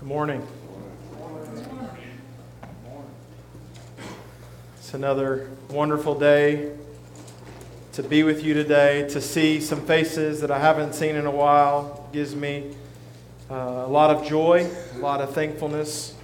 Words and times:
Good 0.00 0.08
morning. 0.08 0.48
It's 4.78 4.94
another 4.94 5.50
wonderful 5.68 6.18
day 6.18 6.72
to 7.92 8.02
be 8.02 8.22
with 8.22 8.42
you 8.42 8.54
today, 8.54 9.06
to 9.10 9.20
see 9.20 9.60
some 9.60 9.84
faces 9.84 10.40
that 10.40 10.50
I 10.50 10.58
haven't 10.58 10.94
seen 10.94 11.16
in 11.16 11.26
a 11.26 11.30
while. 11.30 12.08
It 12.08 12.14
gives 12.14 12.34
me 12.34 12.74
uh, 13.50 13.54
a 13.54 13.88
lot 13.88 14.08
of 14.08 14.26
joy, 14.26 14.70
a 14.94 14.98
lot 15.00 15.20
of 15.20 15.34
thankfulness 15.34 16.14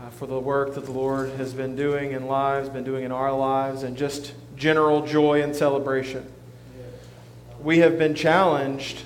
uh, 0.00 0.10
for 0.10 0.26
the 0.26 0.38
work 0.38 0.76
that 0.76 0.84
the 0.84 0.92
Lord 0.92 1.30
has 1.30 1.52
been 1.52 1.74
doing 1.74 2.12
in 2.12 2.28
lives, 2.28 2.68
been 2.68 2.84
doing 2.84 3.02
in 3.02 3.10
our 3.10 3.36
lives, 3.36 3.82
and 3.82 3.96
just 3.96 4.34
general 4.54 5.04
joy 5.04 5.42
and 5.42 5.56
celebration. 5.56 6.32
We 7.60 7.78
have 7.78 7.98
been 7.98 8.14
challenged. 8.14 9.02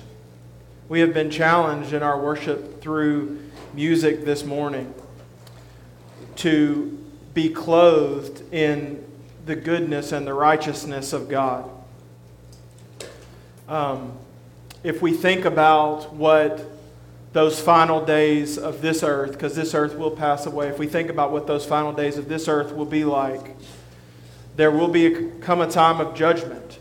We 0.89 0.99
have 0.99 1.15
been 1.15 1.31
challenged 1.31 1.91
in 1.91 2.03
our 2.03 2.19
worship 2.19 2.79
through 2.79 3.39
music 3.73 4.23
this 4.23 4.43
morning 4.43 4.93
to 6.35 7.03
be 7.33 7.49
clothed 7.49 8.43
in 8.53 9.03
the 9.45 9.55
goodness 9.55 10.11
and 10.11 10.27
the 10.27 10.33
righteousness 10.33 11.11
of 11.11 11.27
God. 11.27 11.69
Um, 13.67 14.13
if 14.83 15.01
we 15.01 15.13
think 15.13 15.45
about 15.45 16.13
what 16.13 16.69
those 17.31 17.59
final 17.59 18.05
days 18.05 18.59
of 18.59 18.81
this 18.81 19.01
earth, 19.01 19.31
because 19.31 19.55
this 19.55 19.73
earth 19.73 19.97
will 19.97 20.11
pass 20.11 20.45
away, 20.45 20.67
if 20.67 20.77
we 20.77 20.85
think 20.85 21.09
about 21.09 21.31
what 21.31 21.47
those 21.47 21.65
final 21.65 21.91
days 21.91 22.17
of 22.17 22.29
this 22.29 22.47
earth 22.47 22.73
will 22.73 22.85
be 22.85 23.03
like, 23.03 23.55
there 24.55 24.69
will 24.69 24.87
be 24.87 25.07
a, 25.07 25.29
come 25.39 25.61
a 25.61 25.67
time 25.69 25.99
of 25.99 26.13
judgment. 26.13 26.77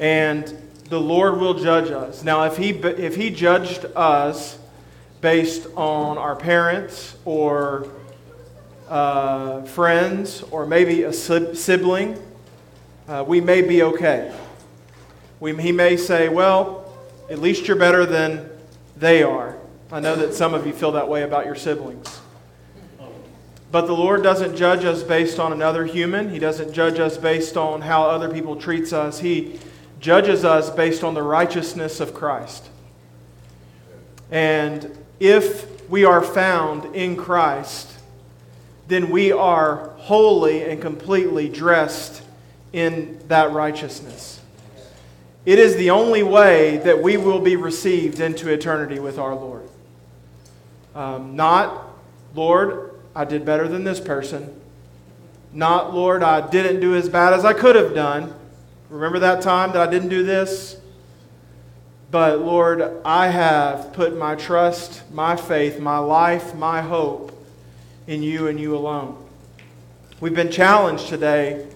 And 0.00 0.52
the 0.88 1.00
Lord 1.00 1.38
will 1.38 1.54
judge 1.54 1.92
us. 1.92 2.24
Now, 2.24 2.44
if 2.44 2.56
He, 2.56 2.70
if 2.70 3.14
he 3.14 3.30
judged 3.30 3.86
us 3.94 4.58
based 5.20 5.66
on 5.76 6.18
our 6.18 6.34
parents 6.34 7.16
or 7.24 7.88
uh, 8.88 9.62
friends 9.62 10.42
or 10.50 10.66
maybe 10.66 11.02
a 11.04 11.12
sibling, 11.12 12.20
uh, 13.08 13.24
we 13.26 13.40
may 13.40 13.62
be 13.62 13.82
okay. 13.82 14.34
We, 15.38 15.54
he 15.56 15.72
may 15.72 15.96
say, 15.96 16.28
well, 16.28 16.92
at 17.28 17.38
least 17.38 17.66
you're 17.66 17.76
better 17.76 18.04
than 18.06 18.48
they 18.96 19.22
are. 19.22 19.56
I 19.92 20.00
know 20.00 20.16
that 20.16 20.34
some 20.34 20.54
of 20.54 20.66
you 20.66 20.72
feel 20.72 20.92
that 20.92 21.08
way 21.08 21.22
about 21.22 21.46
your 21.46 21.54
siblings. 21.54 22.20
But 23.72 23.86
the 23.86 23.92
Lord 23.92 24.22
doesn't 24.22 24.56
judge 24.56 24.84
us 24.84 25.02
based 25.02 25.38
on 25.38 25.52
another 25.52 25.84
human. 25.84 26.28
He 26.28 26.38
doesn't 26.38 26.72
judge 26.72 26.98
us 26.98 27.16
based 27.16 27.56
on 27.56 27.82
how 27.82 28.02
other 28.02 28.28
people 28.28 28.56
treats 28.56 28.92
us. 28.92 29.20
He 29.20 29.60
judges 30.00 30.44
us 30.44 30.70
based 30.70 31.04
on 31.04 31.14
the 31.14 31.22
righteousness 31.22 32.00
of 32.00 32.12
Christ. 32.12 32.68
And 34.30 34.96
if 35.20 35.88
we 35.90 36.04
are 36.04 36.22
found 36.22 36.96
in 36.96 37.14
Christ, 37.14 37.88
then 38.88 39.10
we 39.10 39.30
are 39.30 39.90
wholly 39.98 40.64
and 40.64 40.80
completely 40.80 41.48
dressed 41.48 42.22
in 42.72 43.20
that 43.28 43.52
righteousness. 43.52 44.40
It 45.46 45.58
is 45.58 45.76
the 45.76 45.90
only 45.90 46.22
way 46.22 46.78
that 46.78 47.02
we 47.02 47.16
will 47.16 47.40
be 47.40 47.56
received 47.56 48.20
into 48.20 48.50
eternity 48.50 48.98
with 48.98 49.18
our 49.18 49.34
Lord. 49.34 49.68
Um, 50.94 51.36
not, 51.36 51.92
Lord, 52.34 52.94
I 53.14 53.24
did 53.24 53.44
better 53.44 53.68
than 53.68 53.84
this 53.84 54.00
person. 54.00 54.60
Not, 55.52 55.94
Lord, 55.94 56.22
I 56.22 56.48
didn't 56.48 56.80
do 56.80 56.94
as 56.94 57.08
bad 57.08 57.32
as 57.32 57.44
I 57.44 57.52
could 57.52 57.76
have 57.76 57.94
done. 57.94 58.34
Remember 58.88 59.18
that 59.20 59.42
time 59.42 59.72
that 59.72 59.88
I 59.88 59.90
didn't 59.90 60.08
do 60.08 60.22
this? 60.22 60.79
But 62.10 62.40
Lord, 62.40 62.82
I 63.04 63.28
have 63.28 63.92
put 63.92 64.16
my 64.16 64.34
trust, 64.34 65.02
my 65.12 65.36
faith, 65.36 65.78
my 65.78 65.98
life, 65.98 66.54
my 66.54 66.82
hope 66.82 67.32
in 68.06 68.22
you 68.22 68.48
and 68.48 68.58
you 68.58 68.76
alone. 68.76 69.16
We've 70.20 70.34
been 70.34 70.50
challenged 70.50 71.08
today 71.08 71.68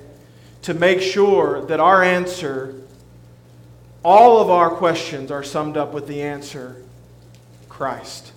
to 0.63 0.75
make 0.75 1.01
sure 1.01 1.65
that 1.67 1.79
our 1.79 2.03
answer, 2.03 2.75
all 4.03 4.41
of 4.41 4.51
our 4.51 4.71
questions, 4.71 5.31
are 5.31 5.45
summed 5.45 5.77
up 5.77 5.93
with 5.93 6.09
the 6.09 6.23
answer 6.23 6.83
Christ. 7.69 8.33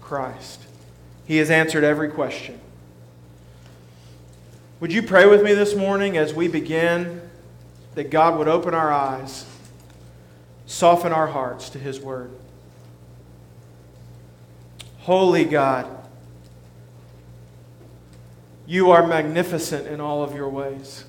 Christ. 0.00 0.62
He 1.26 1.38
has 1.38 1.50
answered 1.50 1.84
every 1.84 2.10
question. 2.10 2.60
Would 4.80 4.92
you 4.92 5.02
pray 5.02 5.26
with 5.26 5.42
me 5.42 5.54
this 5.54 5.74
morning 5.74 6.16
as 6.16 6.32
we 6.32 6.46
begin 6.46 7.20
that 7.96 8.10
God 8.10 8.38
would 8.38 8.46
open 8.46 8.74
our 8.74 8.92
eyes, 8.92 9.44
soften 10.68 11.12
our 11.12 11.26
hearts 11.26 11.70
to 11.70 11.78
His 11.78 11.98
Word. 11.98 12.30
Holy 15.00 15.46
God, 15.46 15.88
you 18.66 18.90
are 18.90 19.06
magnificent 19.06 19.86
in 19.86 19.98
all 19.98 20.22
of 20.22 20.34
your 20.34 20.50
ways. 20.50 21.06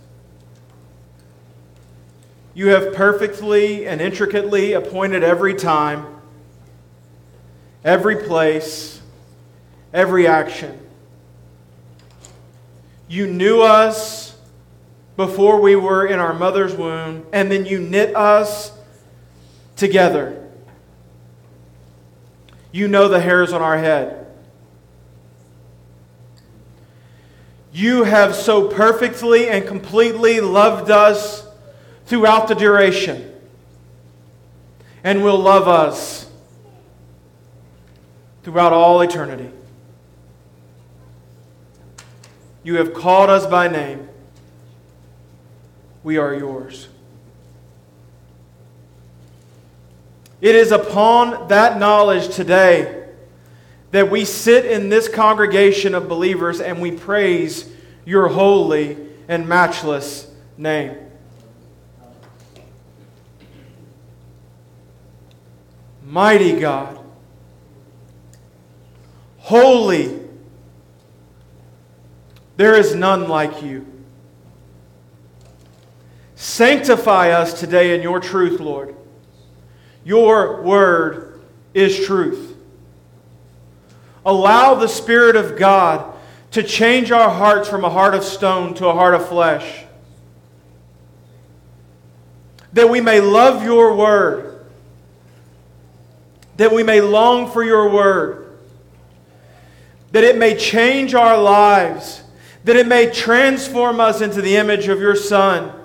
You 2.53 2.69
have 2.69 2.93
perfectly 2.93 3.85
and 3.85 3.99
intricately 3.99 4.73
appointed 4.73 5.23
every 5.23 5.53
time, 5.53 6.21
every 7.83 8.15
place, 8.15 9.01
every 9.93 10.25
action. 10.25 10.79
You 13.09 13.27
knew 13.27 13.61
us 13.61 14.37
before 15.17 15.59
we 15.59 15.75
were 15.75 16.05
in 16.07 16.19
our 16.19 16.33
mother's 16.33 16.73
womb, 16.73 17.25
and 17.33 17.51
then 17.51 17.65
you 17.65 17.79
knit 17.79 18.15
us 18.15 18.71
together. 19.79 20.35
You 22.71 22.87
know 22.87 23.07
the 23.07 23.19
hairs 23.19 23.51
on 23.51 23.61
our 23.61 23.77
head. 23.77 24.27
You 27.71 28.03
have 28.03 28.35
so 28.35 28.67
perfectly 28.67 29.47
and 29.49 29.65
completely 29.65 30.41
loved 30.41 30.91
us 30.91 31.47
throughout 32.05 32.47
the 32.47 32.55
duration 32.55 33.33
and 35.03 35.23
will 35.23 35.39
love 35.39 35.67
us 35.67 36.29
throughout 38.43 38.73
all 38.73 39.01
eternity. 39.01 39.51
You 42.63 42.75
have 42.75 42.93
called 42.93 43.29
us 43.29 43.45
by 43.45 43.67
name 43.67 44.09
we 46.03 46.17
are 46.17 46.33
yours. 46.33 46.89
It 50.41 50.55
is 50.55 50.71
upon 50.71 51.49
that 51.49 51.79
knowledge 51.79 52.33
today 52.33 53.07
that 53.91 54.09
we 54.09 54.23
sit 54.23 54.65
in 54.65 54.89
this 54.89 55.09
congregation 55.09 55.95
of 55.95 56.07
believers 56.07 56.61
and 56.61 56.81
we 56.81 56.91
praise 56.91 57.69
your 58.05 58.27
holy 58.27 58.97
and 59.27 59.47
matchless 59.47 60.31
name. 60.57 60.95
Mighty 66.05 66.59
God, 66.59 66.99
holy, 69.37 70.19
there 72.57 72.75
is 72.75 72.95
none 72.95 73.27
like 73.27 73.61
you. 73.61 73.85
Sanctify 76.35 77.29
us 77.29 77.59
today 77.59 77.93
in 77.95 78.01
your 78.01 78.19
truth, 78.19 78.59
Lord. 78.59 78.95
Your 80.03 80.61
word 80.61 81.41
is 81.73 82.05
truth. 82.05 82.55
Allow 84.25 84.75
the 84.75 84.87
Spirit 84.87 85.35
of 85.35 85.57
God 85.57 86.13
to 86.51 86.63
change 86.63 87.11
our 87.11 87.29
hearts 87.29 87.69
from 87.69 87.83
a 87.83 87.89
heart 87.89 88.15
of 88.15 88.23
stone 88.23 88.73
to 88.75 88.87
a 88.87 88.93
heart 88.93 89.13
of 89.13 89.27
flesh. 89.27 89.85
That 92.73 92.89
we 92.89 93.01
may 93.01 93.19
love 93.19 93.63
your 93.63 93.95
word. 93.95 94.65
That 96.57 96.71
we 96.71 96.83
may 96.83 97.01
long 97.01 97.49
for 97.49 97.63
your 97.63 97.89
word. 97.89 98.57
That 100.11 100.23
it 100.23 100.37
may 100.37 100.55
change 100.55 101.13
our 101.13 101.41
lives. 101.41 102.23
That 102.63 102.75
it 102.75 102.87
may 102.87 103.09
transform 103.11 103.99
us 103.99 104.21
into 104.21 104.41
the 104.41 104.57
image 104.57 104.87
of 104.87 104.99
your 104.99 105.15
Son 105.15 105.78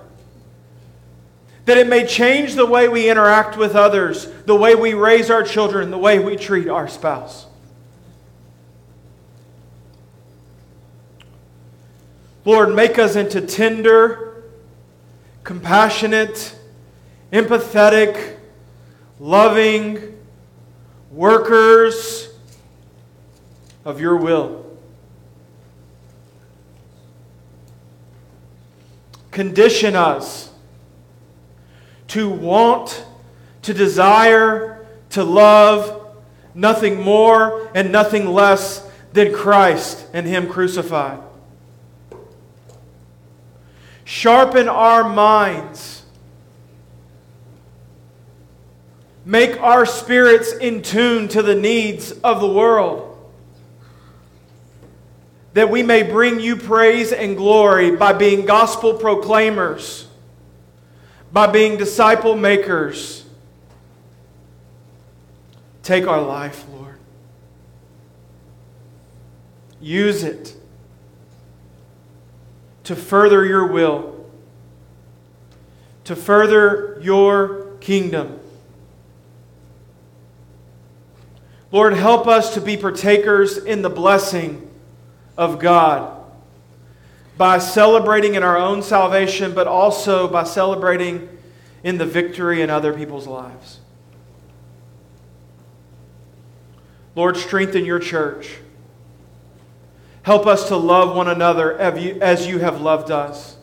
that 1.65 1.79
it 1.79 1.87
may 1.87 2.07
change 2.07 2.55
the 2.55 2.67
way 2.67 2.89
we 2.89 3.09
interact 3.09 3.57
with 3.57 3.75
others, 3.75 4.31
the 4.45 4.55
way 4.55 4.75
we 4.75 4.95
raise 4.95 5.31
our 5.31 5.43
children, 5.43 5.91
the 5.91 5.99
way 5.99 6.19
we 6.19 6.37
treat 6.37 6.69
our 6.69 6.89
spouse. 6.89 7.47
Lord, 12.45 12.75
make 12.75 12.99
us 12.99 13.17
into 13.17 13.41
tender, 13.41 14.43
compassionate, 15.43 16.55
empathetic, 17.33 18.37
loving 19.19 20.19
workers 21.11 22.29
of 23.87 24.01
your 24.01 24.17
will. 24.17 24.67
Condition 29.31 29.97
us 29.97 30.54
to 32.15 32.29
want, 32.31 33.05
to 33.63 33.75
desire, 33.75 34.87
to 35.11 35.25
love, 35.25 36.15
nothing 36.55 37.01
more 37.01 37.69
and 37.75 37.91
nothing 37.91 38.29
less 38.29 38.89
than 39.13 39.33
Christ 39.33 40.07
and 40.13 40.25
Him 40.25 40.49
crucified. 40.49 41.19
Sharpen 44.05 44.69
our 44.69 45.09
minds. 45.09 46.05
Make 49.25 49.61
our 49.61 49.85
spirits 49.85 50.53
in 50.53 50.83
tune 50.83 51.27
to 51.29 51.43
the 51.43 51.57
needs 51.57 52.13
of 52.13 52.41
the 52.41 52.47
world. 52.47 53.11
That 55.55 55.69
we 55.69 55.83
may 55.83 56.05
bring 56.05 56.39
you 56.39 56.55
praise 56.55 57.13
and 57.13 57.37
glory 57.37 57.97
by 57.97 58.13
being 58.13 58.47
gospel 58.47 58.95
proclaimers, 58.95 60.07
by 61.35 61.49
being 61.49 61.77
disciple 61.77 62.37
makers. 62.37 63.25
Take 65.83 66.07
our 66.07 66.23
life, 66.23 66.65
Lord. 66.73 66.97
Use 69.81 70.23
it 70.23 70.55
to 72.85 72.95
further 72.95 73.45
your 73.45 73.67
will, 73.67 74.31
to 76.05 76.15
further 76.15 77.01
your 77.03 77.79
kingdom. 77.81 78.39
Lord, 81.73 81.95
help 81.95 82.29
us 82.29 82.55
to 82.55 82.61
be 82.61 82.77
partakers 82.77 83.59
in 83.59 83.83
the 83.83 83.91
blessing 83.91 84.71
of 85.37 85.59
God 85.59 86.14
by 87.37 87.59
celebrating 87.59 88.35
in 88.35 88.43
our 88.43 88.57
own 88.57 88.83
salvation, 88.83 89.55
but 89.55 89.67
also 89.67 90.29
by 90.29 90.45
celebrating 90.45 91.29
in 91.83 91.99
the 91.99 92.07
victory 92.07 92.63
in 92.63 92.71
other 92.71 92.93
people's 92.93 93.27
lives. 93.27 93.81
Lord, 97.17 97.37
strengthen 97.37 97.85
your 97.85 97.99
church. 97.99 98.59
Help 100.23 100.47
us 100.47 100.69
to 100.69 100.77
love 100.77 101.15
one 101.17 101.29
another 101.29 101.79
as 101.79 102.47
you 102.47 102.59
have 102.59 102.81
loved 102.81 103.11
us. 103.11 103.57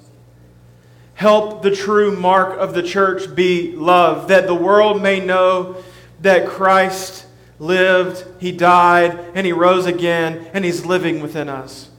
Help 1.15 1.61
the 1.61 1.75
true 1.75 2.15
mark 2.15 2.57
of 2.57 2.73
the 2.73 2.81
church 2.81 3.35
be 3.35 3.73
love, 3.73 4.29
that 4.29 4.47
the 4.47 4.55
world 4.55 5.01
may 5.01 5.19
know 5.19 5.75
that 6.21 6.47
Christ 6.47 7.27
lived, 7.59 8.25
He 8.39 8.51
died, 8.51 9.19
and 9.35 9.45
He 9.45 9.53
rose 9.53 9.85
again, 9.85 10.47
and 10.51 10.65
He's 10.65 10.83
living 10.83 11.21
within 11.21 11.47
us. 11.47 11.90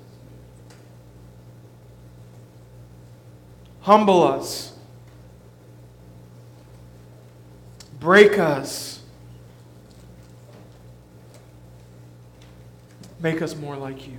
Humble 3.83 4.23
us, 4.23 4.73
break 7.99 8.39
us, 8.39 9.01
make 13.19 13.43
us 13.43 13.57
more 13.57 13.77
like 13.77 14.07
you. 14.07 14.19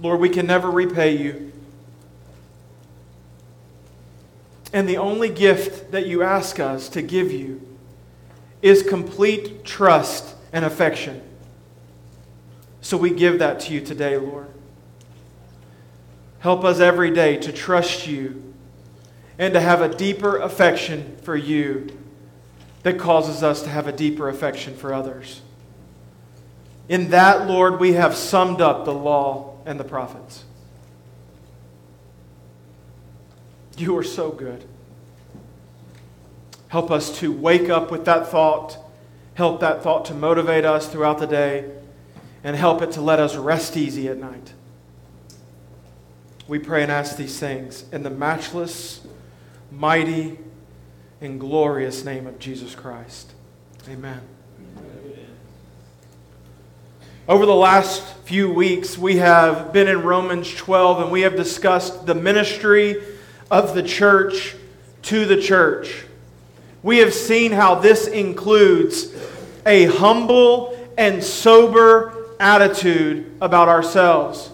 Lord, 0.00 0.20
we 0.20 0.28
can 0.28 0.46
never 0.46 0.70
repay 0.70 1.16
you. 1.16 1.52
And 4.72 4.88
the 4.88 4.98
only 4.98 5.28
gift 5.28 5.90
that 5.90 6.06
you 6.06 6.22
ask 6.22 6.58
us 6.58 6.88
to 6.90 7.02
give 7.02 7.30
you 7.30 7.60
is 8.62 8.82
complete 8.82 9.64
trust 9.64 10.34
and 10.52 10.64
affection. 10.64 11.20
So 12.82 12.96
we 12.96 13.10
give 13.10 13.38
that 13.38 13.60
to 13.60 13.72
you 13.72 13.80
today, 13.80 14.18
Lord. 14.18 14.48
Help 16.40 16.64
us 16.64 16.80
every 16.80 17.12
day 17.12 17.36
to 17.38 17.52
trust 17.52 18.08
you 18.08 18.52
and 19.38 19.54
to 19.54 19.60
have 19.60 19.80
a 19.80 19.88
deeper 19.88 20.38
affection 20.38 21.16
for 21.22 21.36
you 21.36 21.96
that 22.82 22.98
causes 22.98 23.44
us 23.44 23.62
to 23.62 23.70
have 23.70 23.86
a 23.86 23.92
deeper 23.92 24.28
affection 24.28 24.76
for 24.76 24.92
others. 24.92 25.40
In 26.88 27.10
that, 27.10 27.46
Lord, 27.46 27.78
we 27.78 27.92
have 27.92 28.16
summed 28.16 28.60
up 28.60 28.84
the 28.84 28.92
law 28.92 29.56
and 29.64 29.78
the 29.78 29.84
prophets. 29.84 30.44
You 33.76 33.96
are 33.96 34.02
so 34.02 34.30
good. 34.30 34.64
Help 36.68 36.90
us 36.90 37.16
to 37.20 37.30
wake 37.30 37.70
up 37.70 37.92
with 37.92 38.04
that 38.06 38.26
thought, 38.26 38.76
help 39.34 39.60
that 39.60 39.84
thought 39.84 40.04
to 40.06 40.14
motivate 40.14 40.64
us 40.64 40.88
throughout 40.88 41.18
the 41.18 41.26
day, 41.28 41.70
and 42.44 42.56
help 42.56 42.82
it 42.82 42.92
to 42.92 43.00
let 43.00 43.20
us 43.20 43.36
rest 43.36 43.76
easy 43.76 44.08
at 44.08 44.18
night. 44.18 44.52
We 46.48 46.58
pray 46.58 46.82
and 46.82 46.90
ask 46.90 47.16
these 47.16 47.38
things 47.38 47.84
in 47.92 48.02
the 48.02 48.10
matchless, 48.10 49.06
mighty, 49.70 50.38
and 51.20 51.38
glorious 51.38 52.04
name 52.04 52.26
of 52.26 52.38
Jesus 52.38 52.74
Christ. 52.74 53.32
Amen. 53.88 54.20
Over 57.28 57.46
the 57.46 57.54
last 57.54 58.02
few 58.24 58.52
weeks, 58.52 58.98
we 58.98 59.16
have 59.18 59.72
been 59.72 59.86
in 59.86 60.02
Romans 60.02 60.52
12 60.52 61.02
and 61.02 61.12
we 61.12 61.20
have 61.20 61.36
discussed 61.36 62.04
the 62.04 62.16
ministry 62.16 63.00
of 63.48 63.74
the 63.74 63.82
church 63.82 64.56
to 65.02 65.24
the 65.24 65.40
church. 65.40 66.04
We 66.82 66.98
have 66.98 67.14
seen 67.14 67.52
how 67.52 67.76
this 67.76 68.08
includes 68.08 69.14
a 69.64 69.84
humble 69.84 70.76
and 70.98 71.22
sober 71.22 72.21
attitude 72.42 73.36
about 73.40 73.68
ourselves. 73.68 74.50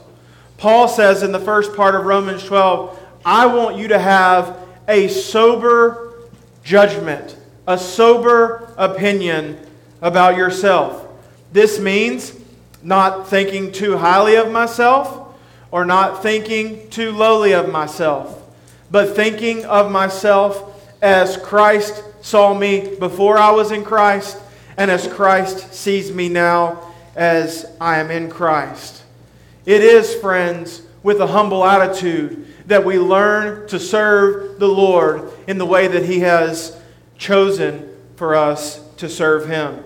Paul 0.59 0.89
says 0.89 1.23
in 1.23 1.33
the 1.33 1.41
first 1.41 1.75
part 1.75 1.95
of 1.95 2.05
Romans 2.05 2.45
12, 2.45 2.99
I 3.25 3.47
want 3.47 3.77
you 3.77 3.89
to 3.89 3.99
have 3.99 4.57
a 4.87 5.09
sober 5.09 6.15
judgment, 6.63 7.37
a 7.67 7.79
sober 7.79 8.73
opinion 8.77 9.59
about 10.03 10.37
yourself. 10.37 11.07
This 11.53 11.81
means 11.81 12.39
not 12.83 13.29
thinking 13.29 13.73
too 13.73 13.97
highly 13.97 14.37
of 14.37 14.51
myself 14.53 15.35
or 15.71 15.85
not 15.85 16.23
thinking 16.23 16.89
too 16.91 17.13
lowly 17.13 17.53
of 17.53 17.71
myself, 17.71 18.43
but 18.91 19.17
thinking 19.17 19.65
of 19.65 19.91
myself 19.91 20.65
as 21.01 21.37
Christ 21.37 22.03
saw 22.21 22.53
me 22.53 22.97
before 22.97 23.39
I 23.39 23.51
was 23.51 23.71
in 23.71 23.85
Christ 23.85 24.39
and 24.77 24.91
as 24.91 25.07
Christ 25.09 25.73
sees 25.73 26.13
me 26.13 26.29
now 26.29 26.88
as 27.19 27.67
I 27.81 27.99
am 27.99 28.13
in 28.13 28.31
Christ. 28.31 29.03
It 29.67 29.83
is, 29.83 30.15
friends, 30.15 30.83
with 31.03 31.21
a 31.21 31.27
humble 31.27 31.65
attitude 31.65 32.47
that 32.67 32.85
we 32.85 32.99
learn 32.99 33.67
to 33.69 33.81
serve 33.81 34.61
the 34.61 34.69
Lord 34.69 35.31
in 35.49 35.59
the 35.59 35.67
way 35.67 35.89
that 35.89 36.05
He 36.05 36.21
has 36.21 36.81
chosen 37.19 37.93
for 38.15 38.37
us 38.37 38.81
to 38.99 39.09
serve 39.09 39.49
Him. 39.49 39.83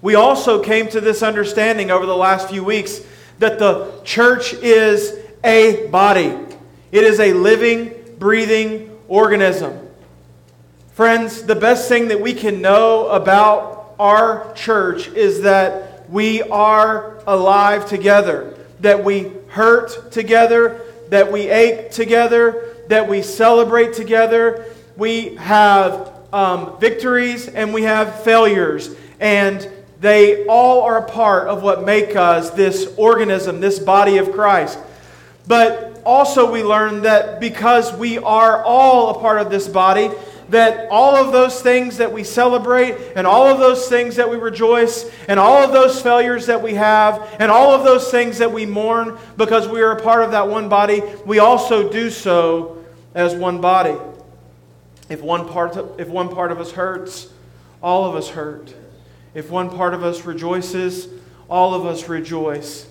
We 0.00 0.14
also 0.14 0.62
came 0.62 0.88
to 0.90 1.00
this 1.00 1.24
understanding 1.24 1.90
over 1.90 2.06
the 2.06 2.16
last 2.16 2.50
few 2.50 2.62
weeks 2.62 3.00
that 3.40 3.58
the 3.58 4.00
church 4.04 4.54
is 4.54 5.18
a 5.42 5.88
body, 5.88 6.38
it 6.92 7.02
is 7.02 7.18
a 7.18 7.32
living, 7.32 7.92
breathing 8.18 8.96
organism. 9.08 9.88
Friends, 10.92 11.42
the 11.42 11.56
best 11.56 11.88
thing 11.88 12.08
that 12.08 12.20
we 12.20 12.32
can 12.32 12.60
know 12.60 13.08
about 13.08 13.94
our 13.98 14.52
church 14.54 15.08
is 15.08 15.42
that 15.42 15.85
we 16.08 16.42
are 16.42 17.22
alive 17.26 17.88
together, 17.88 18.56
that 18.80 19.02
we 19.02 19.32
hurt 19.48 20.12
together, 20.12 20.80
that 21.08 21.30
we 21.30 21.48
ache 21.48 21.90
together, 21.90 22.76
that 22.88 23.08
we 23.08 23.22
celebrate 23.22 23.92
together. 23.92 24.66
We 24.96 25.36
have 25.36 26.12
um, 26.32 26.78
victories 26.78 27.48
and 27.48 27.72
we 27.72 27.82
have 27.82 28.22
failures. 28.22 28.94
And 29.20 29.68
they 30.00 30.46
all 30.46 30.82
are 30.82 30.98
a 30.98 31.08
part 31.08 31.48
of 31.48 31.62
what 31.62 31.84
make 31.84 32.16
us 32.16 32.50
this 32.50 32.92
organism, 32.96 33.60
this 33.60 33.78
body 33.78 34.18
of 34.18 34.32
Christ. 34.32 34.78
But 35.46 36.02
also 36.04 36.50
we 36.50 36.62
learn 36.62 37.02
that 37.02 37.40
because 37.40 37.92
we 37.94 38.18
are 38.18 38.62
all 38.62 39.16
a 39.16 39.20
part 39.20 39.40
of 39.40 39.50
this 39.50 39.68
body, 39.68 40.10
that 40.48 40.88
all 40.90 41.16
of 41.16 41.32
those 41.32 41.60
things 41.60 41.96
that 41.96 42.12
we 42.12 42.22
celebrate 42.22 42.94
and 43.16 43.26
all 43.26 43.46
of 43.46 43.58
those 43.58 43.88
things 43.88 44.16
that 44.16 44.30
we 44.30 44.36
rejoice 44.36 45.10
and 45.28 45.40
all 45.40 45.62
of 45.62 45.72
those 45.72 46.00
failures 46.00 46.46
that 46.46 46.62
we 46.62 46.74
have 46.74 47.36
and 47.40 47.50
all 47.50 47.72
of 47.72 47.84
those 47.84 48.10
things 48.10 48.38
that 48.38 48.52
we 48.52 48.64
mourn 48.64 49.18
because 49.36 49.66
we 49.66 49.80
are 49.82 49.92
a 49.92 50.02
part 50.02 50.22
of 50.22 50.30
that 50.30 50.48
one 50.48 50.68
body, 50.68 51.02
we 51.24 51.38
also 51.38 51.90
do 51.90 52.10
so 52.10 52.84
as 53.14 53.34
one 53.34 53.60
body. 53.60 53.96
If 55.08 55.22
one 55.22 55.48
part 55.48 55.76
if 55.98 56.08
one 56.08 56.28
part 56.28 56.52
of 56.52 56.60
us 56.60 56.72
hurts, 56.72 57.28
all 57.82 58.04
of 58.04 58.14
us 58.14 58.28
hurt. 58.28 58.74
If 59.34 59.50
one 59.50 59.70
part 59.70 59.94
of 59.94 60.02
us 60.02 60.24
rejoices, 60.24 61.08
all 61.48 61.74
of 61.74 61.84
us 61.84 62.08
rejoice. 62.08 62.86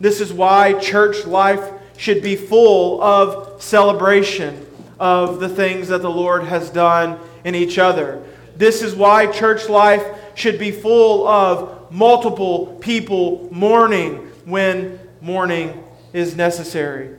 This 0.00 0.20
is 0.20 0.32
why 0.32 0.74
church 0.74 1.26
life 1.26 1.72
should 1.96 2.22
be 2.22 2.36
full 2.36 3.02
of 3.02 3.62
celebration 3.62 4.64
of 4.98 5.40
the 5.40 5.48
things 5.48 5.88
that 5.88 6.02
the 6.02 6.10
Lord 6.10 6.44
has 6.44 6.70
done 6.70 7.18
in 7.44 7.54
each 7.54 7.78
other. 7.78 8.22
This 8.56 8.82
is 8.82 8.94
why 8.94 9.26
church 9.26 9.68
life 9.68 10.04
should 10.34 10.58
be 10.58 10.70
full 10.70 11.26
of 11.26 11.92
multiple 11.92 12.78
people 12.80 13.48
mourning 13.52 14.16
when 14.44 14.98
mourning 15.20 15.84
is 16.12 16.36
necessary. 16.36 17.14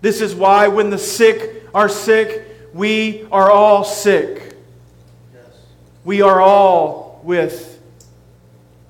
This 0.00 0.20
is 0.20 0.34
why 0.34 0.68
when 0.68 0.90
the 0.90 0.98
sick 0.98 1.64
are 1.74 1.88
sick, 1.88 2.48
we 2.74 3.26
are 3.30 3.50
all 3.50 3.84
sick. 3.84 4.56
Yes. 5.32 5.44
We 6.04 6.22
are 6.22 6.40
all 6.40 7.20
with 7.22 7.80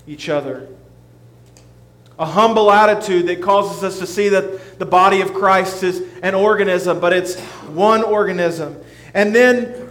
each 0.06 0.28
other. 0.28 0.68
A 2.18 2.26
humble 2.26 2.70
attitude 2.70 3.26
that 3.26 3.42
causes 3.42 3.82
us 3.82 3.98
to 3.98 4.06
see 4.06 4.28
that 4.30 4.60
the 4.82 4.86
body 4.86 5.20
of 5.20 5.32
Christ 5.32 5.84
is 5.84 6.02
an 6.24 6.34
organism, 6.34 6.98
but 6.98 7.12
it's 7.12 7.38
one 7.68 8.02
organism. 8.02 8.76
And 9.14 9.32
then, 9.32 9.88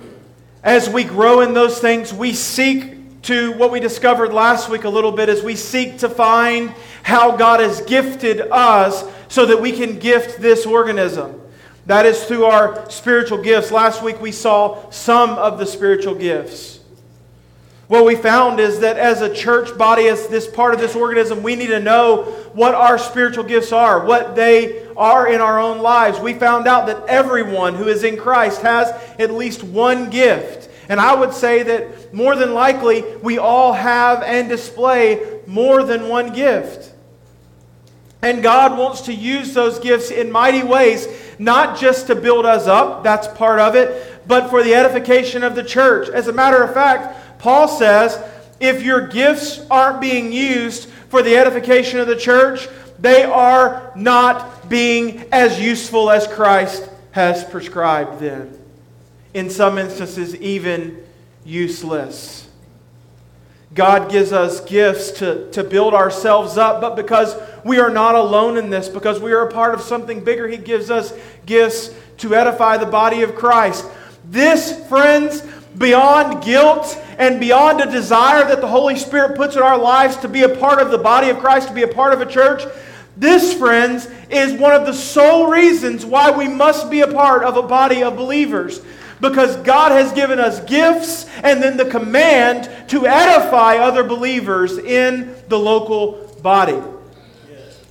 as 0.65 0.89
we 0.89 1.05
grow 1.05 1.39
in 1.39 1.53
those 1.53 1.79
things, 1.79 2.13
we 2.13 2.33
seek 2.33 3.21
to 3.21 3.53
what 3.53 3.71
we 3.71 3.79
discovered 3.79 4.33
last 4.33 4.67
week 4.67 4.83
a 4.83 4.89
little 4.89 5.13
bit 5.13 5.29
as 5.29 5.43
we 5.43 5.55
seek 5.55 5.99
to 5.99 6.09
find 6.09 6.73
how 7.03 7.37
God 7.37 7.61
has 7.61 7.79
gifted 7.79 8.41
us 8.51 9.05
so 9.29 9.45
that 9.45 9.61
we 9.61 9.71
can 9.71 9.97
gift 9.97 10.41
this 10.41 10.65
organism. 10.65 11.39
That 11.85 12.05
is 12.05 12.25
through 12.25 12.43
our 12.43 12.89
spiritual 12.89 13.41
gifts. 13.41 13.71
Last 13.71 14.03
week 14.03 14.19
we 14.19 14.33
saw 14.33 14.89
some 14.89 15.29
of 15.29 15.57
the 15.57 15.65
spiritual 15.65 16.15
gifts. 16.15 16.80
What 17.91 18.05
we 18.05 18.15
found 18.15 18.61
is 18.61 18.79
that 18.79 18.95
as 18.95 19.19
a 19.19 19.35
church 19.35 19.77
body, 19.77 20.07
as 20.07 20.29
this 20.29 20.47
part 20.47 20.73
of 20.73 20.79
this 20.79 20.95
organism, 20.95 21.43
we 21.43 21.57
need 21.57 21.67
to 21.67 21.81
know 21.81 22.23
what 22.53 22.73
our 22.73 22.97
spiritual 22.97 23.43
gifts 23.43 23.73
are, 23.73 24.05
what 24.05 24.33
they 24.33 24.87
are 24.95 25.27
in 25.27 25.41
our 25.41 25.59
own 25.59 25.79
lives. 25.79 26.17
We 26.17 26.33
found 26.33 26.67
out 26.67 26.87
that 26.87 27.05
everyone 27.09 27.75
who 27.75 27.89
is 27.89 28.05
in 28.05 28.15
Christ 28.15 28.61
has 28.61 28.87
at 29.19 29.33
least 29.33 29.61
one 29.61 30.09
gift. 30.09 30.69
And 30.87 31.01
I 31.01 31.13
would 31.13 31.33
say 31.33 31.63
that 31.63 32.13
more 32.13 32.37
than 32.37 32.53
likely, 32.53 33.03
we 33.17 33.37
all 33.37 33.73
have 33.73 34.23
and 34.23 34.47
display 34.47 35.41
more 35.45 35.83
than 35.83 36.07
one 36.07 36.31
gift. 36.31 36.93
And 38.21 38.41
God 38.41 38.77
wants 38.77 39.01
to 39.01 39.13
use 39.13 39.53
those 39.53 39.79
gifts 39.79 40.11
in 40.11 40.31
mighty 40.31 40.63
ways, 40.63 41.09
not 41.39 41.77
just 41.77 42.07
to 42.07 42.15
build 42.15 42.45
us 42.45 42.67
up, 42.67 43.03
that's 43.03 43.27
part 43.27 43.59
of 43.59 43.75
it, 43.75 44.21
but 44.27 44.49
for 44.49 44.63
the 44.63 44.75
edification 44.75 45.43
of 45.43 45.55
the 45.55 45.63
church. 45.63 46.07
As 46.07 46.29
a 46.29 46.33
matter 46.33 46.63
of 46.63 46.73
fact, 46.73 47.17
Paul 47.41 47.67
says 47.67 48.23
if 48.59 48.83
your 48.83 49.07
gifts 49.07 49.65
aren't 49.71 49.99
being 49.99 50.31
used 50.31 50.87
for 51.09 51.23
the 51.23 51.35
edification 51.35 51.99
of 51.99 52.05
the 52.05 52.15
church, 52.15 52.67
they 52.99 53.23
are 53.23 53.91
not 53.95 54.69
being 54.69 55.25
as 55.31 55.59
useful 55.59 56.11
as 56.11 56.27
Christ 56.27 56.87
has 57.13 57.43
prescribed 57.43 58.19
then. 58.19 58.55
In 59.33 59.49
some 59.49 59.79
instances, 59.79 60.35
even 60.35 61.03
useless. 61.43 62.47
God 63.73 64.11
gives 64.11 64.31
us 64.31 64.61
gifts 64.61 65.11
to, 65.13 65.49
to 65.51 65.63
build 65.63 65.95
ourselves 65.95 66.59
up, 66.59 66.79
but 66.79 66.95
because 66.95 67.35
we 67.65 67.79
are 67.79 67.89
not 67.89 68.13
alone 68.13 68.55
in 68.55 68.69
this, 68.69 68.87
because 68.87 69.19
we 69.19 69.31
are 69.31 69.47
a 69.47 69.51
part 69.51 69.73
of 69.73 69.81
something 69.81 70.23
bigger, 70.23 70.47
He 70.47 70.57
gives 70.57 70.91
us 70.91 71.11
gifts 71.47 71.89
to 72.17 72.35
edify 72.35 72.77
the 72.77 72.85
body 72.85 73.23
of 73.23 73.33
Christ. 73.33 73.87
This, 74.25 74.87
friends, 74.87 75.41
beyond 75.77 76.43
guilt 76.43 76.97
and 77.17 77.39
beyond 77.39 77.81
a 77.81 77.89
desire 77.89 78.45
that 78.45 78.61
the 78.61 78.67
Holy 78.67 78.95
Spirit 78.95 79.35
puts 79.35 79.55
in 79.55 79.61
our 79.61 79.77
lives 79.77 80.17
to 80.17 80.27
be 80.27 80.43
a 80.43 80.49
part 80.49 80.79
of 80.79 80.91
the 80.91 80.97
body 80.97 81.29
of 81.29 81.39
Christ, 81.39 81.67
to 81.69 81.73
be 81.73 81.83
a 81.83 81.87
part 81.87 82.13
of 82.13 82.21
a 82.21 82.25
church, 82.25 82.63
this, 83.17 83.53
friends, 83.53 84.07
is 84.29 84.59
one 84.59 84.73
of 84.73 84.85
the 84.85 84.93
sole 84.93 85.47
reasons 85.47 86.05
why 86.05 86.31
we 86.31 86.47
must 86.47 86.89
be 86.89 87.01
a 87.01 87.07
part 87.07 87.43
of 87.43 87.57
a 87.57 87.61
body 87.61 88.03
of 88.03 88.15
believers 88.15 88.81
because 89.19 89.55
God 89.57 89.91
has 89.91 90.11
given 90.13 90.39
us 90.39 90.59
gifts 90.61 91.27
and 91.43 91.61
then 91.61 91.77
the 91.77 91.85
command 91.85 92.69
to 92.89 93.05
edify 93.05 93.75
other 93.75 94.03
believers 94.03 94.77
in 94.77 95.35
the 95.47 95.59
local 95.59 96.35
body. 96.41 96.81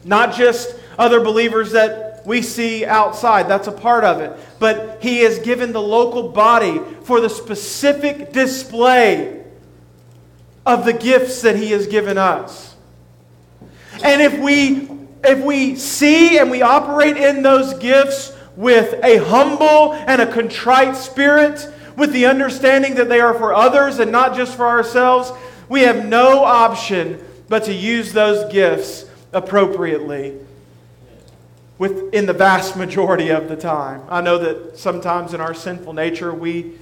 Not 0.04 0.34
just 0.34 0.74
other 0.98 1.20
believers 1.20 1.72
that 1.72 2.09
we 2.24 2.42
see 2.42 2.84
outside, 2.84 3.48
that's 3.48 3.68
a 3.68 3.72
part 3.72 4.04
of 4.04 4.20
it. 4.20 4.38
But 4.58 5.02
He 5.02 5.20
has 5.20 5.38
given 5.38 5.72
the 5.72 5.82
local 5.82 6.28
body 6.28 6.80
for 7.02 7.20
the 7.20 7.30
specific 7.30 8.32
display 8.32 9.44
of 10.66 10.84
the 10.84 10.92
gifts 10.92 11.42
that 11.42 11.56
He 11.56 11.70
has 11.70 11.86
given 11.86 12.18
us. 12.18 12.74
And 14.02 14.22
if 14.22 14.38
we 14.38 14.88
if 15.22 15.44
we 15.44 15.76
see 15.76 16.38
and 16.38 16.50
we 16.50 16.62
operate 16.62 17.16
in 17.18 17.42
those 17.42 17.74
gifts 17.74 18.34
with 18.56 18.94
a 19.04 19.18
humble 19.18 19.92
and 19.92 20.22
a 20.22 20.32
contrite 20.32 20.96
spirit, 20.96 21.70
with 21.96 22.12
the 22.12 22.24
understanding 22.24 22.94
that 22.94 23.08
they 23.10 23.20
are 23.20 23.34
for 23.34 23.52
others 23.52 23.98
and 23.98 24.10
not 24.10 24.34
just 24.34 24.56
for 24.56 24.66
ourselves, 24.66 25.30
we 25.68 25.82
have 25.82 26.06
no 26.06 26.42
option 26.42 27.22
but 27.48 27.64
to 27.64 27.72
use 27.74 28.12
those 28.12 28.50
gifts 28.50 29.04
appropriately 29.32 30.38
with, 31.80 32.12
in 32.12 32.26
the 32.26 32.34
vast 32.34 32.76
majority 32.76 33.30
of 33.30 33.48
the 33.48 33.56
time. 33.56 34.02
I 34.10 34.20
know 34.20 34.36
that 34.36 34.78
sometimes 34.78 35.32
in 35.32 35.40
our 35.40 35.54
sinful 35.54 35.94
nature 35.94 36.30
we 36.30 36.72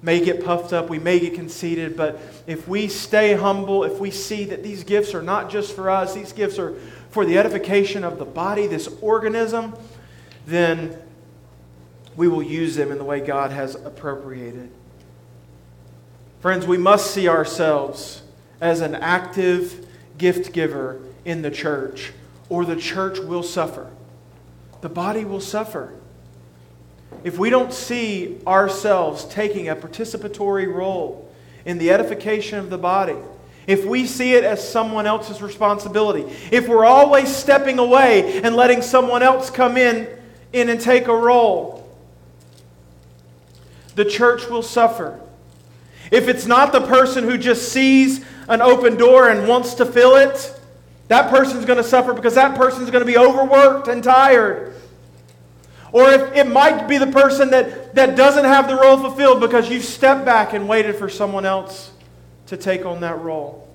may 0.00 0.24
get 0.24 0.42
puffed 0.42 0.72
up, 0.72 0.88
we 0.88 0.98
may 0.98 1.20
get 1.20 1.34
conceited, 1.34 1.94
but 1.94 2.18
if 2.46 2.66
we 2.66 2.88
stay 2.88 3.34
humble, 3.34 3.84
if 3.84 4.00
we 4.00 4.10
see 4.10 4.44
that 4.44 4.62
these 4.62 4.82
gifts 4.82 5.14
are 5.14 5.20
not 5.20 5.50
just 5.50 5.76
for 5.76 5.90
us, 5.90 6.14
these 6.14 6.32
gifts 6.32 6.58
are 6.58 6.72
for 7.10 7.26
the 7.26 7.36
edification 7.36 8.02
of 8.02 8.18
the 8.18 8.24
body, 8.24 8.66
this 8.66 8.88
organism, 9.02 9.74
then 10.46 10.96
we 12.16 12.26
will 12.26 12.42
use 12.42 12.76
them 12.76 12.90
in 12.90 12.96
the 12.96 13.04
way 13.04 13.20
God 13.20 13.50
has 13.50 13.74
appropriated. 13.74 14.70
Friends, 16.40 16.66
we 16.66 16.78
must 16.78 17.10
see 17.10 17.28
ourselves 17.28 18.22
as 18.62 18.80
an 18.80 18.94
active 18.94 19.86
gift 20.16 20.54
giver 20.54 20.98
in 21.26 21.42
the 21.42 21.50
church, 21.50 22.14
or 22.48 22.64
the 22.64 22.76
church 22.76 23.18
will 23.18 23.42
suffer. 23.42 23.90
The 24.86 24.90
body 24.90 25.24
will 25.24 25.40
suffer. 25.40 25.92
If 27.24 27.38
we 27.38 27.50
don't 27.50 27.72
see 27.72 28.38
ourselves 28.46 29.24
taking 29.24 29.68
a 29.68 29.74
participatory 29.74 30.72
role 30.72 31.28
in 31.64 31.78
the 31.78 31.90
edification 31.90 32.60
of 32.60 32.70
the 32.70 32.78
body, 32.78 33.16
if 33.66 33.84
we 33.84 34.06
see 34.06 34.34
it 34.34 34.44
as 34.44 34.62
someone 34.62 35.04
else's 35.04 35.42
responsibility, 35.42 36.32
if 36.52 36.68
we're 36.68 36.84
always 36.84 37.34
stepping 37.34 37.80
away 37.80 38.40
and 38.42 38.54
letting 38.54 38.80
someone 38.80 39.24
else 39.24 39.50
come 39.50 39.76
in, 39.76 40.06
in 40.52 40.68
and 40.68 40.80
take 40.80 41.08
a 41.08 41.16
role, 41.16 41.92
the 43.96 44.04
church 44.04 44.48
will 44.48 44.62
suffer. 44.62 45.18
If 46.12 46.28
it's 46.28 46.46
not 46.46 46.70
the 46.70 46.82
person 46.82 47.24
who 47.24 47.36
just 47.36 47.72
sees 47.72 48.24
an 48.48 48.62
open 48.62 48.96
door 48.96 49.30
and 49.30 49.48
wants 49.48 49.74
to 49.74 49.84
fill 49.84 50.14
it, 50.14 50.55
that 51.08 51.30
person's 51.30 51.64
going 51.64 51.76
to 51.76 51.84
suffer 51.84 52.12
because 52.12 52.34
that 52.34 52.56
person's 52.56 52.90
going 52.90 53.04
to 53.04 53.10
be 53.10 53.18
overworked 53.18 53.88
and 53.88 54.02
tired. 54.02 54.74
Or 55.92 56.10
if 56.10 56.34
it 56.34 56.48
might 56.48 56.88
be 56.88 56.98
the 56.98 57.06
person 57.06 57.50
that, 57.50 57.94
that 57.94 58.16
doesn't 58.16 58.44
have 58.44 58.68
the 58.68 58.76
role 58.76 58.98
fulfilled 58.98 59.40
because 59.40 59.70
you've 59.70 59.84
stepped 59.84 60.24
back 60.24 60.52
and 60.52 60.68
waited 60.68 60.96
for 60.96 61.08
someone 61.08 61.46
else 61.46 61.92
to 62.46 62.56
take 62.56 62.84
on 62.84 63.00
that 63.00 63.20
role. 63.20 63.68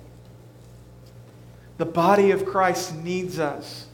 The 1.78 1.86
body 1.86 2.30
of 2.30 2.44
Christ 2.44 2.94
needs 2.94 3.38
us. 3.38 3.86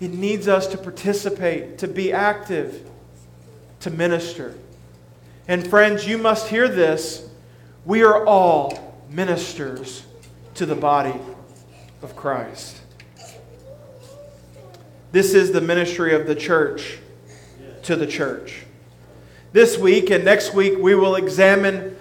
It 0.00 0.12
needs 0.12 0.46
us 0.46 0.66
to 0.68 0.78
participate, 0.78 1.78
to 1.78 1.88
be 1.88 2.12
active, 2.12 2.86
to 3.80 3.90
minister. 3.90 4.54
And 5.48 5.66
friends, 5.66 6.06
you 6.06 6.18
must 6.18 6.48
hear 6.48 6.68
this. 6.68 7.26
We 7.84 8.02
are 8.02 8.26
all 8.26 9.00
ministers 9.08 10.04
to 10.54 10.66
the 10.66 10.74
body 10.74 11.14
of 12.06 12.14
Christ. 12.14 12.80
This 15.10 15.34
is 15.34 15.50
the 15.50 15.60
ministry 15.60 16.14
of 16.14 16.28
the 16.28 16.36
church 16.36 16.98
to 17.82 17.96
the 17.96 18.06
church. 18.06 18.62
This 19.52 19.76
week 19.76 20.10
and 20.10 20.24
next 20.24 20.54
week, 20.54 20.78
we 20.78 20.94
will 20.94 21.16
examine 21.16 21.96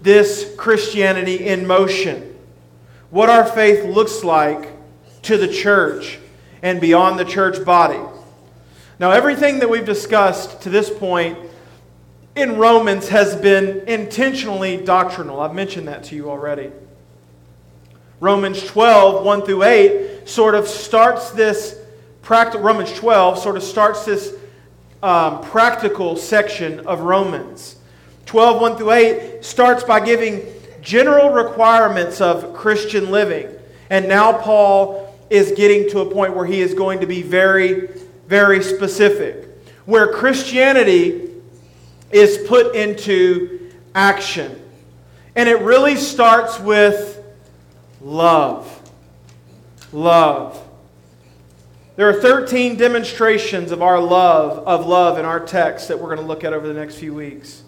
this 0.00 0.54
Christianity 0.56 1.46
in 1.46 1.66
motion. 1.66 2.34
What 3.10 3.28
our 3.28 3.44
faith 3.44 3.84
looks 3.84 4.24
like 4.24 4.70
to 5.22 5.36
the 5.36 5.48
church 5.48 6.18
and 6.62 6.80
beyond 6.80 7.18
the 7.18 7.26
church 7.26 7.62
body. 7.62 8.00
Now, 8.98 9.10
everything 9.10 9.58
that 9.58 9.68
we've 9.68 9.84
discussed 9.84 10.62
to 10.62 10.70
this 10.70 10.88
point 10.88 11.36
in 12.34 12.56
Romans 12.56 13.10
has 13.10 13.36
been 13.36 13.86
intentionally 13.86 14.78
doctrinal. 14.78 15.40
I've 15.40 15.54
mentioned 15.54 15.88
that 15.88 16.04
to 16.04 16.16
you 16.16 16.30
already. 16.30 16.72
Romans 18.22 18.64
12, 18.64 19.24
1 19.24 19.42
through 19.42 19.64
8, 19.64 20.28
sort 20.28 20.54
of 20.54 20.68
starts 20.68 21.32
this, 21.32 21.76
Romans 22.28 22.92
12 22.92 23.36
sort 23.36 23.56
of 23.56 23.64
starts 23.64 24.04
this 24.04 24.36
um, 25.02 25.42
practical 25.42 26.14
section 26.14 26.86
of 26.86 27.00
Romans. 27.00 27.74
12, 28.26 28.60
1 28.60 28.76
through 28.76 28.92
8 28.92 29.44
starts 29.44 29.82
by 29.82 29.98
giving 29.98 30.46
general 30.80 31.30
requirements 31.30 32.20
of 32.20 32.54
Christian 32.54 33.10
living. 33.10 33.48
And 33.90 34.06
now 34.06 34.38
Paul 34.38 35.18
is 35.28 35.50
getting 35.56 35.90
to 35.90 35.98
a 35.98 36.08
point 36.08 36.36
where 36.36 36.46
he 36.46 36.60
is 36.60 36.74
going 36.74 37.00
to 37.00 37.08
be 37.08 37.22
very, 37.22 37.88
very 38.28 38.62
specific. 38.62 39.48
Where 39.84 40.12
Christianity 40.12 41.28
is 42.12 42.46
put 42.46 42.76
into 42.76 43.72
action. 43.96 44.62
And 45.34 45.48
it 45.48 45.58
really 45.62 45.96
starts 45.96 46.60
with 46.60 47.11
love. 48.02 48.90
Love. 49.92 50.62
There 51.96 52.08
are 52.08 52.20
13 52.20 52.76
demonstrations 52.76 53.70
of 53.70 53.82
our 53.82 54.00
love, 54.00 54.66
of 54.66 54.86
love 54.86 55.18
in 55.18 55.24
our 55.24 55.40
text 55.40 55.88
that 55.88 55.98
we're 55.98 56.14
going 56.14 56.20
to 56.20 56.26
look 56.26 56.42
at 56.42 56.52
over 56.52 56.66
the 56.66 56.74
next 56.74 56.96
few 56.96 57.14
weeks. 57.14 57.62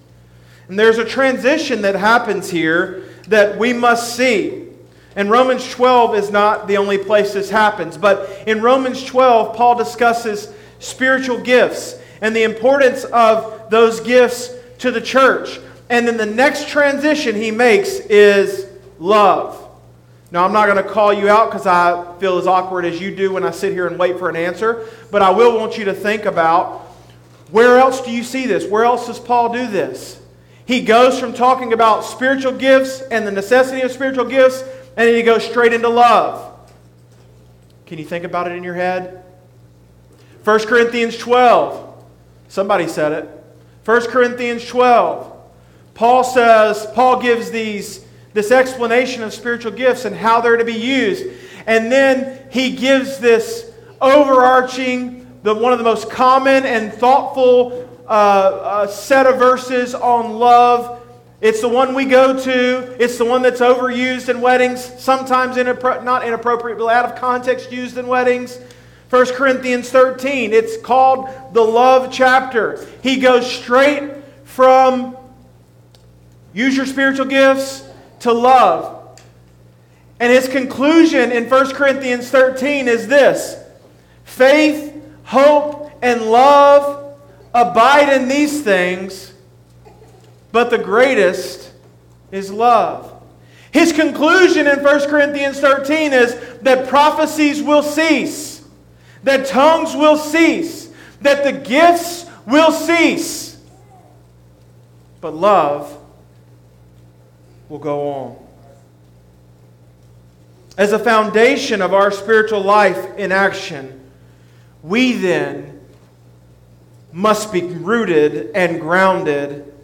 And 0.69 0.79
there's 0.79 0.99
a 0.99 1.05
transition 1.05 1.83
that 1.83 1.95
happens 1.95 2.51
here 2.51 3.09
that 3.29 3.59
we 3.59 3.73
must 3.73 4.17
see. 4.17 4.69
And 5.15 5.31
Romans 5.31 5.71
12 5.71 6.17
is 6.17 6.31
not 6.31 6.67
the 6.67 6.79
only 6.79 6.99
place 6.99 7.35
this 7.35 7.51
happens, 7.51 7.99
but 7.99 8.31
in 8.47 8.63
Romans 8.63 9.05
12, 9.05 9.55
Paul 9.55 9.77
discusses 9.77 10.53
spiritual 10.79 11.39
gifts 11.41 11.99
and 12.21 12.35
the 12.35 12.43
importance 12.43 13.05
of 13.05 13.71
those 13.71 14.01
gifts 14.01 14.51
to 14.79 14.91
the 14.91 15.01
church. 15.01 15.61
And 15.91 16.09
then 16.09 16.17
the 16.17 16.27
next 16.27 16.69
transition 16.69 17.37
he 17.37 17.51
makes 17.51 17.91
is 17.91 18.67
love. 18.99 19.64
Now, 20.35 20.45
I'm 20.45 20.53
not 20.53 20.67
going 20.67 20.83
to 20.83 20.91
call 20.91 21.15
you 21.15 21.29
out 21.29 21.49
because 21.49 21.65
I 21.65 22.19
feel 22.19 22.39
as 22.39 22.49
awkward 22.49 22.85
as 22.85 23.01
you 23.01 23.15
do 23.15 23.33
when 23.35 23.45
I 23.45 23.53
sit 23.53 23.73
here 23.73 23.87
and 23.87 23.97
wait 23.97 24.19
for 24.19 24.29
an 24.29 24.35
answer, 24.35 24.85
but 25.13 25.23
I 25.23 25.31
will 25.31 25.57
want 25.57 25.79
you 25.79 25.85
to 25.85 25.95
think 25.95 26.25
about 26.25 26.81
where 27.53 27.79
else 27.79 28.01
do 28.01 28.11
you 28.11 28.25
see 28.25 28.45
this? 28.45 28.67
Where 28.67 28.83
else 28.83 29.07
does 29.07 29.21
Paul 29.21 29.53
do 29.53 29.69
this? 29.69 30.21
He 30.67 30.81
goes 30.81 31.21
from 31.21 31.35
talking 31.35 31.73
about 31.73 32.03
spiritual 32.03 32.51
gifts 32.51 33.01
and 33.01 33.25
the 33.25 33.31
necessity 33.31 33.83
of 33.83 33.93
spiritual 33.93 34.25
gifts, 34.25 34.63
and 34.97 35.07
then 35.07 35.15
he 35.15 35.23
goes 35.23 35.45
straight 35.45 35.73
into 35.73 35.89
love. 35.89 36.53
Can 37.87 37.99
you 37.99 38.05
think 38.05 38.25
about 38.25 38.51
it 38.51 38.57
in 38.57 38.65
your 38.65 38.75
head? 38.75 39.23
1 40.43 40.67
Corinthians 40.67 41.17
12. 41.17 42.05
Somebody 42.49 42.89
said 42.89 43.13
it. 43.13 43.45
1 43.85 44.07
Corinthians 44.09 44.67
12. 44.67 45.33
Paul 45.95 46.25
says, 46.25 46.89
Paul 46.93 47.23
gives 47.23 47.53
these, 47.53 48.04
this 48.35 48.51
explanation 48.51 49.23
of 49.23 49.33
spiritual 49.33 49.73
gifts 49.73 50.05
and 50.05 50.15
how 50.15 50.41
they're 50.41 50.57
to 50.57 50.65
be 50.65 50.75
used. 50.75 51.25
And 51.67 51.91
then 51.91 52.47
he 52.51 52.77
gives 52.77 53.19
this 53.19 53.73
overarching, 54.01 55.41
the, 55.43 55.55
one 55.55 55.73
of 55.73 55.79
the 55.79 55.85
most 55.85 56.11
common 56.11 56.67
and 56.67 56.93
thoughtful 56.93 57.89
uh, 58.07 58.11
uh, 58.11 58.87
set 58.89 59.27
of 59.27 59.39
verses 59.39 59.95
on 59.95 60.35
love. 60.35 61.01
It's 61.41 61.61
the 61.61 61.69
one 61.69 61.95
we 61.95 62.05
go 62.05 62.39
to. 62.39 63.03
It's 63.03 63.17
the 63.19 63.25
one 63.25 63.41
that's 63.43 63.61
overused 63.61 64.29
in 64.29 64.41
weddings, 64.41 64.83
sometimes 65.01 65.57
inappro- 65.57 66.03
not 66.03 66.27
inappropriate, 66.27 66.79
but 66.79 66.87
out 66.87 67.05
of 67.05 67.17
context 67.17 67.71
used 67.71 67.97
in 67.97 68.07
weddings. 68.07 68.59
1 69.11 69.27
Corinthians 69.35 69.91
13, 69.91 70.53
it's 70.53 70.77
called 70.77 71.29
the 71.53 71.63
love 71.63 72.13
chapter. 72.13 72.85
He 73.01 73.21
goes 73.21 73.51
straight 73.51 74.11
from 74.45 75.17
use 76.53 76.77
your 76.77 76.87
spiritual 76.87 77.27
gifts 77.27 77.85
to 78.25 78.33
love. 78.33 79.21
And 80.19 80.33
his 80.33 80.49
conclusion 80.49 81.31
in 81.31 81.49
1 81.49 81.75
Corinthians 81.75 82.31
13 82.31 82.89
is 82.89 83.07
this 83.07 83.63
faith, 84.25 84.95
hope, 85.25 85.93
and 86.03 86.23
love 86.23 87.19
abide 87.53 88.09
in 88.09 88.27
these 88.27 88.63
things, 88.63 89.33
but 90.53 90.71
the 90.71 90.79
greatest 90.79 91.71
is 92.33 92.51
love. 92.51 93.13
His 93.71 93.93
conclusion 93.93 94.67
in 94.69 94.83
1 94.83 95.11
Corinthians 95.11 95.61
13 95.61 96.15
is 96.15 96.35
that 96.63 96.89
prophecies 96.89 97.63
will 97.63 97.83
cease, 97.83 98.67
that 99.25 99.47
tongues 99.47 99.95
will 99.95 100.17
cease, 100.17 100.89
that 101.21 101.45
the 101.45 101.53
gifts 101.53 102.25
will 102.47 102.73
cease, 102.73 103.61
but 105.21 105.35
love 105.35 105.99
will 107.75 107.81
go 107.81 108.09
on. 108.09 108.37
As 110.79 110.93
a 110.93 110.99
foundation 110.99 111.83
of 111.83 111.93
our 111.93 112.13
spiritual 112.13 112.61
life 112.61 113.17
in 113.17 113.33
action, 113.33 114.01
we 114.85 115.15
then 115.15 115.81
must 117.13 117.53
be 117.53 117.63
rooted 117.63 118.53
and 118.55 118.81
grounded 118.81 119.75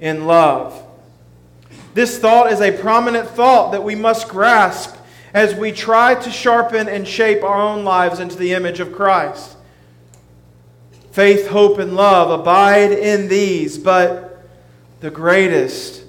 in 0.00 0.26
love. 0.26 0.82
This 1.94 2.18
thought 2.18 2.52
is 2.52 2.60
a 2.60 2.72
prominent 2.72 3.26
thought 3.26 3.72
that 3.72 3.82
we 3.82 3.94
must 3.94 4.28
grasp 4.28 4.94
as 5.32 5.54
we 5.54 5.72
try 5.72 6.14
to 6.14 6.30
sharpen 6.30 6.90
and 6.90 7.08
shape 7.08 7.42
our 7.42 7.58
own 7.58 7.84
lives 7.84 8.20
into 8.20 8.36
the 8.36 8.52
image 8.52 8.80
of 8.80 8.92
Christ. 8.92 9.56
Faith, 11.10 11.48
hope, 11.48 11.78
and 11.78 11.96
love 11.96 12.38
abide 12.38 12.92
in 12.92 13.28
these, 13.28 13.78
but 13.78 14.44
the 15.00 15.10
greatest 15.10 16.01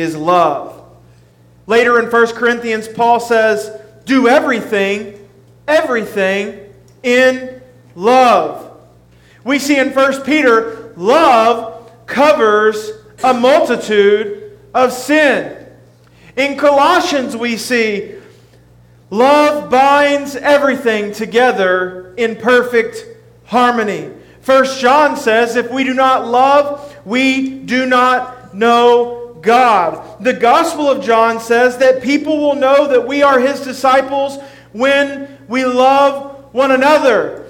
is 0.00 0.16
love. 0.16 0.76
Later 1.66 2.00
in 2.00 2.10
1 2.10 2.26
Corinthians, 2.34 2.88
Paul 2.88 3.20
says, 3.20 3.70
Do 4.04 4.28
everything, 4.28 5.28
everything 5.68 6.58
in 7.02 7.62
love. 7.94 8.76
We 9.44 9.58
see 9.58 9.78
in 9.78 9.90
1 9.90 10.22
Peter, 10.22 10.92
love 10.96 11.90
covers 12.06 12.90
a 13.22 13.32
multitude 13.32 14.58
of 14.74 14.92
sin. 14.92 15.66
In 16.36 16.56
Colossians, 16.56 17.36
we 17.36 17.56
see 17.56 18.14
love 19.10 19.70
binds 19.70 20.36
everything 20.36 21.12
together 21.12 22.14
in 22.16 22.36
perfect 22.36 23.06
harmony. 23.44 24.10
First 24.40 24.80
John 24.80 25.16
says, 25.16 25.56
if 25.56 25.70
we 25.70 25.84
do 25.84 25.94
not 25.94 26.26
love, 26.26 26.96
we 27.04 27.60
do 27.60 27.86
not 27.86 28.54
know 28.54 29.19
God. 29.42 30.22
The 30.22 30.32
Gospel 30.32 30.88
of 30.88 31.02
John 31.02 31.40
says 31.40 31.78
that 31.78 32.02
people 32.02 32.38
will 32.38 32.54
know 32.54 32.88
that 32.88 33.06
we 33.06 33.22
are 33.22 33.38
his 33.38 33.60
disciples 33.60 34.38
when 34.72 35.38
we 35.48 35.64
love 35.64 36.52
one 36.52 36.70
another. 36.70 37.48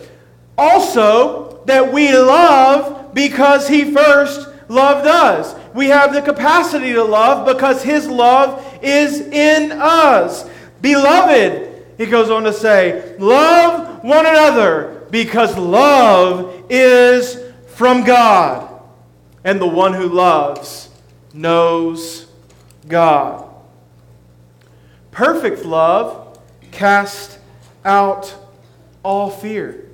Also, 0.56 1.62
that 1.66 1.92
we 1.92 2.12
love 2.12 3.14
because 3.14 3.68
he 3.68 3.92
first 3.92 4.48
loved 4.68 5.06
us. 5.06 5.54
We 5.74 5.86
have 5.86 6.12
the 6.12 6.22
capacity 6.22 6.92
to 6.92 7.04
love 7.04 7.46
because 7.46 7.82
his 7.82 8.06
love 8.06 8.78
is 8.82 9.20
in 9.20 9.72
us. 9.72 10.48
Beloved, 10.80 11.84
he 11.98 12.06
goes 12.06 12.30
on 12.30 12.44
to 12.44 12.52
say, 12.52 13.16
love 13.18 14.02
one 14.04 14.26
another 14.26 15.06
because 15.10 15.56
love 15.56 16.66
is 16.70 17.38
from 17.68 18.04
God. 18.04 18.68
And 19.44 19.60
the 19.60 19.66
one 19.66 19.94
who 19.94 20.08
loves 20.08 20.89
knows 21.32 22.26
God. 22.88 23.46
Perfect 25.10 25.64
love 25.64 26.38
casts 26.70 27.38
out 27.84 28.34
all 29.02 29.30
fear. 29.30 29.86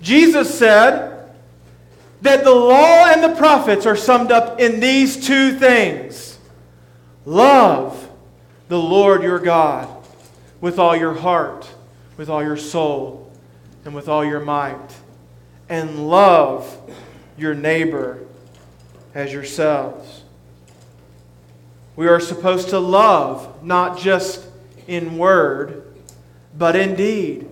Jesus 0.00 0.56
said 0.56 1.30
that 2.22 2.44
the 2.44 2.54
law 2.54 3.06
and 3.06 3.22
the 3.22 3.36
prophets 3.36 3.86
are 3.86 3.96
summed 3.96 4.32
up 4.32 4.60
in 4.60 4.80
these 4.80 5.26
two 5.26 5.56
things 5.58 6.38
love 7.24 8.10
the 8.68 8.78
Lord 8.78 9.22
your 9.22 9.38
God 9.38 9.88
with 10.60 10.78
all 10.78 10.96
your 10.96 11.14
heart, 11.14 11.68
with 12.16 12.28
all 12.28 12.42
your 12.42 12.56
soul, 12.56 13.30
and 13.84 13.94
with 13.94 14.08
all 14.08 14.24
your 14.24 14.40
might, 14.40 14.96
and 15.68 16.08
love 16.08 16.78
your 17.36 17.54
neighbor 17.54 18.26
as 19.14 19.32
yourselves. 19.32 20.22
We 21.96 22.08
are 22.08 22.20
supposed 22.20 22.70
to 22.70 22.78
love 22.78 23.62
not 23.62 23.98
just 23.98 24.46
in 24.86 25.18
word, 25.18 25.94
but 26.56 26.76
in 26.76 26.94
deed. 26.94 27.48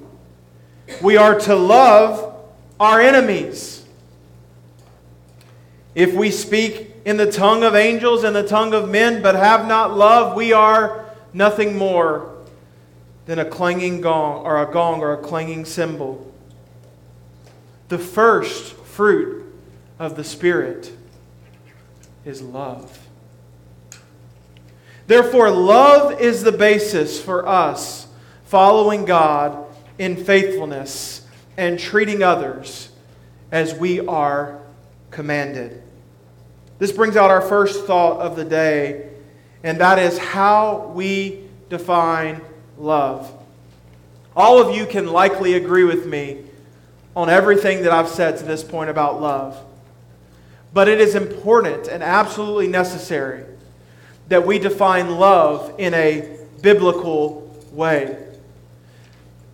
We 1.02 1.16
are 1.16 1.38
to 1.40 1.54
love 1.54 2.34
our 2.78 3.00
enemies. 3.00 3.84
If 5.94 6.14
we 6.14 6.30
speak 6.30 6.94
in 7.04 7.16
the 7.16 7.30
tongue 7.30 7.64
of 7.64 7.74
angels 7.74 8.24
and 8.24 8.34
the 8.34 8.46
tongue 8.46 8.74
of 8.74 8.88
men, 8.88 9.22
but 9.22 9.34
have 9.34 9.66
not 9.66 9.96
love, 9.96 10.36
we 10.36 10.52
are 10.52 11.04
nothing 11.32 11.76
more 11.76 12.34
than 13.26 13.38
a 13.38 13.44
clanging 13.44 14.00
gong 14.00 14.44
or 14.44 14.62
a 14.62 14.72
gong 14.72 15.00
or 15.00 15.12
a 15.12 15.18
clanging 15.18 15.64
cymbal. 15.64 16.32
The 17.88 17.98
first 17.98 18.72
fruit 18.72 19.44
of 19.98 20.16
the 20.16 20.24
Spirit 20.24 20.92
is 22.24 22.42
love. 22.42 23.06
Therefore, 25.06 25.50
love 25.50 26.20
is 26.20 26.42
the 26.42 26.52
basis 26.52 27.20
for 27.20 27.46
us 27.46 28.06
following 28.44 29.04
God 29.04 29.66
in 29.98 30.16
faithfulness 30.16 31.26
and 31.56 31.78
treating 31.78 32.22
others 32.22 32.90
as 33.52 33.74
we 33.74 34.00
are 34.00 34.60
commanded. 35.10 35.82
This 36.78 36.92
brings 36.92 37.16
out 37.16 37.30
our 37.30 37.40
first 37.40 37.84
thought 37.86 38.20
of 38.20 38.36
the 38.36 38.44
day, 38.44 39.10
and 39.62 39.80
that 39.80 39.98
is 39.98 40.16
how 40.16 40.92
we 40.94 41.44
define 41.68 42.40
love. 42.78 43.30
All 44.34 44.58
of 44.60 44.74
you 44.74 44.86
can 44.86 45.08
likely 45.08 45.54
agree 45.54 45.84
with 45.84 46.06
me 46.06 46.44
on 47.14 47.28
everything 47.28 47.82
that 47.82 47.92
I've 47.92 48.08
said 48.08 48.38
to 48.38 48.44
this 48.44 48.62
point 48.62 48.88
about 48.88 49.20
love. 49.20 49.62
But 50.72 50.88
it 50.88 51.00
is 51.00 51.14
important 51.14 51.88
and 51.88 52.02
absolutely 52.02 52.68
necessary 52.68 53.44
that 54.28 54.46
we 54.46 54.58
define 54.58 55.16
love 55.16 55.74
in 55.78 55.92
a 55.94 56.38
biblical 56.62 57.56
way. 57.72 58.16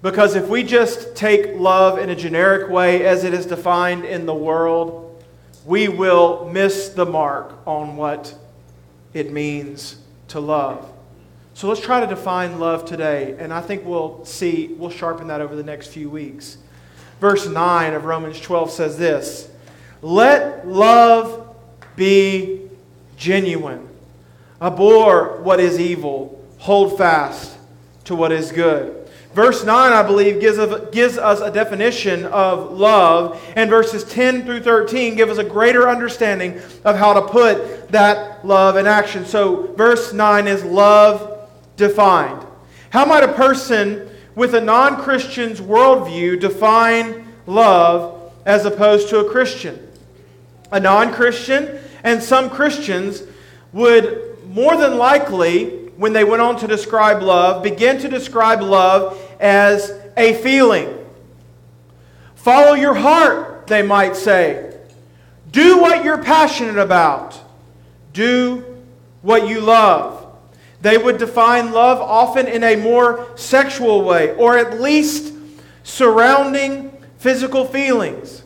Because 0.03 0.37
if 0.37 0.49
we 0.49 0.63
just 0.63 1.17
take 1.17 1.57
love 1.57 1.99
in 1.99 2.11
a 2.11 2.15
generic 2.15 2.71
way 2.71 3.07
as 3.07 3.25
it 3.25 3.33
is 3.33 3.47
defined 3.47 4.05
in 4.05 4.27
the 4.27 4.35
world, 4.35 5.25
we 5.65 5.89
will 5.89 6.49
miss 6.53 6.91
the 6.91 7.07
mark 7.07 7.59
on 7.67 7.97
what 7.97 8.35
it 9.15 9.33
means 9.33 9.97
to 10.29 10.39
love. 10.39 10.93
So 11.55 11.69
let's 11.69 11.81
try 11.81 12.01
to 12.01 12.07
define 12.07 12.61
love 12.61 12.85
today, 12.85 13.35
and 13.39 13.53
I 13.53 13.63
think 13.63 13.85
we'll 13.87 14.25
see, 14.27 14.69
we'll 14.77 14.91
sharpen 14.91 15.29
that 15.29 15.41
over 15.41 15.57
the 15.57 15.63
next 15.63 15.89
few 15.89 16.11
weeks. 16.11 16.59
Verse 17.19 17.49
9 17.49 17.95
of 17.95 18.05
Romans 18.05 18.39
12 18.39 18.71
says 18.71 18.99
this 18.99 19.49
Let 20.07 20.69
love 20.69 21.57
be 21.97 22.61
genuine. 23.17 23.89
Abhor 24.63 25.41
what 25.43 25.59
is 25.59 25.81
evil, 25.81 26.47
hold 26.59 26.97
fast 26.97 27.59
to 28.05 28.15
what 28.15 28.31
is 28.31 28.53
good. 28.53 29.09
Verse 29.35 29.65
9, 29.65 29.93
I 29.93 30.05
believe, 30.05 30.41
gives, 30.41 30.59
gives 30.93 31.19
us 31.19 31.41
a 31.41 31.51
definition 31.51 32.25
of 32.27 32.71
love, 32.71 33.45
and 33.57 33.69
verses 33.69 34.05
10 34.05 34.45
through 34.45 34.61
13 34.61 35.17
give 35.17 35.29
us 35.29 35.39
a 35.39 35.45
greater 35.45 35.89
understanding 35.89 36.61
of 36.85 36.97
how 36.97 37.13
to 37.13 37.23
put 37.23 37.89
that 37.89 38.47
love 38.47 38.77
in 38.77 38.87
action. 38.87 39.27
So, 39.27 39.75
verse 39.75 40.13
9 40.13 40.47
is 40.47 40.63
love 40.63 41.51
defined. 41.77 42.47
How 42.91 43.05
might 43.05 43.25
a 43.25 43.33
person 43.33 44.09
with 44.37 44.55
a 44.55 44.61
non 44.61 45.03
Christian's 45.03 45.61
worldview 45.61 46.39
define 46.39 47.27
love 47.47 48.33
as 48.47 48.65
opposed 48.67 49.09
to 49.09 49.19
a 49.19 49.29
Christian? 49.29 49.83
A 50.73 50.81
non 50.81 51.13
Christian 51.13 51.79
and 52.03 52.23
some 52.23 52.51
Christians 52.51 53.23
would 53.73 54.27
more 54.49 54.77
than 54.77 54.97
likely 54.97 55.87
when 55.97 56.13
they 56.13 56.25
went 56.25 56.43
on 56.43 56.57
to 56.59 56.67
describe 56.67 57.23
love, 57.23 57.63
begin 57.63 57.99
to 58.01 58.09
describe 58.09 58.61
love 58.61 59.21
as 59.41 59.93
a 60.17 60.35
feeling. 60.35 60.93
Follow 62.35 62.75
your 62.75 62.95
heart, 62.95 63.67
they 63.67 63.83
might 63.83 64.17
say. 64.17 64.77
Do 65.51 65.81
what 65.81 66.05
you're 66.05 66.23
passionate 66.23 66.79
about. 66.79 67.41
Do 68.13 68.65
what 69.23 69.49
you 69.49 69.61
love. 69.61 70.27
They 70.81 70.99
would 70.99 71.19
define 71.19 71.73
love 71.73 71.99
often 72.01 72.47
in 72.47 72.63
a 72.63 72.77
more 72.77 73.27
sexual 73.37 74.05
way, 74.05 74.35
or 74.37 74.57
at 74.57 74.81
least 74.81 75.35
surrounding 75.83 76.93
physical 77.19 77.65
feelings. 77.65 78.43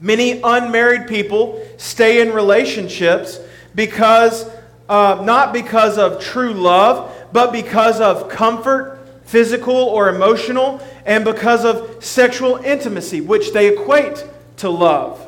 Many 0.00 0.40
unmarried 0.42 1.08
people 1.08 1.64
stay 1.76 2.20
in 2.20 2.32
relationships 2.32 3.40
because 3.74 4.48
uh, 4.88 5.20
not 5.24 5.52
because 5.52 5.98
of 5.98 6.20
true 6.20 6.52
love, 6.52 7.14
but 7.32 7.52
because 7.52 8.00
of 8.00 8.28
comfort, 8.28 8.98
physical 9.24 9.74
or 9.74 10.08
emotional, 10.08 10.80
and 11.04 11.24
because 11.24 11.64
of 11.64 12.02
sexual 12.02 12.56
intimacy, 12.56 13.20
which 13.20 13.52
they 13.52 13.68
equate 13.68 14.24
to 14.58 14.70
love. 14.70 15.24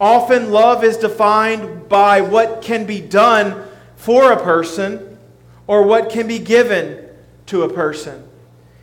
Often, 0.00 0.50
love 0.50 0.84
is 0.84 0.96
defined 0.96 1.88
by 1.88 2.20
what 2.20 2.62
can 2.62 2.86
be 2.86 3.00
done 3.00 3.64
for 3.96 4.32
a 4.32 4.42
person 4.42 5.18
or 5.66 5.84
what 5.84 6.10
can 6.10 6.26
be 6.26 6.38
given 6.38 7.08
to 7.46 7.62
a 7.62 7.72
person. 7.72 8.24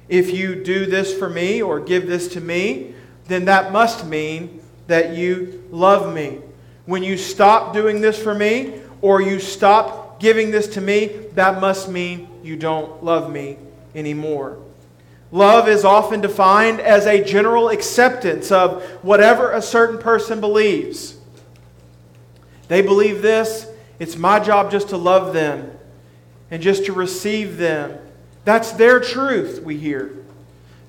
If 0.08 0.34
you 0.34 0.64
do 0.64 0.86
this 0.86 1.14
for 1.14 1.30
me 1.30 1.62
or 1.62 1.80
give 1.80 2.08
this 2.08 2.30
to 2.30 2.42
me, 2.42 2.96
then 3.30 3.46
that 3.46 3.72
must 3.72 4.06
mean 4.06 4.62
that 4.88 5.16
you 5.16 5.64
love 5.72 6.14
me. 6.14 6.40
When 6.86 7.04
you 7.04 7.18
stop 7.18 7.74
doing 7.74 8.02
this 8.02 8.22
for 8.22 8.34
me 8.34 8.82
or 9.02 9.22
you 9.22 9.40
stop 9.40 10.20
giving 10.20 10.52
this 10.52 10.68
to 10.70 10.82
me, 10.82 11.08
that 11.36 11.62
must 11.62 11.90
mean 11.90 12.28
you 12.44 12.58
don't 12.58 13.04
love 13.04 13.32
me 13.32 13.58
anymore. 13.96 14.58
Love 15.32 15.68
is 15.70 15.86
often 15.86 16.22
defined 16.22 16.80
as 16.80 17.06
a 17.06 17.24
general 17.24 17.70
acceptance 17.70 18.52
of 18.52 18.84
whatever 19.04 19.52
a 19.52 19.62
certain 19.62 20.00
person 20.00 20.42
believes. 20.42 21.16
They 22.68 22.82
believe 22.82 23.22
this, 23.22 23.68
it's 24.00 24.16
my 24.16 24.40
job 24.40 24.72
just 24.72 24.90
to 24.90 24.98
love 24.98 25.34
them 25.34 25.78
and 26.50 26.64
just 26.64 26.86
to 26.86 26.94
receive 26.94 27.58
them. 27.58 28.00
That's 28.44 28.72
their 28.72 29.00
truth, 29.00 29.62
we 29.62 29.78
hear. 29.78 30.16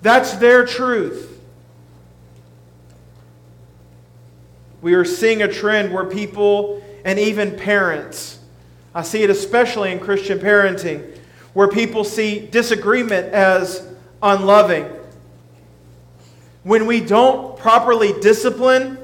That's 0.01 0.33
their 0.35 0.65
truth. 0.65 1.30
We 4.83 4.95
are 4.95 5.05
seeing 5.05 5.43
a 5.43 5.49
trend 5.49 5.93
where 5.93 6.05
people 6.05 6.83
and 7.05 7.19
even 7.19 7.57
parents. 7.57 8.39
I 8.95 9.03
see 9.03 9.23
it 9.23 9.31
especially 9.31 9.93
in 9.93 10.01
Christian 10.01 10.39
parenting, 10.39 11.17
where 11.53 11.69
people 11.69 12.05
see 12.05 12.47
disagreement 12.47 13.33
as 13.33 13.87
unloving. 14.23 14.89
When 16.63 16.87
we 16.87 17.01
don't 17.01 17.57
properly 17.59 18.13
discipline 18.21 18.99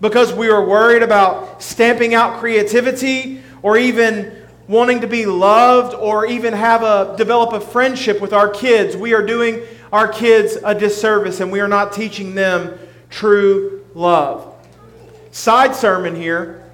because 0.00 0.32
we 0.32 0.48
are 0.48 0.64
worried 0.64 1.02
about 1.02 1.62
stamping 1.62 2.14
out 2.14 2.38
creativity 2.38 3.42
or 3.62 3.76
even 3.76 4.34
wanting 4.68 5.00
to 5.00 5.06
be 5.06 5.24
loved 5.24 5.94
or 5.94 6.26
even 6.26 6.52
have 6.52 6.82
a 6.82 7.16
develop 7.16 7.52
a 7.52 7.60
friendship 7.60 8.20
with 8.20 8.32
our 8.32 8.48
kids, 8.48 8.96
we 8.96 9.14
are 9.14 9.24
doing 9.24 9.62
our 9.92 10.08
kids 10.08 10.58
a 10.62 10.74
disservice 10.74 11.40
and 11.40 11.50
we 11.50 11.60
are 11.60 11.68
not 11.68 11.92
teaching 11.92 12.34
them 12.34 12.78
true 13.08 13.84
love. 13.94 14.47
Side 15.30 15.74
sermon 15.74 16.14
here 16.14 16.64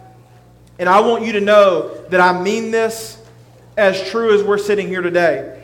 and 0.79 0.88
I 0.88 1.01
want 1.01 1.25
you 1.25 1.33
to 1.33 1.40
know 1.40 1.95
that 2.09 2.21
I 2.21 2.40
mean 2.40 2.71
this 2.71 3.21
as 3.77 4.11
true 4.11 4.35
as 4.35 4.43
we're 4.43 4.59
sitting 4.59 4.88
here 4.88 5.03
today. 5.03 5.62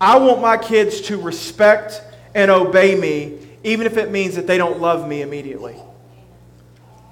I 0.00 0.18
want 0.18 0.40
my 0.40 0.56
kids 0.56 1.00
to 1.02 1.20
respect 1.20 2.02
and 2.34 2.50
obey 2.50 2.94
me, 2.94 3.38
even 3.64 3.86
if 3.86 3.96
it 3.96 4.10
means 4.10 4.36
that 4.36 4.46
they 4.46 4.58
don't 4.58 4.80
love 4.80 5.08
me 5.08 5.22
immediately. 5.22 5.76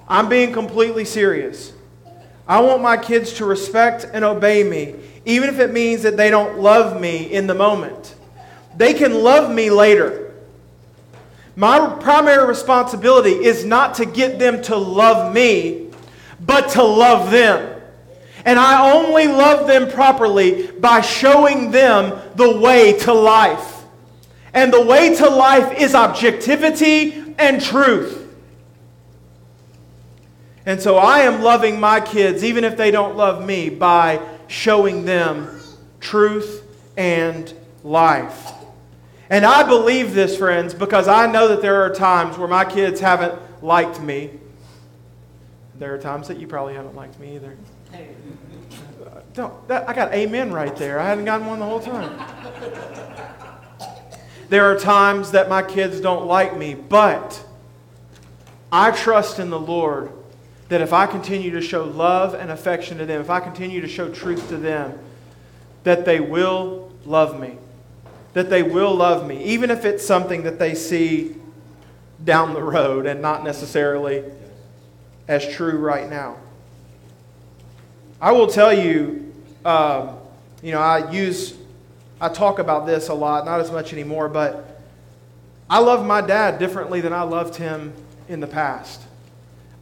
I'm 0.09 0.29
being 0.29 0.53
completely 0.53 1.05
serious. 1.05 1.73
I 2.47 2.61
want 2.61 2.81
my 2.81 2.97
kids 2.97 3.33
to 3.35 3.45
respect 3.45 4.07
and 4.13 4.25
obey 4.25 4.63
me, 4.63 4.95
even 5.25 5.49
if 5.49 5.59
it 5.59 5.73
means 5.73 6.03
that 6.03 6.17
they 6.17 6.31
don't 6.31 6.61
love 6.61 7.01
me 7.01 7.25
in 7.33 7.49
the 7.49 7.55
moment. 7.55 8.15
They 8.77 8.95
can 8.95 9.15
love 9.15 9.53
me 9.53 9.71
later. 9.71 10.26
My 11.57 11.97
primary 12.01 12.47
responsibility 12.47 13.31
is 13.31 13.65
not 13.65 13.95
to 13.95 14.07
get 14.07 14.39
them 14.39 14.63
to 14.63 14.77
love 14.77 15.35
me 15.35 15.87
but 16.41 16.71
to 16.71 16.83
love 16.83 17.31
them. 17.31 17.81
And 18.45 18.59
I 18.59 18.93
only 18.93 19.27
love 19.27 19.67
them 19.67 19.91
properly 19.91 20.69
by 20.69 21.01
showing 21.01 21.71
them 21.71 22.21
the 22.37 22.59
way 22.59 22.99
to 23.01 23.13
life. 23.13 23.85
And 24.55 24.73
the 24.73 24.85
way 24.85 25.15
to 25.17 25.29
life 25.29 25.79
is 25.81 25.95
objectivity 25.95 27.35
and 27.39 27.61
truth. 27.61 28.23
And 30.65 30.81
so 30.81 30.97
I 30.97 31.21
am 31.21 31.43
loving 31.43 31.79
my 31.79 32.01
kids, 32.01 32.43
even 32.43 32.65
if 32.65 32.77
they 32.77 32.91
don't 32.91 33.17
love 33.17 33.45
me, 33.45 33.69
by 33.69 34.21
showing 34.49 35.05
them 35.05 35.61
truth 36.01 36.63
and 36.97 37.53
life. 37.83 38.53
And 39.29 39.45
I 39.45 39.63
believe 39.63 40.15
this, 40.15 40.37
friends, 40.37 40.73
because 40.75 41.09
I 41.09 41.31
know 41.31 41.49
that 41.49 41.63
there 41.63 41.83
are 41.83 41.93
times 41.93 42.39
where 42.39 42.49
my 42.49 42.65
kids 42.65 43.01
haven't 43.01 43.35
liked 43.63 44.01
me 44.01 44.31
there 45.79 45.95
are 45.95 45.99
times 45.99 46.29
that 46.29 46.39
you 46.39 46.47
probably 46.47 46.75
haven't 46.75 46.95
liked 46.95 47.19
me 47.21 47.37
either. 47.37 47.57
Don't, 49.35 49.69
that, 49.69 49.89
I 49.89 49.93
got 49.93 50.15
amen 50.15 50.53
right 50.53 50.75
there. 50.77 50.99
I 50.99 51.09
hadn't 51.09 51.27
gotten 51.27 51.47
one 51.47 51.59
the 51.59 51.67
whole 51.67 51.81
time. 51.81 52.19
There 54.49 54.65
are 54.65 54.79
times 54.79 55.33
that 55.33 55.49
my 55.49 55.63
kids 55.63 56.01
don't 56.01 56.27
like 56.27 56.57
me, 56.57 56.75
but 56.75 57.45
I 58.73 58.93
trust 58.93 59.39
in 59.39 59.51
the 59.51 59.61
Lord 59.61 60.11
that 60.69 60.81
if 60.81 60.93
I 60.93 61.07
continue 61.07 61.51
to 61.51 61.61
show 61.61 61.85
love 61.85 62.33
and 62.35 62.51
affection 62.51 62.99
to 62.99 63.07
them, 63.07 63.21
if 63.21 63.29
I 63.29 63.41
continue 63.41 63.81
to 63.83 63.89
show 63.89 64.11
truth 64.11 64.49
to 64.49 64.57
them, 64.57 64.99
that 65.85 66.05
they 66.05 66.21
will 66.21 66.91
love 67.05 67.39
me. 67.39 67.59
That 68.37 68.51
they 68.51 68.63
will 68.63 68.95
love 68.95 69.27
me, 69.27 69.43
even 69.45 69.71
if 69.71 69.87
it's 69.87 70.05
something 70.05 70.43
that 70.43 70.59
they 70.59 70.75
see 70.75 71.37
down 72.23 72.53
the 72.53 72.63
road 72.63 73.07
and 73.07 73.23
not 73.23 73.43
necessarily 73.43 74.25
as 75.27 75.49
true 75.49 75.79
right 75.79 76.11
now. 76.11 76.37
I 78.21 78.33
will 78.33 78.47
tell 78.47 78.75
you, 78.75 79.33
um, 79.65 80.19
you 80.63 80.71
know, 80.73 80.81
I 80.81 81.11
use, 81.11 81.55
I 82.21 82.29
talk 82.29 82.59
about 82.59 82.85
this 82.85 83.09
a 83.09 83.15
lot, 83.15 83.47
not 83.47 83.61
as 83.61 83.73
much 83.73 83.95
anymore, 83.95 84.29
but 84.29 84.83
I 85.71 85.79
love 85.79 86.05
my 86.05 86.21
dad 86.21 86.59
differently 86.59 87.01
than 87.01 87.15
I 87.15 87.23
loved 87.23 87.57
him 87.57 87.95
in 88.29 88.41
the 88.41 88.47
past. 88.47 89.01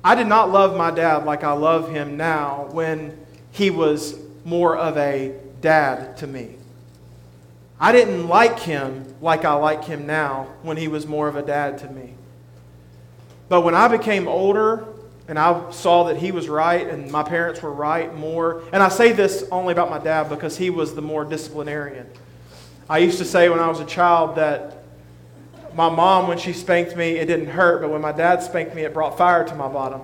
I 0.05 0.15
did 0.15 0.29
not 0.29 0.53
love 0.53 0.77
my 0.77 0.93
dad 0.93 1.25
like 1.25 1.43
I 1.43 1.55
love 1.55 1.91
him 1.91 2.17
now 2.17 2.69
when 2.71 3.19
he 3.51 3.71
was 3.71 4.17
more 4.45 4.77
of 4.77 4.97
a 4.97 5.35
dad 5.61 6.19
to 6.19 6.29
me. 6.29 6.59
I 7.85 7.93
didn't 7.93 8.29
like 8.29 8.61
him 8.61 9.15
like 9.21 9.45
I 9.45 9.53
like 9.53 9.85
him 9.85 10.07
now 10.07 10.49
when 10.63 10.79
he 10.79 10.89
was 10.89 11.07
more 11.07 11.29
of 11.29 11.37
a 11.37 11.43
dad 11.43 11.77
to 11.81 11.91
me. 11.91 12.15
But 13.51 13.61
when 13.61 13.75
I 13.75 13.89
became 13.89 14.27
older 14.27 14.87
and 15.29 15.39
I 15.39 15.71
saw 15.71 16.05
that 16.05 16.17
he 16.17 16.33
was 16.33 16.49
right 16.49 16.89
and 16.89 17.11
my 17.11 17.23
parents 17.23 17.61
were 17.61 17.71
right 17.71 18.17
more. 18.17 18.63
And 18.73 18.83
I 18.83 18.89
say 18.89 19.13
this 19.13 19.45
only 19.53 19.73
about 19.75 19.91
my 19.91 19.99
dad 19.99 20.31
because 20.31 20.57
he 20.57 20.71
was 20.71 20.95
the 20.95 21.03
more 21.03 21.27
disciplinarian. 21.27 22.09
I 22.89 22.99
used 22.99 23.19
to 23.19 23.25
say 23.27 23.51
when 23.51 23.61
I 23.61 23.69
was 23.69 23.81
a 23.81 23.85
child 23.85 24.37
that 24.37 24.83
my 25.75 25.91
mom, 25.91 26.27
when 26.27 26.39
she 26.39 26.55
spanked 26.55 26.97
me, 26.97 27.19
it 27.19 27.27
didn't 27.27 27.49
hurt, 27.49 27.83
but 27.83 27.91
when 27.91 28.01
my 28.01 28.13
dad 28.13 28.43
spanked 28.43 28.75
me, 28.75 28.85
it 28.85 28.95
brought 28.95 29.19
fire 29.19 29.45
to 29.47 29.55
my 29.57 29.69
bottom. 29.69 30.01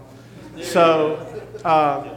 So, 0.61 1.17
uh, 1.65 2.15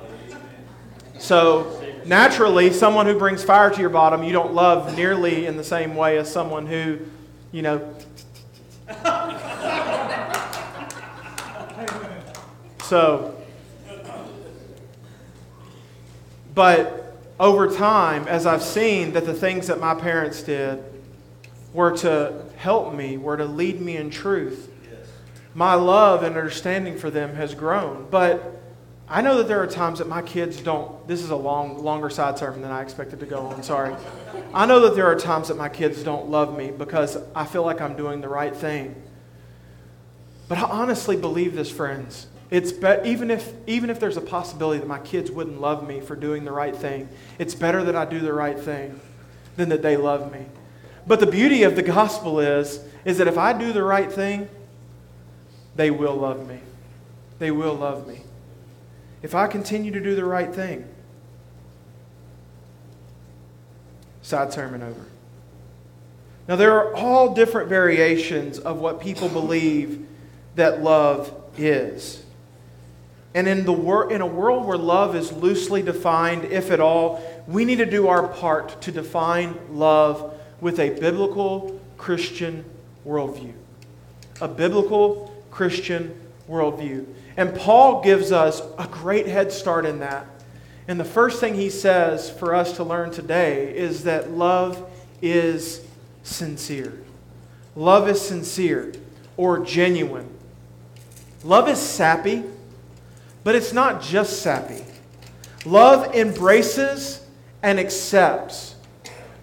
so 1.19 1.82
naturally, 2.05 2.71
someone 2.71 3.05
who 3.05 3.17
brings 3.17 3.43
fire 3.43 3.69
to 3.69 3.79
your 3.81 3.89
bottom, 3.89 4.23
you 4.23 4.31
don't 4.31 4.53
love 4.53 4.95
nearly 4.95 5.45
in 5.45 5.57
the 5.57 5.63
same 5.63 5.95
way 5.95 6.17
as 6.17 6.31
someone 6.31 6.67
who, 6.67 6.99
you 7.51 7.61
know. 7.61 7.95
so, 12.83 13.35
but 16.53 17.17
over 17.39 17.67
time, 17.67 18.27
as 18.27 18.45
I've 18.45 18.63
seen 18.63 19.13
that 19.13 19.25
the 19.25 19.33
things 19.33 19.67
that 19.67 19.79
my 19.79 19.95
parents 19.95 20.43
did 20.43 20.83
were 21.73 21.95
to 21.97 22.45
help 22.55 22.93
me, 22.93 23.17
were 23.17 23.37
to 23.37 23.45
lead 23.45 23.81
me 23.81 23.97
in 23.97 24.09
truth, 24.09 24.69
my 25.55 25.73
love 25.73 26.23
and 26.23 26.35
understanding 26.35 26.97
for 26.97 27.09
them 27.09 27.35
has 27.35 27.53
grown. 27.53 28.07
But 28.09 28.62
I 29.13 29.21
know 29.21 29.37
that 29.37 29.47
there 29.47 29.61
are 29.61 29.67
times 29.67 29.99
that 29.99 30.07
my 30.07 30.23
kids 30.23 30.59
don't. 30.59 31.07
This 31.07 31.21
is 31.21 31.29
a 31.29 31.35
long, 31.35 31.83
longer 31.83 32.09
side 32.09 32.39
sermon 32.39 32.63
than 32.63 32.71
I 32.71 32.81
expected 32.81 33.19
to 33.19 33.27
go 33.27 33.41
on. 33.41 33.61
Sorry. 33.61 33.95
I 34.55 34.65
know 34.65 34.79
that 34.79 34.95
there 34.95 35.05
are 35.05 35.15
times 35.15 35.49
that 35.49 35.57
my 35.57 35.69
kids 35.69 36.01
don't 36.01 36.31
love 36.31 36.57
me 36.57 36.71
because 36.71 37.19
I 37.35 37.45
feel 37.45 37.61
like 37.61 37.79
I'm 37.79 37.95
doing 37.95 38.21
the 38.21 38.27
right 38.27 38.55
thing. 38.55 38.95
But 40.47 40.57
I 40.57 40.63
honestly 40.63 41.15
believe 41.15 41.53
this, 41.53 41.69
friends. 41.69 42.25
It's 42.49 42.71
be- 42.71 43.01
even 43.05 43.29
if 43.29 43.53
even 43.67 43.91
if 43.91 43.99
there's 43.99 44.17
a 44.17 44.21
possibility 44.21 44.79
that 44.79 44.87
my 44.87 44.97
kids 44.97 45.29
wouldn't 45.29 45.61
love 45.61 45.87
me 45.87 46.01
for 46.01 46.15
doing 46.15 46.43
the 46.43 46.51
right 46.51 46.75
thing, 46.75 47.07
it's 47.37 47.53
better 47.53 47.83
that 47.83 47.95
I 47.95 48.05
do 48.05 48.19
the 48.19 48.33
right 48.33 48.59
thing 48.59 48.99
than 49.57 49.69
that 49.69 49.83
they 49.83 49.95
love 49.95 50.33
me. 50.33 50.47
But 51.05 51.19
the 51.19 51.27
beauty 51.27 51.61
of 51.61 51.75
the 51.75 51.83
gospel 51.83 52.39
is 52.39 52.83
is 53.05 53.19
that 53.19 53.27
if 53.27 53.37
I 53.37 53.53
do 53.53 53.73
the 53.73 53.83
right 53.83 54.11
thing, 54.11 54.49
they 55.75 55.91
will 55.91 56.15
love 56.15 56.47
me. 56.47 56.61
They 57.37 57.51
will 57.51 57.75
love 57.75 58.07
me. 58.07 58.23
If 59.23 59.33
I 59.33 59.47
continue 59.47 59.91
to 59.91 59.99
do 59.99 60.15
the 60.15 60.25
right 60.25 60.53
thing. 60.53 60.87
Side 64.21 64.53
sermon 64.53 64.83
over. 64.83 65.05
Now, 66.47 66.57
there 66.57 66.73
are 66.73 66.93
all 66.93 67.33
different 67.33 67.69
variations 67.69 68.59
of 68.59 68.79
what 68.79 68.99
people 68.99 69.29
believe 69.29 70.05
that 70.55 70.83
love 70.83 71.33
is. 71.57 72.23
And 73.33 73.47
in, 73.47 73.65
the 73.65 73.73
wor- 73.73 74.11
in 74.11 74.21
a 74.21 74.27
world 74.27 74.65
where 74.65 74.77
love 74.77 75.15
is 75.15 75.31
loosely 75.31 75.81
defined, 75.81 76.45
if 76.45 76.69
at 76.69 76.79
all, 76.79 77.23
we 77.47 77.65
need 77.65 77.77
to 77.77 77.85
do 77.85 78.07
our 78.07 78.27
part 78.27 78.81
to 78.81 78.91
define 78.91 79.57
love 79.71 80.37
with 80.61 80.79
a 80.79 80.89
biblical 80.99 81.79
Christian 81.97 82.65
worldview. 83.07 83.53
A 84.41 84.47
biblical 84.47 85.33
Christian 85.49 86.19
worldview. 86.49 87.05
And 87.35 87.55
Paul 87.55 88.03
gives 88.03 88.31
us 88.31 88.61
a 88.77 88.87
great 88.87 89.27
head 89.27 89.51
start 89.51 89.85
in 89.85 89.99
that. 89.99 90.27
And 90.87 90.99
the 90.99 91.05
first 91.05 91.39
thing 91.39 91.55
he 91.55 91.69
says 91.69 92.29
for 92.29 92.53
us 92.53 92.73
to 92.73 92.83
learn 92.83 93.11
today 93.11 93.75
is 93.75 94.03
that 94.03 94.31
love 94.31 94.89
is 95.21 95.81
sincere. 96.23 97.01
Love 97.75 98.07
is 98.09 98.21
sincere 98.21 98.93
or 99.37 99.59
genuine. 99.59 100.29
Love 101.43 101.67
is 101.67 101.79
sappy, 101.79 102.43
but 103.43 103.55
it's 103.55 103.73
not 103.73 104.01
just 104.01 104.41
sappy. 104.41 104.83
Love 105.65 106.13
embraces 106.13 107.25
and 107.61 107.79
accepts, 107.79 108.75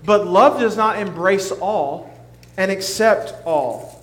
but 0.05 0.27
love 0.27 0.61
does 0.61 0.77
not 0.77 0.99
embrace 0.99 1.51
all 1.51 2.11
and 2.57 2.71
accept 2.71 3.35
all. 3.47 4.03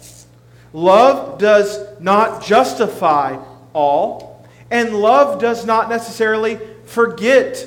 Love 0.73 1.37
does 1.37 1.79
not 1.99 2.43
justify 2.43 3.37
all, 3.77 4.43
and 4.71 4.93
love 4.93 5.39
does 5.39 5.65
not 5.65 5.87
necessarily 5.87 6.59
forget 6.85 7.65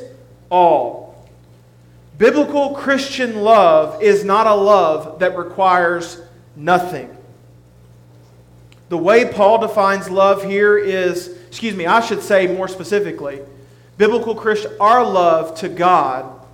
all. 0.50 1.26
Biblical 2.18 2.74
Christian 2.74 3.42
love 3.42 4.02
is 4.02 4.24
not 4.24 4.46
a 4.46 4.54
love 4.54 5.20
that 5.20 5.38
requires 5.38 6.20
nothing. 6.56 7.16
The 8.90 8.98
way 8.98 9.32
Paul 9.32 9.58
defines 9.58 10.10
love 10.10 10.42
here 10.42 10.76
is, 10.76 11.28
excuse 11.46 11.76
me, 11.76 11.86
I 11.86 12.00
should 12.00 12.22
say 12.22 12.48
more 12.48 12.68
specifically, 12.68 13.40
biblical 13.96 14.34
Christian, 14.34 14.72
our 14.80 15.06
love 15.06 15.54
to 15.60 15.68
God 15.68 16.44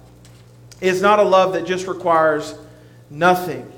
is 0.81 1.01
not 1.01 1.19
a 1.19 1.23
love 1.23 1.55
that 1.55 1.66
just 1.66 1.87
requires 1.87 2.55
nothing. 3.09 3.73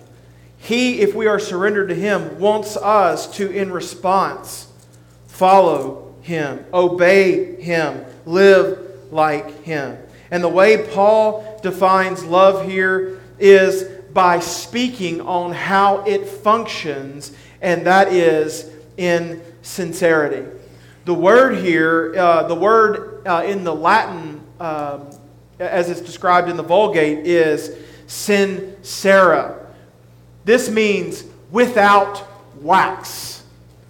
He, 0.58 1.00
if 1.00 1.14
we 1.14 1.28
are 1.28 1.38
surrendered 1.38 1.88
to 1.90 1.94
Him, 1.94 2.40
wants 2.40 2.76
us 2.76 3.30
to, 3.36 3.48
in 3.48 3.70
response, 3.70 4.67
follow 5.38 6.16
Him, 6.20 6.64
obey 6.74 7.62
Him, 7.62 8.04
live 8.26 8.78
like 9.12 9.62
Him. 9.62 9.96
And 10.32 10.42
the 10.42 10.48
way 10.48 10.84
Paul 10.88 11.60
defines 11.62 12.24
love 12.24 12.66
here 12.66 13.20
is 13.38 13.84
by 14.12 14.40
speaking 14.40 15.20
on 15.20 15.52
how 15.52 15.98
it 16.04 16.26
functions, 16.26 17.32
and 17.62 17.86
that 17.86 18.12
is 18.12 18.68
in 18.96 19.40
sincerity. 19.62 20.44
The 21.04 21.14
word 21.14 21.58
here, 21.58 22.14
uh, 22.18 22.48
the 22.48 22.56
word 22.56 23.24
uh, 23.24 23.44
in 23.46 23.62
the 23.62 23.74
Latin, 23.74 24.40
um, 24.58 25.08
as 25.60 25.88
it's 25.88 26.00
described 26.00 26.48
in 26.48 26.56
the 26.56 26.64
Vulgate, 26.64 27.24
is 27.24 27.76
sincera. 28.08 29.66
This 30.44 30.68
means 30.68 31.22
without 31.52 32.26
wax. 32.60 33.44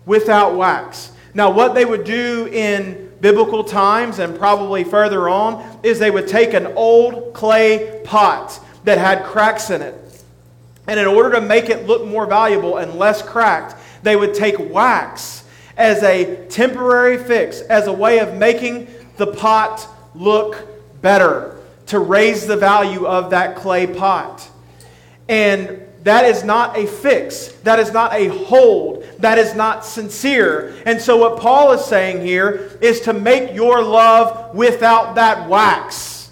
Without 0.04 0.54
wax. 0.56 1.07
Now, 1.34 1.50
what 1.50 1.74
they 1.74 1.84
would 1.84 2.04
do 2.04 2.48
in 2.52 3.12
biblical 3.20 3.64
times 3.64 4.18
and 4.18 4.38
probably 4.38 4.84
further 4.84 5.28
on 5.28 5.80
is 5.82 5.98
they 5.98 6.10
would 6.10 6.28
take 6.28 6.54
an 6.54 6.66
old 6.68 7.34
clay 7.34 8.00
pot 8.04 8.58
that 8.84 8.98
had 8.98 9.24
cracks 9.24 9.70
in 9.70 9.82
it. 9.82 9.94
And 10.86 10.98
in 10.98 11.06
order 11.06 11.32
to 11.32 11.40
make 11.40 11.68
it 11.68 11.86
look 11.86 12.06
more 12.06 12.26
valuable 12.26 12.78
and 12.78 12.94
less 12.94 13.20
cracked, 13.20 13.76
they 14.02 14.16
would 14.16 14.34
take 14.34 14.56
wax 14.58 15.44
as 15.76 16.02
a 16.02 16.46
temporary 16.48 17.18
fix, 17.18 17.60
as 17.60 17.86
a 17.86 17.92
way 17.92 18.20
of 18.20 18.34
making 18.36 18.88
the 19.16 19.26
pot 19.26 19.86
look 20.14 20.66
better, 21.02 21.56
to 21.86 21.98
raise 21.98 22.46
the 22.46 22.56
value 22.56 23.06
of 23.06 23.30
that 23.30 23.56
clay 23.56 23.86
pot. 23.86 24.48
And 25.28 25.82
that 26.04 26.24
is 26.24 26.44
not 26.44 26.76
a 26.78 26.86
fix. 26.86 27.48
That 27.64 27.78
is 27.78 27.92
not 27.92 28.12
a 28.12 28.28
hold. 28.28 29.04
That 29.18 29.38
is 29.38 29.54
not 29.54 29.84
sincere. 29.84 30.74
And 30.86 31.00
so, 31.00 31.16
what 31.16 31.40
Paul 31.40 31.72
is 31.72 31.84
saying 31.84 32.24
here 32.24 32.78
is 32.80 33.00
to 33.02 33.12
make 33.12 33.54
your 33.54 33.82
love 33.82 34.54
without 34.54 35.16
that 35.16 35.48
wax. 35.48 36.30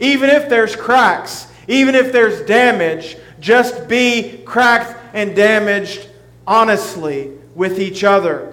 Even 0.00 0.28
if 0.28 0.48
there's 0.48 0.74
cracks, 0.74 1.46
even 1.68 1.94
if 1.94 2.12
there's 2.12 2.42
damage, 2.46 3.16
just 3.40 3.88
be 3.88 4.42
cracked 4.44 4.96
and 5.14 5.34
damaged 5.34 6.08
honestly 6.46 7.32
with 7.54 7.78
each 7.78 8.04
other. 8.04 8.52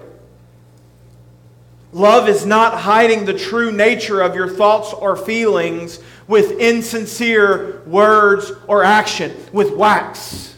Love 1.94 2.28
is 2.28 2.44
not 2.44 2.74
hiding 2.74 3.24
the 3.24 3.32
true 3.32 3.70
nature 3.70 4.20
of 4.20 4.34
your 4.34 4.48
thoughts 4.48 4.92
or 4.92 5.14
feelings 5.16 6.00
with 6.26 6.58
insincere 6.58 7.82
words 7.86 8.50
or 8.66 8.82
action, 8.82 9.32
with 9.52 9.70
wax. 9.76 10.56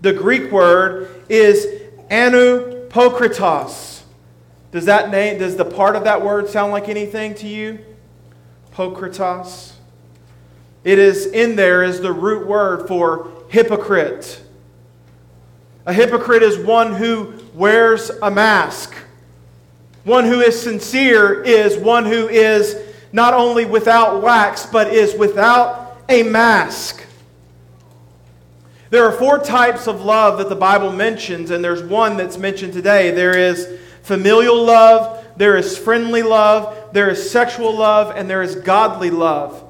The 0.00 0.12
Greek 0.12 0.50
word 0.50 1.24
is 1.28 1.64
anupokritos. 2.10 4.02
Does 4.72 4.86
that 4.86 5.12
name, 5.12 5.38
does 5.38 5.54
the 5.54 5.64
part 5.64 5.94
of 5.94 6.02
that 6.02 6.20
word 6.20 6.48
sound 6.48 6.72
like 6.72 6.88
anything 6.88 7.36
to 7.36 7.46
you? 7.46 7.78
Pokritos. 8.72 9.74
It 10.82 10.98
is 10.98 11.26
in 11.26 11.54
there 11.54 11.84
is 11.84 12.00
the 12.00 12.12
root 12.12 12.44
word 12.48 12.88
for 12.88 13.30
hypocrite. 13.50 14.42
A 15.86 15.92
hypocrite 15.92 16.42
is 16.42 16.58
one 16.58 16.92
who 16.94 17.34
wears 17.54 18.10
a 18.10 18.32
mask. 18.32 18.96
One 20.04 20.24
who 20.26 20.40
is 20.40 20.60
sincere 20.60 21.42
is 21.42 21.76
one 21.76 22.04
who 22.04 22.28
is 22.28 22.76
not 23.12 23.32
only 23.32 23.64
without 23.64 24.22
wax, 24.22 24.66
but 24.66 24.88
is 24.88 25.14
without 25.14 25.98
a 26.08 26.22
mask. 26.22 27.02
There 28.90 29.04
are 29.04 29.12
four 29.12 29.38
types 29.38 29.88
of 29.88 30.02
love 30.02 30.38
that 30.38 30.48
the 30.48 30.56
Bible 30.56 30.92
mentions, 30.92 31.50
and 31.50 31.64
there's 31.64 31.82
one 31.82 32.16
that's 32.16 32.36
mentioned 32.36 32.72
today. 32.74 33.10
There 33.10 33.36
is 33.36 33.80
familial 34.02 34.62
love, 34.62 35.24
there 35.36 35.56
is 35.56 35.76
friendly 35.76 36.22
love, 36.22 36.90
there 36.92 37.08
is 37.08 37.30
sexual 37.30 37.74
love, 37.74 38.14
and 38.14 38.28
there 38.28 38.42
is 38.42 38.56
godly 38.56 39.10
love. 39.10 39.64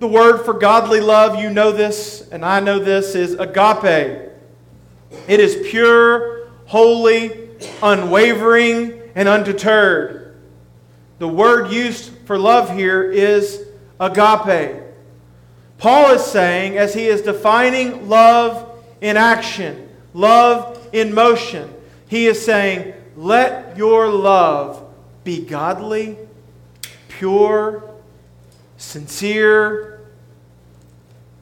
The 0.00 0.08
word 0.08 0.44
for 0.44 0.54
godly 0.54 1.00
love, 1.00 1.40
you 1.40 1.48
know 1.48 1.70
this, 1.70 2.28
and 2.32 2.44
I 2.44 2.58
know 2.58 2.80
this, 2.80 3.14
is 3.14 3.34
agape. 3.34 4.30
It 5.28 5.40
is 5.40 5.68
pure, 5.70 6.48
holy, 6.66 7.41
unwavering, 7.82 9.00
and 9.14 9.28
undeterred. 9.28 10.36
The 11.18 11.28
word 11.28 11.70
used 11.70 12.10
for 12.24 12.38
love 12.38 12.70
here 12.70 13.10
is 13.10 13.66
agape. 14.00 14.82
Paul 15.78 16.12
is 16.12 16.24
saying, 16.24 16.78
as 16.78 16.94
he 16.94 17.06
is 17.06 17.22
defining 17.22 18.08
love 18.08 18.82
in 19.00 19.16
action, 19.16 19.88
love 20.14 20.88
in 20.92 21.12
motion, 21.14 21.72
he 22.08 22.26
is 22.26 22.44
saying, 22.44 22.94
let 23.16 23.76
your 23.76 24.08
love 24.08 24.84
be 25.24 25.44
godly, 25.44 26.16
pure, 27.08 27.94
sincere, 28.76 30.00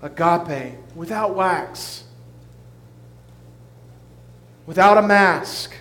agape, 0.02 0.74
without 0.94 1.34
wax, 1.34 2.04
without 4.66 4.98
a 4.98 5.02
mask. 5.02 5.74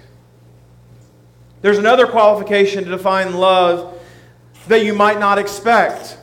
There's 1.62 1.78
another 1.78 2.08
qualification 2.08 2.84
to 2.86 2.90
define 2.90 3.34
love 3.34 4.00
that 4.68 4.86
you 4.86 4.94
might 4.94 5.20
not 5.20 5.38
expect. 5.38 6.18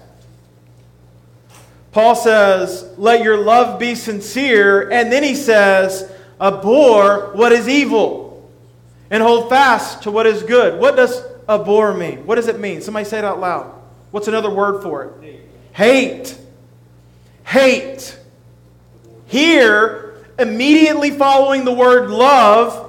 Paul 1.93 2.15
says, 2.15 2.91
Let 2.97 3.23
your 3.23 3.37
love 3.37 3.79
be 3.79 3.95
sincere. 3.95 4.91
And 4.91 5.11
then 5.11 5.23
he 5.23 5.35
says, 5.35 6.11
Abhor 6.41 7.33
what 7.35 7.53
is 7.53 7.69
evil 7.69 8.27
and 9.11 9.23
hold 9.23 9.49
fast 9.49 10.03
to 10.03 10.11
what 10.11 10.27
is 10.27 10.43
good. 10.43 10.81
What 10.81 10.97
does 10.97 11.23
abhor 11.49 11.95
mean? 11.95 12.27
What 12.27 12.37
does 12.37 12.49
it 12.49 12.59
mean? 12.59 12.81
Somebody 12.81 13.05
say 13.05 13.19
it 13.19 13.25
out 13.25 13.41
loud. 13.41 13.73
What's 14.11 14.29
another 14.29 14.51
word 14.51 14.83
for 14.83 15.05
it? 15.05 15.49
Hate. 15.73 16.39
Hate. 17.45 18.19
Here, 19.27 20.27
immediately 20.39 21.11
following 21.11 21.65
the 21.65 21.73
word 21.73 22.11
love, 22.11 22.86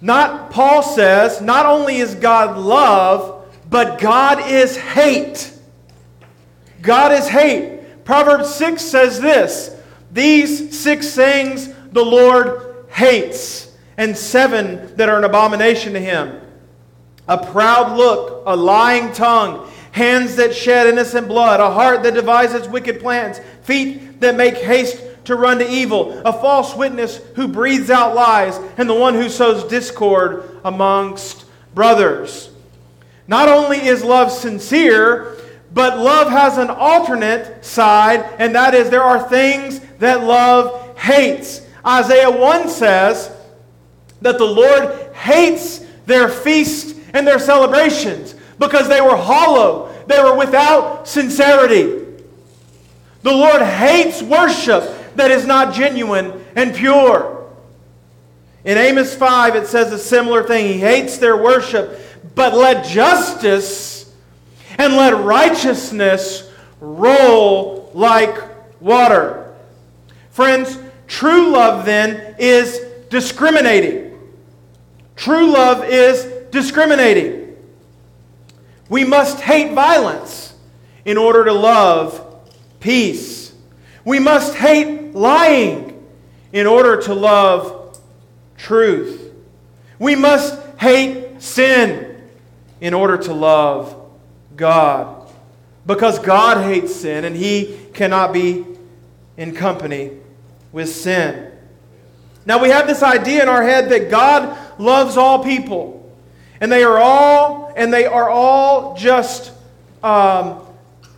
not 0.00 0.50
Paul 0.50 0.82
says, 0.82 1.40
not 1.40 1.66
only 1.66 1.96
is 1.96 2.14
God 2.14 2.56
love, 2.56 3.46
but 3.68 4.00
God 4.00 4.50
is 4.50 4.76
hate. 4.76 5.52
God 6.80 7.12
is 7.12 7.28
hate. 7.28 8.04
Proverbs 8.04 8.54
6 8.54 8.80
says 8.80 9.20
this 9.20 9.76
These 10.12 10.78
six 10.78 11.14
things 11.14 11.68
the 11.92 12.04
Lord 12.04 12.86
hates, 12.90 13.76
and 13.96 14.16
seven 14.16 14.94
that 14.96 15.08
are 15.08 15.18
an 15.18 15.24
abomination 15.24 15.92
to 15.94 16.00
him 16.00 16.40
a 17.28 17.36
proud 17.36 17.96
look, 17.96 18.42
a 18.46 18.56
lying 18.56 19.12
tongue, 19.12 19.70
hands 19.92 20.36
that 20.36 20.54
shed 20.54 20.86
innocent 20.86 21.28
blood, 21.28 21.60
a 21.60 21.70
heart 21.70 22.02
that 22.02 22.14
devises 22.14 22.66
wicked 22.66 23.00
plans, 23.00 23.38
feet 23.62 24.18
that 24.20 24.34
make 24.34 24.56
haste 24.56 25.02
to 25.28 25.36
run 25.36 25.58
to 25.58 25.70
evil, 25.70 26.18
a 26.24 26.32
false 26.32 26.74
witness 26.74 27.18
who 27.34 27.46
breathes 27.46 27.90
out 27.90 28.14
lies, 28.14 28.58
and 28.78 28.88
the 28.88 28.94
one 28.94 29.12
who 29.12 29.28
sows 29.28 29.62
discord 29.64 30.58
amongst 30.64 31.44
brothers. 31.74 32.48
Not 33.26 33.46
only 33.46 33.76
is 33.76 34.02
love 34.02 34.32
sincere, 34.32 35.36
but 35.70 35.98
love 35.98 36.30
has 36.30 36.56
an 36.56 36.70
alternate 36.70 37.62
side, 37.62 38.24
and 38.38 38.54
that 38.54 38.72
is 38.74 38.88
there 38.88 39.02
are 39.02 39.28
things 39.28 39.80
that 39.98 40.24
love 40.24 40.98
hates. 40.98 41.60
Isaiah 41.86 42.30
1 42.30 42.70
says 42.70 43.30
that 44.22 44.38
the 44.38 44.46
Lord 44.46 45.14
hates 45.14 45.84
their 46.06 46.30
feasts 46.30 46.98
and 47.12 47.26
their 47.26 47.38
celebrations 47.38 48.34
because 48.58 48.88
they 48.88 49.02
were 49.02 49.16
hollow, 49.16 49.94
they 50.06 50.22
were 50.22 50.38
without 50.38 51.06
sincerity. 51.06 52.06
The 53.20 53.30
Lord 53.30 53.60
hates 53.60 54.22
worship 54.22 54.94
that 55.18 55.30
is 55.30 55.46
not 55.46 55.74
genuine 55.74 56.44
and 56.56 56.74
pure. 56.74 57.46
In 58.64 58.76
Amos 58.76 59.14
5, 59.14 59.56
it 59.56 59.66
says 59.66 59.92
a 59.92 59.98
similar 59.98 60.42
thing. 60.42 60.66
He 60.66 60.78
hates 60.78 61.18
their 61.18 61.36
worship, 61.36 62.00
but 62.34 62.54
let 62.54 62.84
justice 62.84 64.12
and 64.78 64.94
let 64.94 65.24
righteousness 65.24 66.50
roll 66.80 67.90
like 67.94 68.36
water. 68.80 69.54
Friends, 70.30 70.78
true 71.06 71.50
love 71.50 71.84
then 71.84 72.36
is 72.38 72.80
discriminating. 73.10 74.18
True 75.16 75.50
love 75.50 75.84
is 75.84 76.24
discriminating. 76.50 77.56
We 78.88 79.04
must 79.04 79.40
hate 79.40 79.72
violence 79.72 80.54
in 81.04 81.16
order 81.16 81.44
to 81.44 81.52
love 81.52 82.24
peace. 82.80 83.52
We 84.04 84.18
must 84.18 84.54
hate 84.54 84.97
lying 85.12 86.06
in 86.52 86.66
order 86.66 87.00
to 87.02 87.14
love 87.14 88.00
truth. 88.56 89.32
We 89.98 90.14
must 90.14 90.60
hate 90.78 91.42
sin 91.42 92.20
in 92.80 92.94
order 92.94 93.18
to 93.18 93.32
love 93.32 94.10
God. 94.56 95.30
Because 95.86 96.18
God 96.18 96.62
hates 96.64 96.94
sin 96.94 97.24
and 97.24 97.34
he 97.34 97.78
cannot 97.94 98.32
be 98.32 98.64
in 99.36 99.54
company 99.54 100.12
with 100.72 100.88
sin. 100.88 101.50
Now 102.44 102.60
we 102.60 102.70
have 102.70 102.86
this 102.86 103.02
idea 103.02 103.42
in 103.42 103.48
our 103.48 103.62
head 103.62 103.90
that 103.90 104.10
God 104.10 104.56
loves 104.78 105.16
all 105.16 105.42
people. 105.42 105.94
And 106.60 106.72
they 106.72 106.82
are 106.82 106.98
all, 106.98 107.72
and 107.76 107.92
they 107.92 108.06
are 108.06 108.28
all 108.28 108.96
just, 108.96 109.52
um, 110.02 110.60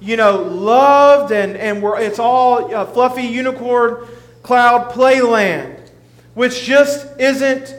you 0.00 0.16
know, 0.16 0.42
loved, 0.42 1.32
and, 1.32 1.56
and 1.56 1.82
we're, 1.82 2.00
it's 2.00 2.18
all 2.18 2.74
a 2.74 2.86
fluffy 2.86 3.22
unicorn 3.22 4.06
cloud 4.42 4.90
playland, 4.92 5.78
which 6.34 6.62
just 6.64 7.06
isn't 7.20 7.74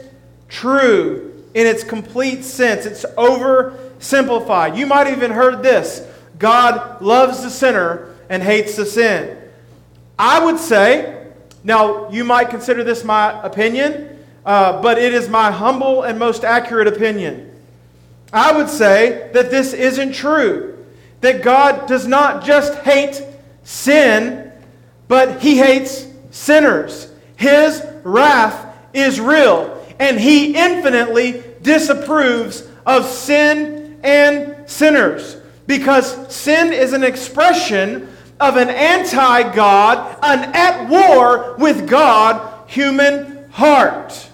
true 0.48 1.44
in 1.54 1.66
its 1.66 1.82
complete 1.82 2.44
sense. 2.44 2.86
It's 2.86 3.04
oversimplified. 3.16 4.76
You 4.76 4.86
might 4.86 5.06
have 5.06 5.16
even 5.16 5.32
heard 5.32 5.62
this 5.62 6.06
God 6.38 7.02
loves 7.02 7.42
the 7.42 7.50
sinner 7.50 8.14
and 8.28 8.42
hates 8.42 8.76
the 8.76 8.86
sin. 8.86 9.38
I 10.18 10.44
would 10.44 10.58
say, 10.58 11.26
now 11.64 12.10
you 12.10 12.24
might 12.24 12.50
consider 12.50 12.84
this 12.84 13.04
my 13.04 13.42
opinion, 13.42 14.18
uh, 14.44 14.80
but 14.80 14.98
it 14.98 15.14
is 15.14 15.28
my 15.28 15.50
humble 15.50 16.02
and 16.02 16.18
most 16.18 16.44
accurate 16.44 16.88
opinion. 16.88 17.48
I 18.32 18.52
would 18.56 18.68
say 18.68 19.30
that 19.34 19.50
this 19.50 19.72
isn't 19.72 20.12
true. 20.12 20.71
That 21.22 21.42
God 21.42 21.88
does 21.88 22.06
not 22.06 22.44
just 22.44 22.74
hate 22.80 23.22
sin, 23.64 24.52
but 25.08 25.40
He 25.40 25.56
hates 25.56 26.06
sinners. 26.30 27.10
His 27.36 27.82
wrath 28.04 28.76
is 28.92 29.18
real, 29.18 29.84
and 29.98 30.20
He 30.20 30.54
infinitely 30.54 31.42
disapproves 31.62 32.68
of 32.84 33.06
sin 33.06 33.98
and 34.02 34.68
sinners. 34.68 35.36
Because 35.66 36.34
sin 36.34 36.72
is 36.72 36.92
an 36.92 37.04
expression 37.04 38.08
of 38.40 38.56
an 38.56 38.68
anti 38.68 39.54
God, 39.54 40.18
an 40.22 40.50
at 40.54 40.88
war 40.88 41.54
with 41.58 41.88
God 41.88 42.68
human 42.68 43.48
heart. 43.50 44.28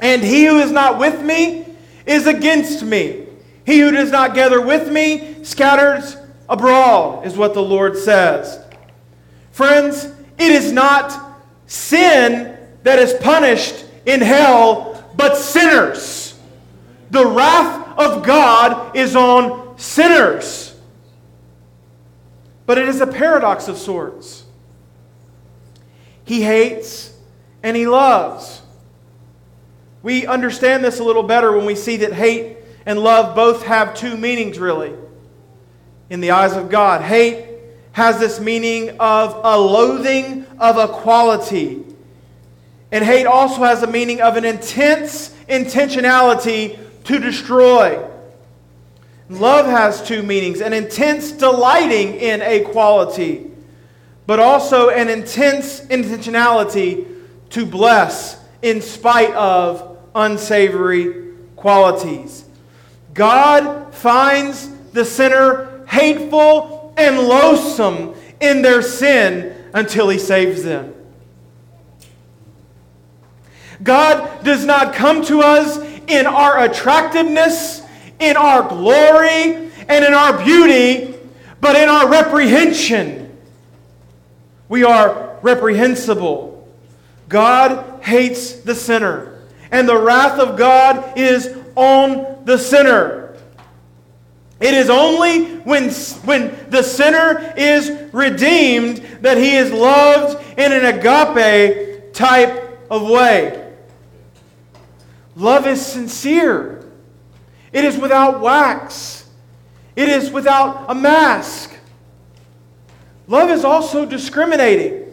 And 0.00 0.22
he 0.22 0.46
who 0.46 0.58
is 0.58 0.72
not 0.72 0.98
with 0.98 1.22
me 1.22 1.64
is 2.06 2.26
against 2.26 2.82
me. 2.82 3.21
He 3.64 3.80
who 3.80 3.90
does 3.90 4.10
not 4.10 4.34
gather 4.34 4.60
with 4.60 4.90
me 4.90 5.44
scatters 5.44 6.16
abroad, 6.48 7.26
is 7.26 7.36
what 7.36 7.54
the 7.54 7.62
Lord 7.62 7.96
says. 7.96 8.62
Friends, 9.52 10.04
it 10.38 10.50
is 10.50 10.72
not 10.72 11.40
sin 11.66 12.56
that 12.82 12.98
is 12.98 13.14
punished 13.14 13.84
in 14.06 14.20
hell, 14.20 15.04
but 15.14 15.36
sinners. 15.36 16.38
The 17.10 17.26
wrath 17.26 17.98
of 17.98 18.24
God 18.24 18.96
is 18.96 19.14
on 19.14 19.78
sinners. 19.78 20.74
But 22.66 22.78
it 22.78 22.88
is 22.88 23.00
a 23.00 23.06
paradox 23.06 23.68
of 23.68 23.76
sorts. 23.76 24.44
He 26.24 26.42
hates 26.42 27.14
and 27.62 27.76
he 27.76 27.86
loves. 27.86 28.62
We 30.02 30.26
understand 30.26 30.84
this 30.84 30.98
a 30.98 31.04
little 31.04 31.22
better 31.22 31.56
when 31.56 31.66
we 31.66 31.74
see 31.74 31.96
that 31.98 32.12
hate 32.12 32.56
and 32.86 32.98
love 32.98 33.34
both 33.34 33.64
have 33.64 33.94
two 33.94 34.16
meanings, 34.16 34.58
really, 34.58 34.94
in 36.10 36.20
the 36.20 36.32
eyes 36.32 36.54
of 36.54 36.70
God. 36.70 37.02
Hate 37.02 37.46
has 37.92 38.18
this 38.18 38.40
meaning 38.40 38.96
of 38.98 39.40
a 39.44 39.58
loathing 39.58 40.46
of 40.58 40.76
a 40.76 40.88
quality. 40.88 41.84
And 42.90 43.04
hate 43.04 43.26
also 43.26 43.62
has 43.62 43.82
a 43.82 43.86
meaning 43.86 44.20
of 44.20 44.36
an 44.36 44.44
intense 44.44 45.34
intentionality 45.48 46.78
to 47.04 47.18
destroy. 47.18 48.08
Love 49.28 49.66
has 49.66 50.02
two 50.06 50.22
meanings 50.22 50.60
an 50.60 50.72
intense 50.72 51.32
delighting 51.32 52.14
in 52.14 52.42
a 52.42 52.60
quality, 52.60 53.50
but 54.26 54.38
also 54.38 54.90
an 54.90 55.08
intense 55.08 55.80
intentionality 55.82 57.06
to 57.50 57.64
bless 57.64 58.42
in 58.62 58.80
spite 58.80 59.32
of 59.34 59.98
unsavory 60.14 61.32
qualities. 61.56 62.44
God 63.14 63.94
finds 63.94 64.68
the 64.92 65.04
sinner 65.04 65.84
hateful 65.86 66.94
and 66.96 67.18
loathsome 67.18 68.14
in 68.40 68.62
their 68.62 68.82
sin 68.82 69.54
until 69.74 70.08
he 70.08 70.18
saves 70.18 70.62
them. 70.62 70.94
God 73.82 74.44
does 74.44 74.64
not 74.64 74.94
come 74.94 75.24
to 75.24 75.40
us 75.40 75.78
in 76.06 76.26
our 76.26 76.64
attractiveness, 76.64 77.82
in 78.18 78.36
our 78.36 78.68
glory, 78.68 79.70
and 79.88 80.04
in 80.04 80.14
our 80.14 80.42
beauty, 80.44 81.14
but 81.60 81.76
in 81.76 81.88
our 81.88 82.08
reprehension 82.08 83.18
We 84.68 84.84
are 84.84 85.38
reprehensible. 85.42 86.66
God 87.28 88.02
hates 88.02 88.52
the 88.52 88.74
sinner, 88.74 89.38
and 89.70 89.86
the 89.86 89.98
wrath 89.98 90.38
of 90.38 90.56
God 90.56 91.18
is 91.18 91.54
on 91.76 92.44
the 92.44 92.58
sinner. 92.58 93.36
It 94.60 94.74
is 94.74 94.90
only 94.90 95.56
when, 95.62 95.90
when 95.90 96.70
the 96.70 96.82
sinner 96.82 97.52
is 97.56 97.90
redeemed 98.12 98.98
that 99.20 99.36
he 99.36 99.56
is 99.56 99.72
loved 99.72 100.40
in 100.56 100.72
an 100.72 100.84
agape 100.84 102.12
type 102.14 102.86
of 102.88 103.08
way. 103.08 103.72
Love 105.34 105.66
is 105.66 105.84
sincere, 105.84 106.86
it 107.72 107.84
is 107.84 107.96
without 107.96 108.40
wax, 108.40 109.28
it 109.96 110.08
is 110.08 110.30
without 110.30 110.84
a 110.88 110.94
mask. 110.94 111.74
Love 113.26 113.50
is 113.50 113.64
also 113.64 114.04
discriminating. 114.04 115.10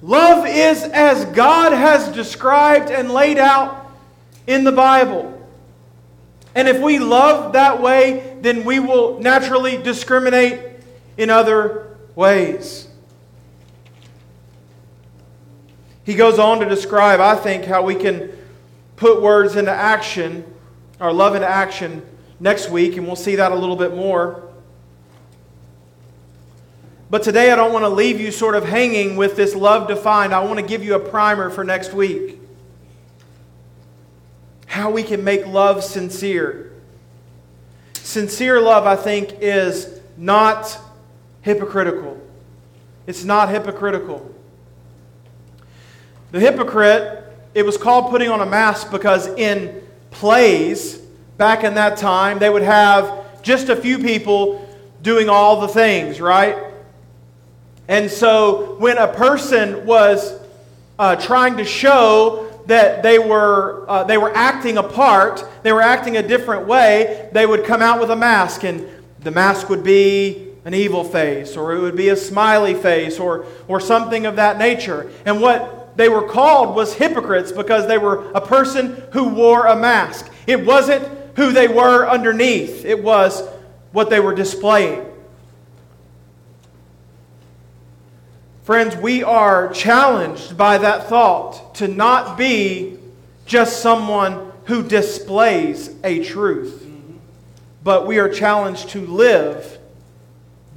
Love 0.00 0.46
is 0.46 0.82
as 0.82 1.24
God 1.26 1.72
has 1.72 2.08
described 2.08 2.90
and 2.90 3.10
laid 3.10 3.38
out 3.38 3.83
in 4.46 4.64
the 4.64 4.72
Bible. 4.72 5.30
And 6.54 6.68
if 6.68 6.80
we 6.80 6.98
love 6.98 7.54
that 7.54 7.80
way, 7.82 8.36
then 8.40 8.64
we 8.64 8.78
will 8.78 9.18
naturally 9.20 9.76
discriminate 9.76 10.60
in 11.16 11.30
other 11.30 11.96
ways. 12.14 12.88
He 16.04 16.14
goes 16.14 16.38
on 16.38 16.60
to 16.60 16.66
describe, 16.66 17.20
I 17.20 17.34
think, 17.34 17.64
how 17.64 17.82
we 17.82 17.94
can 17.94 18.30
put 18.96 19.22
words 19.22 19.56
into 19.56 19.72
action, 19.72 20.44
our 21.00 21.12
love 21.12 21.34
into 21.34 21.48
action, 21.48 22.02
next 22.38 22.68
week, 22.68 22.96
and 22.96 23.06
we'll 23.06 23.16
see 23.16 23.36
that 23.36 23.52
a 23.52 23.54
little 23.54 23.76
bit 23.76 23.94
more. 23.94 24.42
But 27.10 27.22
today 27.22 27.50
I 27.50 27.56
don't 27.56 27.72
want 27.72 27.84
to 27.84 27.88
leave 27.88 28.20
you 28.20 28.30
sort 28.30 28.54
of 28.54 28.64
hanging 28.64 29.16
with 29.16 29.36
this 29.36 29.54
love 29.54 29.88
defined. 29.88 30.34
I 30.34 30.44
want 30.44 30.58
to 30.58 30.66
give 30.66 30.84
you 30.84 30.94
a 30.94 31.00
primer 31.00 31.48
for 31.48 31.64
next 31.64 31.92
week. 31.92 32.38
How 34.74 34.90
we 34.90 35.04
can 35.04 35.22
make 35.22 35.46
love 35.46 35.84
sincere. 35.84 36.72
Sincere 37.92 38.60
love, 38.60 38.88
I 38.88 38.96
think, 38.96 39.36
is 39.40 40.00
not 40.16 40.76
hypocritical. 41.42 42.20
It's 43.06 43.22
not 43.22 43.50
hypocritical. 43.50 44.34
The 46.32 46.40
hypocrite, 46.40 47.24
it 47.54 47.64
was 47.64 47.76
called 47.76 48.10
putting 48.10 48.28
on 48.30 48.40
a 48.40 48.46
mask 48.46 48.90
because 48.90 49.28
in 49.28 49.80
plays 50.10 50.96
back 51.38 51.62
in 51.62 51.74
that 51.74 51.96
time, 51.96 52.40
they 52.40 52.50
would 52.50 52.62
have 52.62 53.42
just 53.42 53.68
a 53.68 53.76
few 53.76 54.00
people 54.00 54.68
doing 55.02 55.28
all 55.28 55.60
the 55.60 55.68
things, 55.68 56.20
right? 56.20 56.58
And 57.86 58.10
so 58.10 58.74
when 58.80 58.98
a 58.98 59.06
person 59.06 59.86
was 59.86 60.36
uh, 60.98 61.14
trying 61.14 61.58
to 61.58 61.64
show 61.64 62.43
that 62.66 63.02
they 63.02 63.18
were, 63.18 63.84
uh, 63.88 64.04
they 64.04 64.18
were 64.18 64.34
acting 64.34 64.78
a 64.78 64.82
part, 64.82 65.44
they 65.62 65.72
were 65.72 65.82
acting 65.82 66.16
a 66.16 66.26
different 66.26 66.66
way, 66.66 67.28
they 67.32 67.46
would 67.46 67.64
come 67.64 67.82
out 67.82 68.00
with 68.00 68.10
a 68.10 68.16
mask. 68.16 68.64
And 68.64 68.88
the 69.20 69.30
mask 69.30 69.68
would 69.68 69.84
be 69.84 70.48
an 70.64 70.74
evil 70.74 71.04
face, 71.04 71.56
or 71.56 71.74
it 71.74 71.80
would 71.80 71.96
be 71.96 72.08
a 72.08 72.16
smiley 72.16 72.74
face, 72.74 73.18
or, 73.18 73.46
or 73.68 73.80
something 73.80 74.26
of 74.26 74.36
that 74.36 74.58
nature. 74.58 75.10
And 75.26 75.40
what 75.40 75.96
they 75.96 76.08
were 76.08 76.26
called 76.26 76.74
was 76.74 76.94
hypocrites 76.94 77.52
because 77.52 77.86
they 77.86 77.98
were 77.98 78.30
a 78.32 78.40
person 78.40 79.02
who 79.12 79.28
wore 79.28 79.66
a 79.66 79.76
mask. 79.76 80.30
It 80.46 80.64
wasn't 80.64 81.06
who 81.36 81.52
they 81.52 81.68
were 81.68 82.08
underneath, 82.08 82.84
it 82.84 83.02
was 83.02 83.46
what 83.92 84.10
they 84.10 84.20
were 84.20 84.34
displaying. 84.34 85.06
Friends, 88.64 88.96
we 88.96 89.22
are 89.22 89.70
challenged 89.74 90.56
by 90.56 90.78
that 90.78 91.06
thought 91.06 91.74
to 91.74 91.86
not 91.86 92.38
be 92.38 92.98
just 93.44 93.82
someone 93.82 94.52
who 94.64 94.82
displays 94.82 95.94
a 96.02 96.24
truth, 96.24 96.86
but 97.82 98.06
we 98.06 98.18
are 98.18 98.28
challenged 98.30 98.88
to 98.88 99.06
live 99.06 99.78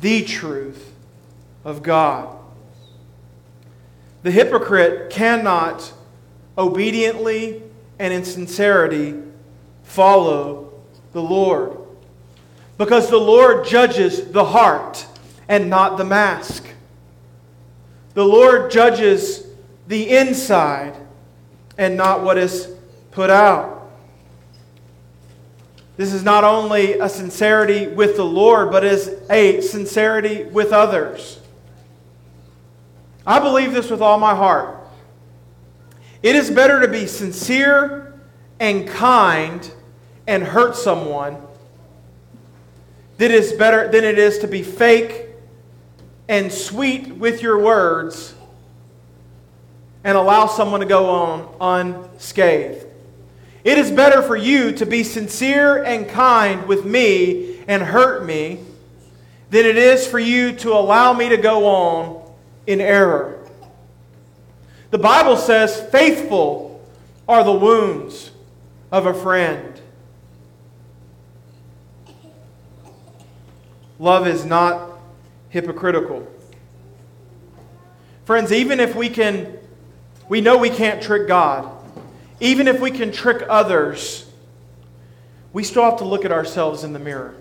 the 0.01 0.21
truth 0.25 0.91
of 1.63 1.81
God. 1.81 2.37
The 4.23 4.31
hypocrite 4.31 5.09
cannot 5.09 5.93
obediently 6.57 7.63
and 7.99 8.13
in 8.13 8.25
sincerity 8.25 9.15
follow 9.83 10.73
the 11.13 11.21
Lord 11.21 11.77
because 12.77 13.09
the 13.09 13.15
Lord 13.15 13.65
judges 13.65 14.29
the 14.31 14.43
heart 14.43 15.07
and 15.47 15.69
not 15.69 15.97
the 15.97 16.03
mask. 16.03 16.65
The 18.17 18.25
Lord 18.25 18.71
judges 18.71 19.45
the 19.87 20.17
inside 20.17 20.95
and 21.77 21.95
not 21.95 22.23
what 22.23 22.39
is 22.39 22.67
put 23.11 23.29
out. 23.29 23.91
This 25.97 26.13
is 26.13 26.23
not 26.23 26.43
only 26.43 26.93
a 26.93 27.09
sincerity 27.09 27.85
with 27.85 28.15
the 28.15 28.25
Lord, 28.25 28.71
but 28.71 28.83
is 28.83 29.15
a 29.29 29.61
sincerity 29.61 30.45
with 30.45 30.71
others. 30.71 31.39
I 33.23 33.37
believe 33.37 33.71
this 33.71 33.91
with 33.91 34.01
all 34.01 34.17
my 34.17 34.33
heart. 34.33 34.79
It 36.23 36.35
is 36.35 36.49
better 36.49 36.81
to 36.81 36.87
be 36.87 37.05
sincere 37.05 38.19
and 38.59 38.87
kind 38.87 39.71
and 40.25 40.43
hurt 40.43 40.75
someone 40.75 41.37
than 43.19 43.29
it 43.29 43.35
is 43.35 43.53
better 43.53 43.87
than 43.91 44.03
it 44.03 44.17
is 44.17 44.39
to 44.39 44.47
be 44.47 44.63
fake 44.63 45.26
and 46.27 46.51
sweet 46.51 47.07
with 47.07 47.41
your 47.41 47.59
words 47.59 48.35
and 50.03 50.17
allow 50.17 50.47
someone 50.47 50.79
to 50.79 50.85
go 50.85 51.09
on 51.09 51.55
unscathed. 51.59 52.85
It 53.63 53.77
is 53.77 53.91
better 53.91 54.21
for 54.21 54.35
you 54.35 54.71
to 54.73 54.85
be 54.85 55.03
sincere 55.03 55.83
and 55.83 56.07
kind 56.07 56.67
with 56.67 56.85
me 56.85 57.59
and 57.67 57.83
hurt 57.83 58.25
me 58.25 58.59
than 59.49 59.65
it 59.65 59.77
is 59.77 60.07
for 60.07 60.19
you 60.19 60.53
to 60.53 60.73
allow 60.73 61.13
me 61.13 61.29
to 61.29 61.37
go 61.37 61.65
on 61.65 62.33
in 62.65 62.79
error. 62.81 63.45
The 64.91 64.97
Bible 64.97 65.35
says, 65.35 65.81
faithful 65.89 66.81
are 67.27 67.43
the 67.43 67.51
wounds 67.51 68.31
of 68.91 69.05
a 69.05 69.13
friend. 69.13 69.81
Love 73.99 74.27
is 74.27 74.45
not 74.45 74.96
hypocritical. 75.49 76.27
Friends, 78.25 78.51
even 78.51 78.79
if 78.79 78.95
we 78.95 79.09
can, 79.09 79.57
we 80.27 80.41
know 80.41 80.57
we 80.57 80.69
can't 80.69 81.01
trick 81.01 81.27
God, 81.27 81.71
even 82.39 82.67
if 82.67 82.79
we 82.79 82.91
can 82.91 83.11
trick 83.11 83.45
others, 83.49 84.29
we 85.53 85.63
still 85.63 85.83
have 85.83 85.97
to 85.99 86.05
look 86.05 86.25
at 86.25 86.31
ourselves 86.31 86.83
in 86.83 86.93
the 86.93 86.99
mirror. 86.99 87.35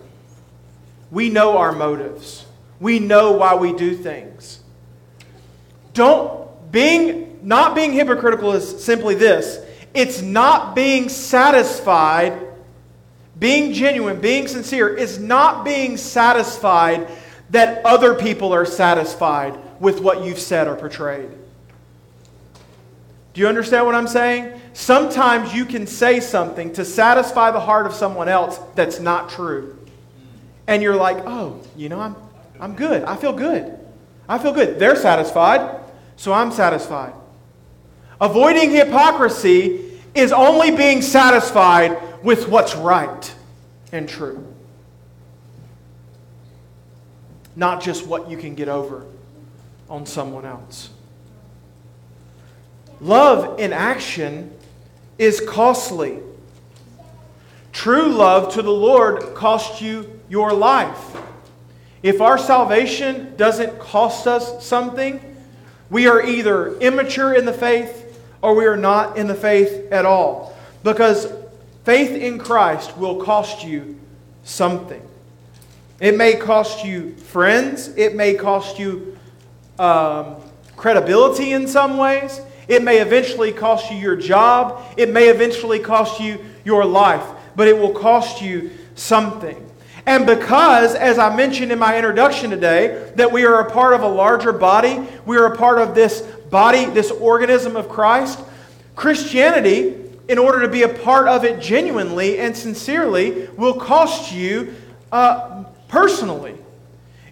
We 1.11 1.29
know 1.29 1.57
our 1.57 1.71
motives, 1.71 2.45
we 2.79 2.99
know 2.99 3.33
why 3.33 3.55
we 3.55 3.73
do 3.73 3.95
things. 3.95 4.61
Don't, 5.93 6.71
being, 6.71 7.39
not 7.41 7.75
being 7.75 7.91
hypocritical 7.91 8.53
is 8.53 8.83
simply 8.83 9.15
this 9.15 9.59
it's 9.93 10.21
not 10.21 10.75
being 10.75 11.09
satisfied. 11.09 12.43
Being 13.39 13.73
genuine, 13.73 14.19
being 14.19 14.47
sincere, 14.47 14.95
is 14.95 15.19
not 15.19 15.63
being 15.63 15.95
satisfied 15.95 17.07
that 17.49 17.85
other 17.85 18.13
people 18.13 18.53
are 18.53 18.65
satisfied 18.65 19.57
with 19.79 20.01
what 20.01 20.23
you've 20.23 20.39
said 20.39 20.67
or 20.67 20.75
portrayed. 20.75 21.29
Do 23.33 23.41
you 23.41 23.47
understand 23.47 23.85
what 23.85 23.95
I'm 23.95 24.07
saying? 24.07 24.59
Sometimes 24.73 25.53
you 25.53 25.65
can 25.65 25.87
say 25.87 26.19
something 26.19 26.73
to 26.73 26.83
satisfy 26.83 27.51
the 27.51 27.59
heart 27.59 27.85
of 27.85 27.93
someone 27.93 28.27
else 28.27 28.59
that's 28.75 28.99
not 28.99 29.29
true. 29.29 29.77
And 30.65 30.81
you're 30.81 30.95
like, 30.95 31.17
oh, 31.25 31.61
you 31.75 31.87
know, 31.87 31.99
I'm, 31.99 32.15
I'm 32.59 32.75
good. 32.75 33.03
I 33.03 33.15
feel 33.15 33.33
good. 33.33 33.79
I 34.27 34.39
feel 34.39 34.53
good. 34.53 34.79
They're 34.79 34.95
satisfied, 34.95 35.79
so 36.17 36.33
I'm 36.33 36.51
satisfied. 36.51 37.13
Avoiding 38.19 38.71
hypocrisy 38.71 39.99
is 40.15 40.31
only 40.33 40.75
being 40.75 41.01
satisfied 41.01 42.23
with 42.23 42.49
what's 42.49 42.75
right 42.75 43.33
and 43.91 44.09
true 44.09 44.45
not 47.57 47.81
just 47.81 48.05
what 48.05 48.29
you 48.29 48.37
can 48.37 48.53
get 48.53 48.69
over 48.69 49.03
on 49.89 50.05
someone 50.05 50.45
else. 50.45 50.91
Love 53.01 53.59
in 53.59 53.73
action 53.73 54.55
is 55.17 55.41
costly. 55.41 56.19
True 57.71 58.09
love 58.09 58.53
to 58.53 58.61
the 58.61 58.71
Lord 58.71 59.33
costs 59.33 59.81
you 59.81 60.21
your 60.29 60.53
life. 60.53 61.17
If 62.03 62.21
our 62.21 62.37
salvation 62.37 63.35
doesn't 63.37 63.79
cost 63.79 64.27
us 64.27 64.63
something, 64.63 65.19
we 65.89 66.07
are 66.07 66.23
either 66.23 66.77
immature 66.77 67.33
in 67.33 67.45
the 67.45 67.53
faith 67.53 68.21
or 68.43 68.53
we 68.53 68.67
are 68.67 68.77
not 68.77 69.17
in 69.17 69.25
the 69.25 69.35
faith 69.35 69.91
at 69.91 70.05
all. 70.05 70.55
Because 70.83 71.33
faith 71.85 72.11
in 72.11 72.37
Christ 72.37 72.95
will 72.97 73.23
cost 73.23 73.65
you 73.65 73.99
something. 74.43 75.06
It 75.99 76.15
may 76.15 76.35
cost 76.35 76.85
you 76.85 77.15
friends, 77.15 77.89
it 77.97 78.15
may 78.15 78.35
cost 78.35 78.77
you 78.77 79.17
um, 79.79 80.37
credibility 80.75 81.53
in 81.53 81.67
some 81.67 81.97
ways. 81.97 82.41
It 82.67 82.83
may 82.83 82.99
eventually 82.99 83.51
cost 83.51 83.91
you 83.91 83.97
your 83.97 84.15
job. 84.15 84.83
It 84.97 85.09
may 85.09 85.29
eventually 85.29 85.79
cost 85.79 86.19
you 86.19 86.43
your 86.65 86.85
life, 86.85 87.25
but 87.55 87.67
it 87.67 87.77
will 87.77 87.93
cost 87.93 88.41
you 88.41 88.71
something. 88.95 89.63
And 90.05 90.25
because, 90.25 90.95
as 90.95 91.19
I 91.19 91.35
mentioned 91.35 91.71
in 91.71 91.79
my 91.79 91.97
introduction 91.97 92.49
today, 92.49 93.11
that 93.15 93.31
we 93.31 93.45
are 93.45 93.59
a 93.59 93.71
part 93.71 93.93
of 93.93 94.03
a 94.03 94.07
larger 94.07 94.53
body, 94.53 95.05
we 95.25 95.37
are 95.37 95.53
a 95.53 95.57
part 95.57 95.79
of 95.79 95.95
this 95.95 96.21
body, 96.21 96.85
this 96.85 97.11
organism 97.11 97.75
of 97.75 97.89
Christ, 97.89 98.39
Christianity, 98.95 99.95
in 100.29 100.37
order 100.37 100.61
to 100.61 100.67
be 100.67 100.83
a 100.83 100.89
part 100.89 101.27
of 101.27 101.43
it 101.43 101.61
genuinely 101.61 102.39
and 102.39 102.55
sincerely, 102.55 103.47
will 103.57 103.73
cost 103.73 104.33
you 104.33 104.75
uh, 105.11 105.65
personally. 105.87 106.55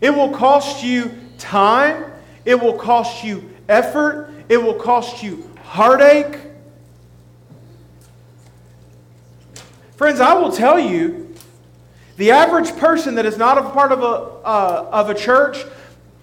It 0.02 0.10
will 0.10 0.30
cost 0.30 0.84
you 0.84 1.12
time. 1.38 2.12
It 2.46 2.60
will 2.60 2.78
cost 2.78 3.24
you 3.24 3.50
effort. 3.68 4.30
It 4.50 4.58
will 4.58 4.76
cost 4.76 5.24
you 5.24 5.50
heartache. 5.64 6.40
Friends, 9.96 10.20
I 10.20 10.34
will 10.34 10.52
tell 10.52 10.78
you, 10.78 11.34
the 12.18 12.32
average 12.32 12.76
person 12.78 13.16
that 13.16 13.26
is 13.26 13.38
not 13.38 13.58
a 13.58 13.70
part 13.70 13.92
of 13.92 14.02
a, 14.02 14.46
uh, 14.46 14.90
of 14.92 15.10
a 15.10 15.14
church 15.14 15.66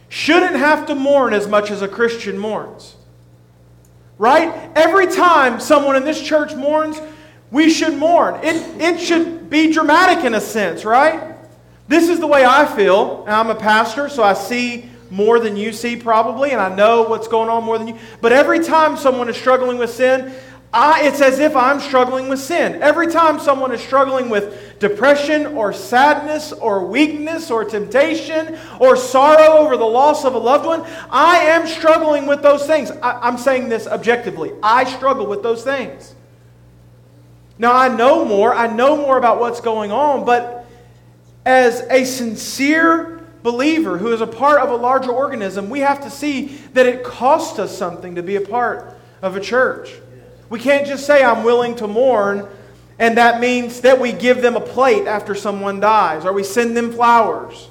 shouldn't 0.08 0.56
have 0.56 0.86
to 0.86 0.94
mourn 0.94 1.32
as 1.32 1.48
much 1.48 1.70
as 1.70 1.82
a 1.82 1.88
Christian 1.88 2.38
mourns. 2.38 2.96
Right? 4.18 4.70
Every 4.74 5.06
time 5.06 5.58
someone 5.58 5.96
in 5.96 6.04
this 6.04 6.22
church 6.22 6.54
mourns, 6.54 7.00
we 7.50 7.70
should 7.70 7.96
mourn. 7.96 8.36
It, 8.42 8.56
it 8.80 9.00
should 9.00 9.50
be 9.50 9.72
dramatic 9.72 10.24
in 10.24 10.34
a 10.34 10.40
sense, 10.40 10.84
right? 10.84 11.31
This 11.92 12.08
is 12.08 12.20
the 12.20 12.26
way 12.26 12.42
I 12.42 12.64
feel. 12.74 13.22
I'm 13.28 13.50
a 13.50 13.54
pastor, 13.54 14.08
so 14.08 14.22
I 14.22 14.32
see 14.32 14.88
more 15.10 15.38
than 15.38 15.58
you 15.58 15.74
see 15.74 15.94
probably, 15.94 16.52
and 16.52 16.58
I 16.58 16.74
know 16.74 17.02
what's 17.02 17.28
going 17.28 17.50
on 17.50 17.64
more 17.64 17.76
than 17.76 17.88
you. 17.88 17.98
But 18.22 18.32
every 18.32 18.60
time 18.60 18.96
someone 18.96 19.28
is 19.28 19.36
struggling 19.36 19.76
with 19.76 19.90
sin, 19.90 20.32
I, 20.72 21.06
it's 21.06 21.20
as 21.20 21.38
if 21.38 21.54
I'm 21.54 21.80
struggling 21.80 22.30
with 22.30 22.38
sin. 22.38 22.80
Every 22.80 23.08
time 23.08 23.38
someone 23.38 23.72
is 23.72 23.82
struggling 23.82 24.30
with 24.30 24.78
depression 24.78 25.48
or 25.48 25.74
sadness 25.74 26.54
or 26.54 26.86
weakness 26.86 27.50
or 27.50 27.62
temptation 27.62 28.58
or 28.80 28.96
sorrow 28.96 29.58
over 29.58 29.76
the 29.76 29.84
loss 29.84 30.24
of 30.24 30.34
a 30.34 30.38
loved 30.38 30.64
one, 30.64 30.86
I 31.10 31.40
am 31.40 31.66
struggling 31.66 32.24
with 32.24 32.40
those 32.40 32.66
things. 32.66 32.90
I, 32.90 33.18
I'm 33.20 33.36
saying 33.36 33.68
this 33.68 33.86
objectively. 33.86 34.52
I 34.62 34.84
struggle 34.84 35.26
with 35.26 35.42
those 35.42 35.62
things. 35.62 36.14
Now, 37.58 37.74
I 37.74 37.94
know 37.94 38.24
more. 38.24 38.54
I 38.54 38.66
know 38.66 38.96
more 38.96 39.18
about 39.18 39.40
what's 39.40 39.60
going 39.60 39.92
on, 39.92 40.24
but 40.24 40.61
as 41.44 41.80
a 41.90 42.04
sincere 42.04 43.24
believer 43.42 43.98
who 43.98 44.12
is 44.12 44.20
a 44.20 44.26
part 44.26 44.60
of 44.60 44.70
a 44.70 44.76
larger 44.76 45.10
organism, 45.10 45.68
we 45.68 45.80
have 45.80 46.02
to 46.02 46.10
see 46.10 46.46
that 46.74 46.86
it 46.86 47.02
costs 47.02 47.58
us 47.58 47.76
something 47.76 48.14
to 48.14 48.22
be 48.22 48.36
a 48.36 48.40
part 48.40 48.96
of 49.20 49.36
a 49.36 49.40
church. 49.40 49.92
We 50.48 50.60
can't 50.60 50.86
just 50.86 51.06
say, 51.06 51.24
I'm 51.24 51.44
willing 51.44 51.74
to 51.76 51.88
mourn, 51.88 52.46
and 52.98 53.16
that 53.16 53.40
means 53.40 53.80
that 53.80 53.98
we 53.98 54.12
give 54.12 54.42
them 54.42 54.54
a 54.54 54.60
plate 54.60 55.06
after 55.06 55.34
someone 55.34 55.80
dies, 55.80 56.24
or 56.24 56.32
we 56.32 56.44
send 56.44 56.76
them 56.76 56.92
flowers. 56.92 57.68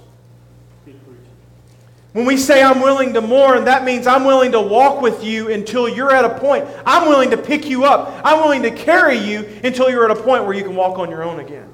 When 2.14 2.26
we 2.26 2.36
say 2.36 2.62
I'm 2.62 2.82
willing 2.82 3.14
to 3.14 3.22
mourn, 3.22 3.64
that 3.66 3.86
means 3.86 4.06
I'm 4.06 4.26
willing 4.26 4.52
to 4.52 4.60
walk 4.60 5.02
with 5.02 5.24
you 5.24 5.50
until 5.50 5.88
you're 5.88 6.14
at 6.14 6.26
a 6.26 6.40
point. 6.40 6.68
I'm 6.86 7.08
willing 7.08 7.30
to 7.30 7.38
pick 7.38 7.70
you 7.70 7.86
up. 7.86 8.20
I'm 8.26 8.42
willing 8.42 8.64
to 8.64 8.72
carry 8.72 9.18
you 9.18 9.48
until 9.64 9.90
you're 9.90 10.04
at 10.04 10.12
a 10.12 10.22
point 10.22 10.44
where 10.44 10.54
you 10.54 10.64
can 10.64 10.76
walk 10.76 11.00
on 11.00 11.10
your 11.10 11.24
own 11.24 11.40
again. 11.40 11.71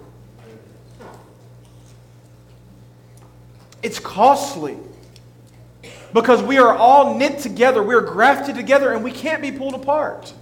It's 3.83 3.99
costly 3.99 4.77
because 6.13 6.41
we 6.41 6.57
are 6.57 6.75
all 6.75 7.17
knit 7.17 7.39
together, 7.39 7.83
we 7.83 7.93
are 7.93 8.01
grafted 8.01 8.55
together, 8.55 8.93
and 8.93 9.03
we 9.03 9.11
can't 9.11 9.41
be 9.41 9.51
pulled 9.51 9.73
apart. 9.73 10.33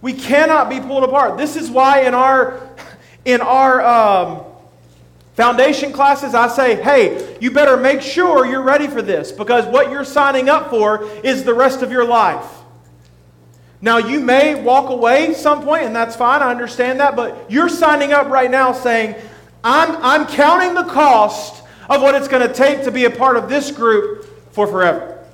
We 0.00 0.12
cannot 0.12 0.68
be 0.68 0.80
pulled 0.80 1.04
apart. 1.04 1.36
This 1.36 1.56
is 1.56 1.70
why 1.70 2.02
in 2.02 2.14
our 2.14 2.60
in 3.24 3.40
our 3.40 3.84
um, 3.84 4.44
foundation 5.34 5.92
classes, 5.92 6.34
I 6.34 6.48
say, 6.48 6.80
hey, 6.80 7.36
you 7.40 7.50
better 7.50 7.76
make 7.76 8.00
sure 8.00 8.46
you're 8.46 8.62
ready 8.62 8.86
for 8.86 9.02
this 9.02 9.32
because 9.32 9.66
what 9.66 9.90
you're 9.90 10.04
signing 10.04 10.48
up 10.48 10.70
for 10.70 11.04
is 11.22 11.44
the 11.44 11.52
rest 11.52 11.82
of 11.82 11.90
your 11.90 12.04
life. 12.04 12.46
Now, 13.82 13.98
you 13.98 14.20
may 14.20 14.54
walk 14.54 14.90
away 14.90 15.34
some 15.34 15.62
point, 15.62 15.84
and 15.84 15.94
that's 15.94 16.16
fine. 16.16 16.40
I 16.40 16.50
understand 16.50 17.00
that. 17.00 17.14
But 17.14 17.50
you're 17.50 17.68
signing 17.68 18.12
up 18.12 18.28
right 18.28 18.50
now 18.50 18.72
saying, 18.72 19.16
I'm, 19.66 19.96
I'm 20.00 20.26
counting 20.28 20.74
the 20.74 20.84
cost 20.84 21.64
of 21.90 22.00
what 22.00 22.14
it's 22.14 22.28
going 22.28 22.46
to 22.46 22.54
take 22.54 22.84
to 22.84 22.92
be 22.92 23.04
a 23.04 23.10
part 23.10 23.36
of 23.36 23.48
this 23.48 23.72
group 23.72 24.24
for 24.52 24.68
forever. 24.68 25.24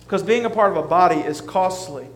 Because 0.00 0.22
being 0.22 0.44
a 0.44 0.50
part 0.50 0.76
of 0.76 0.84
a 0.84 0.86
body 0.86 1.16
is 1.16 1.40
costly. 1.40 2.06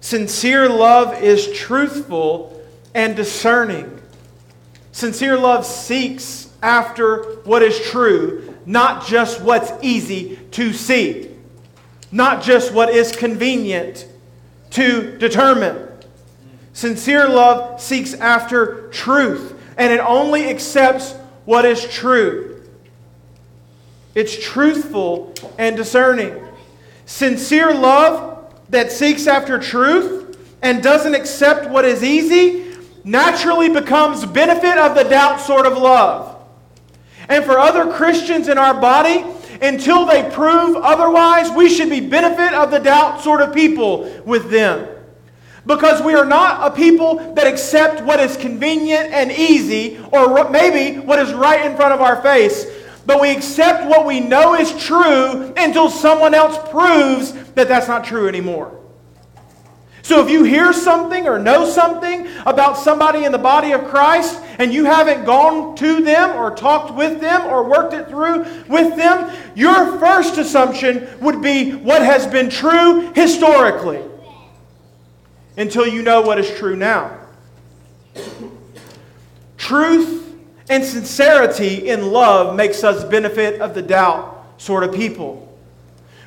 Sincere 0.00 0.68
love 0.68 1.22
is 1.22 1.50
truthful 1.52 2.62
and 2.94 3.16
discerning. 3.16 4.00
Sincere 4.92 5.38
love 5.38 5.64
seeks 5.64 6.50
after 6.62 7.36
what 7.44 7.62
is 7.62 7.80
true, 7.90 8.54
not 8.66 9.06
just 9.06 9.40
what's 9.40 9.72
easy 9.82 10.36
to 10.50 10.74
see, 10.74 11.30
not 12.12 12.42
just 12.42 12.70
what 12.70 12.90
is 12.90 13.16
convenient 13.16 14.06
to 14.72 15.16
determine. 15.16 15.85
Sincere 16.76 17.26
love 17.26 17.80
seeks 17.80 18.12
after 18.12 18.88
truth, 18.88 19.58
and 19.78 19.90
it 19.90 19.98
only 19.98 20.50
accepts 20.50 21.14
what 21.46 21.64
is 21.64 21.82
true. 21.88 22.62
It's 24.14 24.38
truthful 24.38 25.32
and 25.56 25.74
discerning. 25.74 26.38
Sincere 27.06 27.72
love 27.72 28.54
that 28.68 28.92
seeks 28.92 29.26
after 29.26 29.58
truth 29.58 30.38
and 30.60 30.82
doesn't 30.82 31.14
accept 31.14 31.66
what 31.70 31.86
is 31.86 32.04
easy 32.04 32.76
naturally 33.04 33.70
becomes 33.70 34.26
benefit 34.26 34.76
of 34.76 34.94
the 34.94 35.04
doubt 35.04 35.40
sort 35.40 35.64
of 35.64 35.78
love. 35.78 36.36
And 37.30 37.42
for 37.46 37.58
other 37.58 37.90
Christians 37.90 38.48
in 38.48 38.58
our 38.58 38.78
body, 38.78 39.24
until 39.62 40.04
they 40.04 40.28
prove 40.30 40.76
otherwise, 40.76 41.50
we 41.50 41.70
should 41.70 41.88
be 41.88 42.00
benefit 42.00 42.52
of 42.52 42.70
the 42.70 42.80
doubt 42.80 43.22
sort 43.22 43.40
of 43.40 43.54
people 43.54 44.02
with 44.26 44.50
them. 44.50 44.86
Because 45.66 46.00
we 46.00 46.14
are 46.14 46.24
not 46.24 46.72
a 46.72 46.74
people 46.74 47.34
that 47.34 47.46
accept 47.46 48.00
what 48.02 48.20
is 48.20 48.36
convenient 48.36 49.12
and 49.12 49.32
easy, 49.32 49.98
or 50.12 50.48
maybe 50.48 51.00
what 51.00 51.18
is 51.18 51.32
right 51.34 51.66
in 51.66 51.76
front 51.76 51.92
of 51.92 52.00
our 52.00 52.22
face, 52.22 52.66
but 53.04 53.20
we 53.20 53.30
accept 53.30 53.86
what 53.86 54.06
we 54.06 54.20
know 54.20 54.54
is 54.54 54.72
true 54.84 55.52
until 55.56 55.90
someone 55.90 56.34
else 56.34 56.56
proves 56.70 57.32
that 57.54 57.68
that's 57.68 57.88
not 57.88 58.04
true 58.04 58.28
anymore. 58.28 58.80
So 60.02 60.24
if 60.24 60.30
you 60.30 60.44
hear 60.44 60.72
something 60.72 61.26
or 61.26 61.36
know 61.36 61.68
something 61.68 62.28
about 62.46 62.76
somebody 62.76 63.24
in 63.24 63.32
the 63.32 63.38
body 63.38 63.72
of 63.72 63.88
Christ 63.88 64.40
and 64.60 64.72
you 64.72 64.84
haven't 64.84 65.24
gone 65.24 65.74
to 65.76 66.00
them 66.00 66.36
or 66.36 66.54
talked 66.54 66.94
with 66.94 67.20
them 67.20 67.44
or 67.46 67.68
worked 67.68 67.92
it 67.92 68.08
through 68.08 68.44
with 68.68 68.94
them, 68.96 69.36
your 69.56 69.98
first 69.98 70.38
assumption 70.38 71.08
would 71.20 71.42
be 71.42 71.72
what 71.72 72.02
has 72.02 72.24
been 72.24 72.48
true 72.48 73.12
historically 73.14 74.00
until 75.56 75.86
you 75.86 76.02
know 76.02 76.20
what 76.20 76.38
is 76.38 76.50
true 76.58 76.76
now. 76.76 77.18
Truth 79.56 80.34
and 80.68 80.84
sincerity 80.84 81.88
in 81.88 82.12
love 82.12 82.56
makes 82.56 82.84
us 82.84 83.04
benefit 83.04 83.60
of 83.60 83.74
the 83.74 83.82
doubt 83.82 84.54
sort 84.58 84.84
of 84.84 84.94
people, 84.94 85.58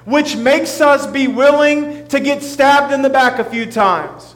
which 0.06 0.36
makes 0.36 0.82
us 0.82 1.06
be 1.08 1.28
willing 1.28 2.08
to 2.08 2.20
get 2.20 2.42
stabbed 2.42 2.94
in 2.94 3.02
the 3.02 3.10
back 3.10 3.40
a 3.40 3.44
few 3.44 3.66
times. 3.66 4.36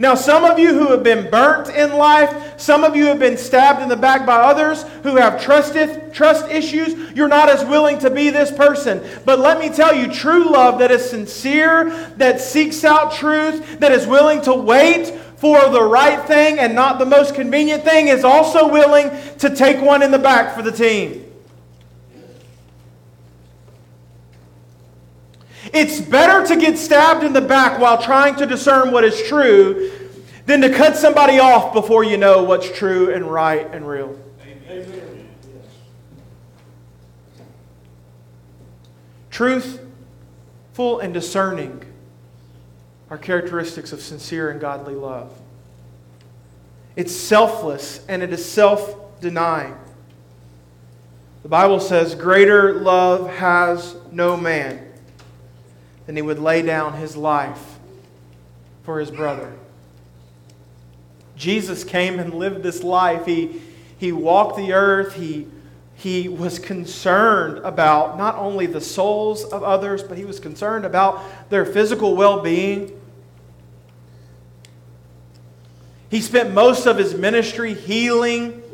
Now, 0.00 0.14
some 0.14 0.46
of 0.46 0.58
you 0.58 0.72
who 0.72 0.88
have 0.92 1.02
been 1.02 1.30
burnt 1.30 1.68
in 1.68 1.92
life, 1.92 2.58
some 2.58 2.84
of 2.84 2.96
you 2.96 3.04
have 3.08 3.18
been 3.18 3.36
stabbed 3.36 3.82
in 3.82 3.90
the 3.90 3.98
back 3.98 4.24
by 4.24 4.36
others 4.36 4.82
who 5.02 5.16
have 5.16 5.42
trust, 5.42 5.76
trust 6.14 6.50
issues, 6.50 6.94
you're 7.14 7.28
not 7.28 7.50
as 7.50 7.66
willing 7.66 7.98
to 7.98 8.08
be 8.08 8.30
this 8.30 8.50
person. 8.50 9.06
But 9.26 9.40
let 9.40 9.60
me 9.60 9.68
tell 9.68 9.94
you, 9.94 10.10
true 10.10 10.50
love 10.50 10.78
that 10.78 10.90
is 10.90 11.10
sincere, 11.10 11.90
that 12.16 12.40
seeks 12.40 12.82
out 12.82 13.12
truth, 13.12 13.78
that 13.80 13.92
is 13.92 14.06
willing 14.06 14.40
to 14.42 14.54
wait 14.54 15.08
for 15.36 15.68
the 15.68 15.82
right 15.82 16.26
thing 16.26 16.58
and 16.58 16.74
not 16.74 16.98
the 16.98 17.04
most 17.04 17.34
convenient 17.34 17.84
thing, 17.84 18.08
is 18.08 18.24
also 18.24 18.72
willing 18.72 19.10
to 19.36 19.54
take 19.54 19.82
one 19.82 20.02
in 20.02 20.10
the 20.10 20.18
back 20.18 20.56
for 20.56 20.62
the 20.62 20.72
team. 20.72 21.19
It's 25.72 26.00
better 26.00 26.46
to 26.48 26.56
get 26.60 26.78
stabbed 26.78 27.22
in 27.22 27.32
the 27.32 27.40
back 27.40 27.78
while 27.78 28.00
trying 28.02 28.34
to 28.36 28.46
discern 28.46 28.90
what 28.90 29.04
is 29.04 29.22
true 29.28 29.90
than 30.46 30.60
to 30.62 30.74
cut 30.74 30.96
somebody 30.96 31.38
off 31.38 31.72
before 31.72 32.02
you 32.02 32.16
know 32.16 32.42
what's 32.42 32.70
true 32.76 33.14
and 33.14 33.24
right 33.24 33.72
and 33.72 33.86
real. 33.86 34.18
Amen. 34.42 35.28
Truthful 39.30 40.98
and 40.98 41.14
discerning 41.14 41.84
are 43.10 43.18
characteristics 43.18 43.92
of 43.92 44.00
sincere 44.00 44.50
and 44.50 44.60
godly 44.60 44.94
love. 44.94 45.32
It's 46.96 47.14
selfless 47.14 48.04
and 48.08 48.22
it 48.22 48.32
is 48.32 48.44
self 48.44 49.20
denying. 49.20 49.76
The 51.44 51.48
Bible 51.48 51.78
says, 51.78 52.16
Greater 52.16 52.74
love 52.74 53.30
has 53.30 53.94
no 54.10 54.36
man 54.36 54.89
than 56.10 56.16
he 56.16 56.22
would 56.22 56.40
lay 56.40 56.60
down 56.60 56.94
his 56.94 57.16
life 57.16 57.78
for 58.82 58.98
his 58.98 59.12
brother. 59.12 59.52
Jesus 61.36 61.84
came 61.84 62.18
and 62.18 62.34
lived 62.34 62.64
this 62.64 62.82
life. 62.82 63.26
He, 63.26 63.62
he 63.96 64.10
walked 64.10 64.56
the 64.56 64.72
earth. 64.72 65.14
He, 65.14 65.46
he 65.94 66.28
was 66.28 66.58
concerned 66.58 67.58
about 67.58 68.18
not 68.18 68.34
only 68.34 68.66
the 68.66 68.80
souls 68.80 69.44
of 69.44 69.62
others, 69.62 70.02
but 70.02 70.18
he 70.18 70.24
was 70.24 70.40
concerned 70.40 70.84
about 70.84 71.22
their 71.48 71.64
physical 71.64 72.16
well 72.16 72.42
being. 72.42 73.00
He 76.10 76.20
spent 76.20 76.52
most 76.52 76.86
of 76.86 76.98
his 76.98 77.14
ministry 77.14 77.72
healing 77.72 78.64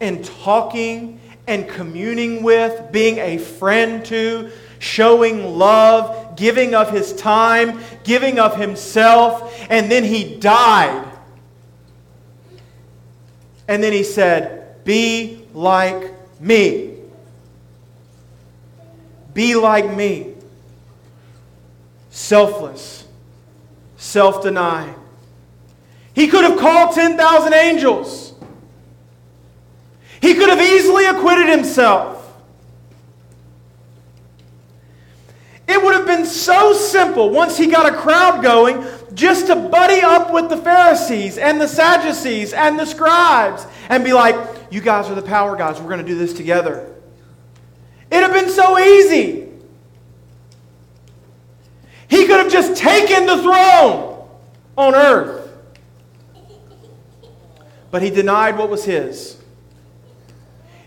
and 0.00 0.24
talking 0.24 1.20
and 1.48 1.68
communing 1.68 2.44
with, 2.44 2.92
being 2.92 3.18
a 3.18 3.38
friend 3.38 4.04
to, 4.04 4.52
showing 4.78 5.58
love, 5.58 6.27
giving 6.38 6.74
of 6.74 6.90
his 6.90 7.12
time, 7.12 7.80
giving 8.04 8.38
of 8.38 8.56
himself, 8.56 9.54
and 9.68 9.90
then 9.90 10.04
he 10.04 10.36
died. 10.36 11.04
And 13.66 13.82
then 13.82 13.92
he 13.92 14.04
said, 14.04 14.82
Be 14.84 15.44
like 15.52 16.14
me. 16.40 16.94
Be 19.34 19.54
like 19.56 19.94
me. 19.94 20.34
Selfless, 22.10 23.06
self 23.96 24.42
denying. 24.42 24.94
He 26.14 26.28
could 26.28 26.44
have 26.44 26.58
called 26.58 26.94
10,000 26.94 27.52
angels. 27.52 28.32
He 30.20 30.34
could 30.34 30.48
have 30.48 30.60
easily 30.60 31.06
acquitted 31.06 31.48
himself. 31.48 32.17
It 35.68 35.84
would 35.84 35.94
have 35.94 36.06
been 36.06 36.24
so 36.24 36.72
simple 36.72 37.28
once 37.28 37.58
he 37.58 37.66
got 37.66 37.92
a 37.92 37.94
crowd 37.94 38.42
going 38.42 38.86
just 39.12 39.48
to 39.48 39.56
buddy 39.56 40.00
up 40.00 40.32
with 40.32 40.48
the 40.48 40.56
Pharisees 40.56 41.36
and 41.36 41.60
the 41.60 41.68
Sadducees 41.68 42.54
and 42.54 42.78
the 42.78 42.86
scribes 42.86 43.66
and 43.90 44.02
be 44.02 44.14
like, 44.14 44.34
you 44.70 44.80
guys 44.80 45.10
are 45.10 45.14
the 45.14 45.20
power 45.20 45.56
guys. 45.56 45.78
We're 45.78 45.90
going 45.90 46.00
to 46.00 46.06
do 46.06 46.16
this 46.16 46.32
together. 46.32 46.94
It'd 48.10 48.22
have 48.22 48.32
been 48.32 48.50
so 48.50 48.78
easy. 48.78 49.48
He 52.08 52.26
could 52.26 52.38
have 52.38 52.50
just 52.50 52.80
taken 52.80 53.26
the 53.26 53.42
throne 53.42 54.26
on 54.74 54.94
earth. 54.94 55.50
But 57.90 58.00
he 58.00 58.08
denied 58.08 58.56
what 58.56 58.70
was 58.70 58.86
his 58.86 59.36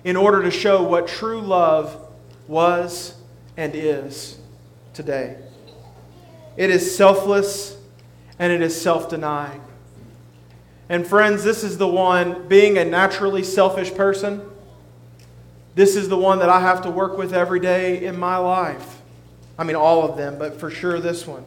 in 0.04 0.16
order 0.16 0.42
to 0.42 0.50
show 0.50 0.82
what 0.82 1.08
true 1.08 1.40
love 1.40 2.12
was 2.48 3.16
and 3.56 3.76
is 3.76 4.41
today. 4.94 5.38
It 6.58 6.70
is 6.70 6.96
selfless 6.96 7.78
and 8.40 8.52
it 8.52 8.62
is 8.62 8.80
self 8.80 9.10
denying. 9.10 9.62
And 10.90 11.08
friends, 11.08 11.44
this 11.44 11.64
is 11.64 11.78
the 11.78 11.88
one, 11.88 12.48
being 12.48 12.78
a 12.78 12.84
naturally 12.84 13.44
selfish 13.44 13.94
person, 13.94 14.42
this 15.74 15.96
is 15.96 16.10
the 16.10 16.18
one 16.18 16.40
that 16.40 16.50
I 16.50 16.60
have 16.60 16.82
to 16.82 16.92
work 16.92 17.18
with 17.18 17.34
every 17.34 17.60
day 17.60 18.04
in 18.04 18.20
my 18.20 18.38
life. 18.38 19.02
I 19.58 19.64
mean, 19.64 19.78
all 19.78 20.04
of 20.04 20.18
them, 20.18 20.38
but 20.38 20.60
for 20.60 20.70
sure 20.70 21.00
this 21.00 21.26
one. 21.26 21.46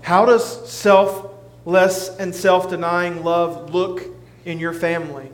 How 0.00 0.24
does 0.24 0.68
selfless 0.68 2.08
and 2.16 2.34
self 2.34 2.68
denying 2.68 3.22
love 3.22 3.72
look 3.72 4.02
in 4.44 4.58
your 4.58 4.72
family? 4.72 5.30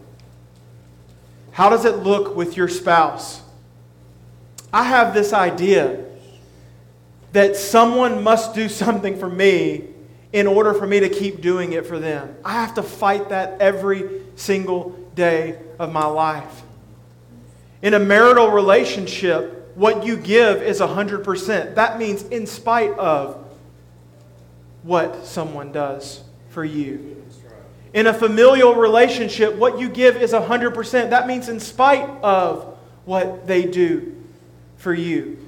How 1.53 1.71
does 1.71 1.85
it 1.85 1.99
look 1.99 2.37
with 2.37 2.57
your 2.57 2.69
spouse? 2.69 3.41
I 4.73 4.83
have 4.83 5.15
this 5.15 5.33
idea 5.33 6.05
that 7.35 7.57
someone 7.57 8.23
must 8.23 8.55
do 8.55 8.69
something 8.69 9.19
for 9.19 9.29
me 9.29 9.83
in 10.33 10.47
order 10.47 10.73
for 10.73 10.87
me 10.87 11.01
to 11.01 11.09
keep 11.09 11.41
doing 11.41 11.73
it 11.73 11.85
for 11.85 11.99
them. 11.99 12.37
I 12.45 12.53
have 12.53 12.75
to 12.75 12.83
fight 12.83 13.31
that 13.31 13.61
every 13.61 14.23
single 14.37 14.91
day 15.17 15.59
of 15.81 15.93
my 15.93 16.07
life. 16.07 16.63
In 17.83 17.95
a 17.95 17.99
marital 17.99 18.51
relationship, 18.51 19.73
what 19.75 20.07
you 20.07 20.17
give 20.17 20.63
is 20.63 20.79
100%. 20.79 21.75
That 21.75 21.99
means 21.99 22.23
in 22.23 22.47
spite 22.47 22.97
of 22.99 23.45
what 24.85 25.27
someone 25.27 25.73
does 25.73 26.23
for 26.51 26.65
you. 26.65 27.21
In 27.93 28.07
a 28.07 28.15
familial 28.15 28.77
relationship, 28.77 29.57
what 29.57 29.81
you 29.81 29.89
give 29.89 30.17
is 30.23 30.33
100%. 30.33 31.11
That 31.11 31.27
means 31.27 31.49
in 31.49 31.59
spite 31.59 32.09
of 32.23 32.79
what 33.05 33.49
they 33.49 33.65
do 33.65 34.23
for 34.77 34.95
you. 34.95 35.44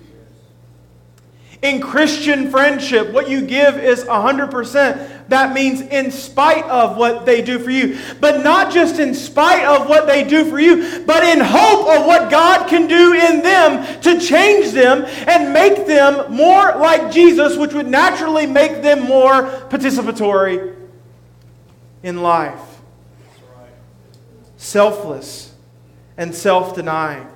In 1.63 1.81
Christian 1.81 2.51
friendship, 2.51 3.13
what 3.13 3.31
you 3.31 3.41
give 3.41 3.79
is 3.79 4.05
100%. 4.05 5.29
That 5.29 5.55
means 5.55 5.81
in 5.81 6.11
spite 6.11 6.65
of 6.65 6.97
what 6.97 7.25
they 7.25 7.41
do 7.41 7.59
for 7.59 7.71
you. 7.71 7.99
But 8.21 8.45
not 8.45 8.73
just 8.73 8.99
in 9.01 9.15
spite 9.15 9.65
of 9.65 9.89
what 9.89 10.07
they 10.07 10.23
do 10.23 10.45
for 10.51 10.61
you, 10.61 11.03
but 11.07 11.25
in 11.25 11.41
hope 11.41 11.89
of 11.89 12.07
what 12.07 12.31
God 12.31 12.69
can 12.69 12.87
do 12.87 13.15
in 13.15 13.43
them 13.43 14.01
to 14.03 14.21
change 14.21 14.73
them 14.73 15.05
and 15.27 15.53
make 15.53 15.87
them 15.87 16.33
more 16.33 16.77
like 16.77 17.11
Jesus, 17.11 17.57
which 17.57 17.73
would 17.73 17.89
naturally 17.89 18.47
make 18.47 18.83
them 18.83 19.01
more 19.01 19.45
participatory 19.69 20.77
in 22.03 22.23
life. 22.23 22.61
Selfless 24.59 25.55
and 26.17 26.35
self 26.35 26.75
denying. 26.75 27.29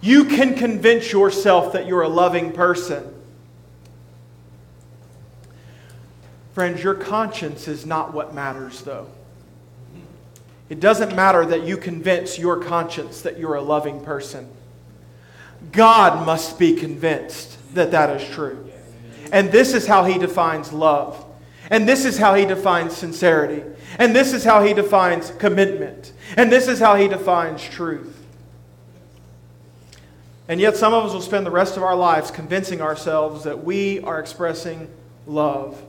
You 0.00 0.24
can 0.26 0.54
convince 0.54 1.12
yourself 1.12 1.72
that 1.72 1.86
you're 1.86 2.02
a 2.02 2.08
loving 2.08 2.52
person. 2.52 3.14
Friends, 6.54 6.82
your 6.82 6.94
conscience 6.94 7.68
is 7.68 7.86
not 7.86 8.12
what 8.12 8.34
matters, 8.34 8.82
though. 8.82 9.08
It 10.68 10.80
doesn't 10.80 11.16
matter 11.16 11.46
that 11.46 11.62
you 11.62 11.76
convince 11.76 12.38
your 12.38 12.62
conscience 12.62 13.22
that 13.22 13.38
you're 13.38 13.54
a 13.54 13.62
loving 13.62 14.04
person. 14.04 14.48
God 15.72 16.26
must 16.26 16.58
be 16.58 16.76
convinced 16.76 17.58
that 17.74 17.90
that 17.92 18.20
is 18.20 18.28
true. 18.28 18.70
And 19.32 19.50
this 19.50 19.74
is 19.74 19.86
how 19.86 20.04
he 20.04 20.18
defines 20.18 20.72
love. 20.72 21.24
And 21.70 21.88
this 21.88 22.04
is 22.04 22.18
how 22.18 22.34
he 22.34 22.44
defines 22.44 22.96
sincerity. 22.96 23.62
And 23.98 24.14
this 24.14 24.32
is 24.32 24.44
how 24.44 24.62
he 24.62 24.74
defines 24.74 25.30
commitment. 25.38 26.12
And 26.36 26.50
this 26.50 26.68
is 26.68 26.78
how 26.78 26.96
he 26.96 27.08
defines 27.08 27.62
truth. 27.62 28.17
And 30.48 30.60
yet, 30.60 30.76
some 30.76 30.94
of 30.94 31.04
us 31.04 31.12
will 31.12 31.20
spend 31.20 31.44
the 31.44 31.50
rest 31.50 31.76
of 31.76 31.82
our 31.82 31.94
lives 31.94 32.30
convincing 32.30 32.80
ourselves 32.80 33.44
that 33.44 33.64
we 33.64 34.00
are 34.00 34.18
expressing 34.18 34.90
love, 35.26 35.80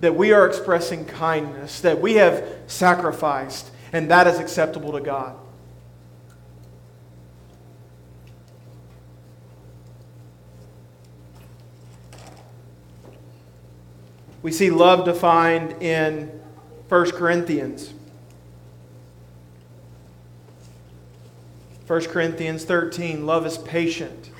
that 0.00 0.14
we 0.14 0.32
are 0.32 0.46
expressing 0.46 1.04
kindness, 1.04 1.80
that 1.80 2.00
we 2.00 2.14
have 2.14 2.44
sacrificed, 2.68 3.70
and 3.92 4.08
that 4.12 4.28
is 4.28 4.38
acceptable 4.38 4.92
to 4.92 5.00
God. 5.00 5.36
We 14.42 14.52
see 14.52 14.70
love 14.70 15.04
defined 15.04 15.82
in 15.82 16.40
1 16.88 17.10
Corinthians. 17.10 17.92
1 21.90 22.04
Corinthians 22.04 22.62
13 22.62 23.26
love 23.26 23.44
is 23.44 23.58
patient. 23.58 24.30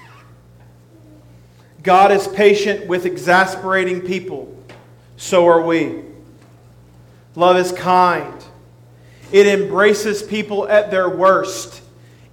God 1.82 2.12
is 2.12 2.28
patient 2.28 2.86
with 2.86 3.06
exasperating 3.06 4.02
people. 4.02 4.56
So 5.16 5.48
are 5.48 5.60
we. 5.60 6.04
Love 7.34 7.56
is 7.56 7.72
kind. 7.72 8.32
It 9.32 9.48
embraces 9.48 10.22
people 10.22 10.68
at 10.68 10.92
their 10.92 11.08
worst, 11.08 11.82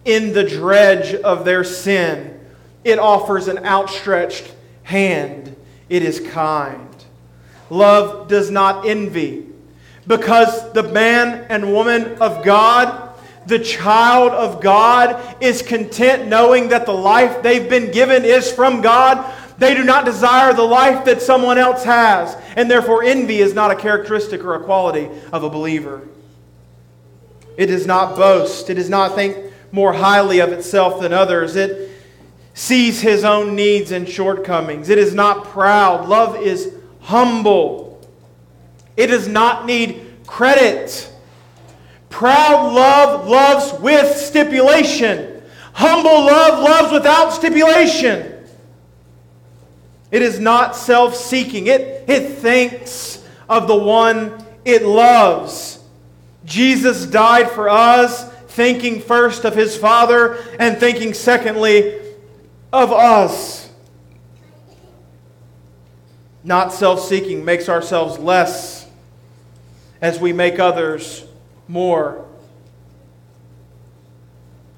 in 0.06 0.34
the 0.34 0.44
dredge 0.44 1.16
of 1.16 1.46
their 1.46 1.64
sin. 1.64 2.40
It 2.84 3.00
offers 3.00 3.48
an 3.48 3.66
outstretched 3.66 4.54
hand. 4.84 5.56
It 5.90 6.04
is 6.04 6.20
kind. 6.20 6.96
Love 7.72 8.28
does 8.28 8.52
not 8.52 8.86
envy 8.86 9.48
because 10.06 10.72
the 10.74 10.84
man 10.84 11.48
and 11.50 11.74
woman 11.74 12.22
of 12.22 12.46
God 12.46 13.07
the 13.48 13.60
child 13.60 14.34
of 14.34 14.62
God 14.62 15.42
is 15.42 15.62
content 15.62 16.28
knowing 16.28 16.70
that 16.70 16.86
the 16.86 16.94
life 16.94 17.42
they've 17.42 17.70
been 17.70 17.92
given 17.92 18.26
is 18.26 18.52
from 18.52 18.82
God. 18.82 19.34
They 19.58 19.74
do 19.74 19.84
not 19.84 20.06
desire 20.06 20.54
the 20.54 20.64
life 20.64 21.06
that 21.06 21.22
someone 21.22 21.58
else 21.58 21.84
has. 21.84 22.36
And 22.56 22.70
therefore, 22.70 23.04
envy 23.04 23.40
is 23.40 23.54
not 23.54 23.72
a 23.72 23.76
characteristic 23.76 24.44
or 24.44 24.56
a 24.56 24.64
quality 24.64 25.10
of 25.32 25.44
a 25.44 25.50
believer. 25.50 26.08
It 27.56 27.68
does 27.68 27.88
not 27.88 28.16
boast, 28.16 28.70
it 28.70 28.76
does 28.76 28.90
not 28.90 29.16
think 29.16 29.52
more 29.72 29.94
highly 29.94 30.40
of 30.40 30.52
itself 30.52 31.02
than 31.02 31.14
others. 31.14 31.56
It 31.56 31.92
sees 32.54 33.02
his 33.02 33.24
own 33.24 33.56
needs 33.56 33.92
and 33.92 34.08
shortcomings. 34.08 34.90
It 34.90 34.98
is 34.98 35.14
not 35.14 35.46
proud. 35.46 36.08
Love 36.08 36.36
is 36.42 36.74
humble. 37.02 38.06
It 38.98 39.08
does 39.08 39.28
not 39.28 39.66
need 39.66 40.06
credit 40.26 41.12
Proud 42.10 42.74
love 42.74 43.28
loves 43.28 43.80
with 43.82 44.16
stipulation. 44.16 45.44
Humble 45.74 46.26
love 46.26 46.60
loves 46.64 46.92
without 46.92 47.32
stipulation. 47.32 48.34
It 50.10 50.22
is 50.22 50.40
not 50.40 50.76
self 50.76 51.16
seeking, 51.16 51.68
it, 51.68 52.10
it 52.10 52.38
thinks 52.38 53.24
of 53.50 53.68
the 53.68 53.76
one 53.76 54.44
it 54.66 54.84
loves. 54.84 55.80
Jesus 56.46 57.06
died 57.06 57.52
for 57.52 57.70
us, 57.70 58.32
thinking 58.48 59.02
first 59.02 59.44
of 59.44 59.54
his 59.54 59.76
Father 59.76 60.38
and 60.60 60.78
thinking 60.78 61.14
secondly 61.14 62.00
of 62.72 62.92
us. 62.92 63.70
Not 66.44 66.72
self 66.72 67.02
seeking 67.02 67.44
makes 67.44 67.68
ourselves 67.68 68.18
less 68.18 68.88
as 70.02 70.20
we 70.20 70.32
make 70.32 70.58
others 70.58 71.27
more. 71.68 72.26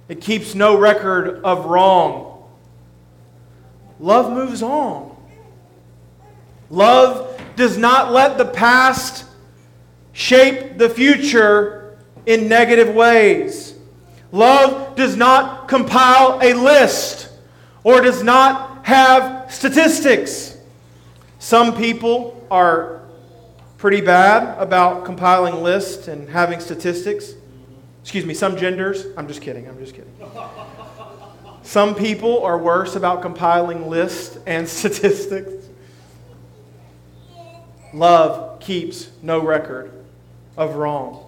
It 0.08 0.22
keeps 0.22 0.56
no 0.56 0.78
record 0.78 1.44
of 1.44 1.66
wrong. 1.66 2.44
Love 4.00 4.32
moves 4.32 4.64
on. 4.64 5.16
Love 6.70 7.40
does 7.56 7.78
not 7.78 8.12
let 8.12 8.38
the 8.38 8.46
past 8.46 9.26
shape 10.14 10.78
the 10.78 10.90
future 10.90 11.98
in 12.26 12.48
negative 12.48 12.94
ways. 12.94 13.76
Love 14.32 14.96
does 14.96 15.16
not 15.16 15.68
compile 15.68 16.40
a 16.42 16.54
list 16.54 17.30
or 17.84 18.02
does 18.02 18.24
not 18.24 18.86
have 18.86 19.52
statistics. 19.52 20.58
Some 21.40 21.76
people 21.76 22.46
are 22.52 22.99
pretty 23.80 24.02
bad 24.02 24.62
about 24.62 25.06
compiling 25.06 25.64
lists 25.64 26.10
and 26.10 26.30
having 26.30 26.60
statistics. 26.60 27.34
Excuse 28.02 28.26
me, 28.26 28.34
some 28.34 28.58
genders. 28.58 29.06
I'm 29.18 29.28
just 29.28 29.42
kidding. 29.42 29.68
I'm 29.68 29.80
just 29.80 29.96
kidding. 29.96 30.14
Some 31.64 31.96
people 31.96 32.44
are 32.44 32.58
worse 32.58 32.98
about 32.98 33.22
compiling 33.22 33.90
lists 33.90 34.38
and 34.46 34.68
statistics. 34.70 35.66
Love 37.94 38.60
keeps 38.60 39.10
no 39.22 39.40
record 39.40 39.92
of 40.58 40.76
wrong. 40.76 41.26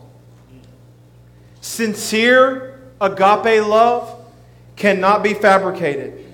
Sincere 1.61 2.79
agape 2.99 3.65
love 3.65 4.25
cannot 4.75 5.23
be 5.23 5.33
fabricated. 5.33 6.25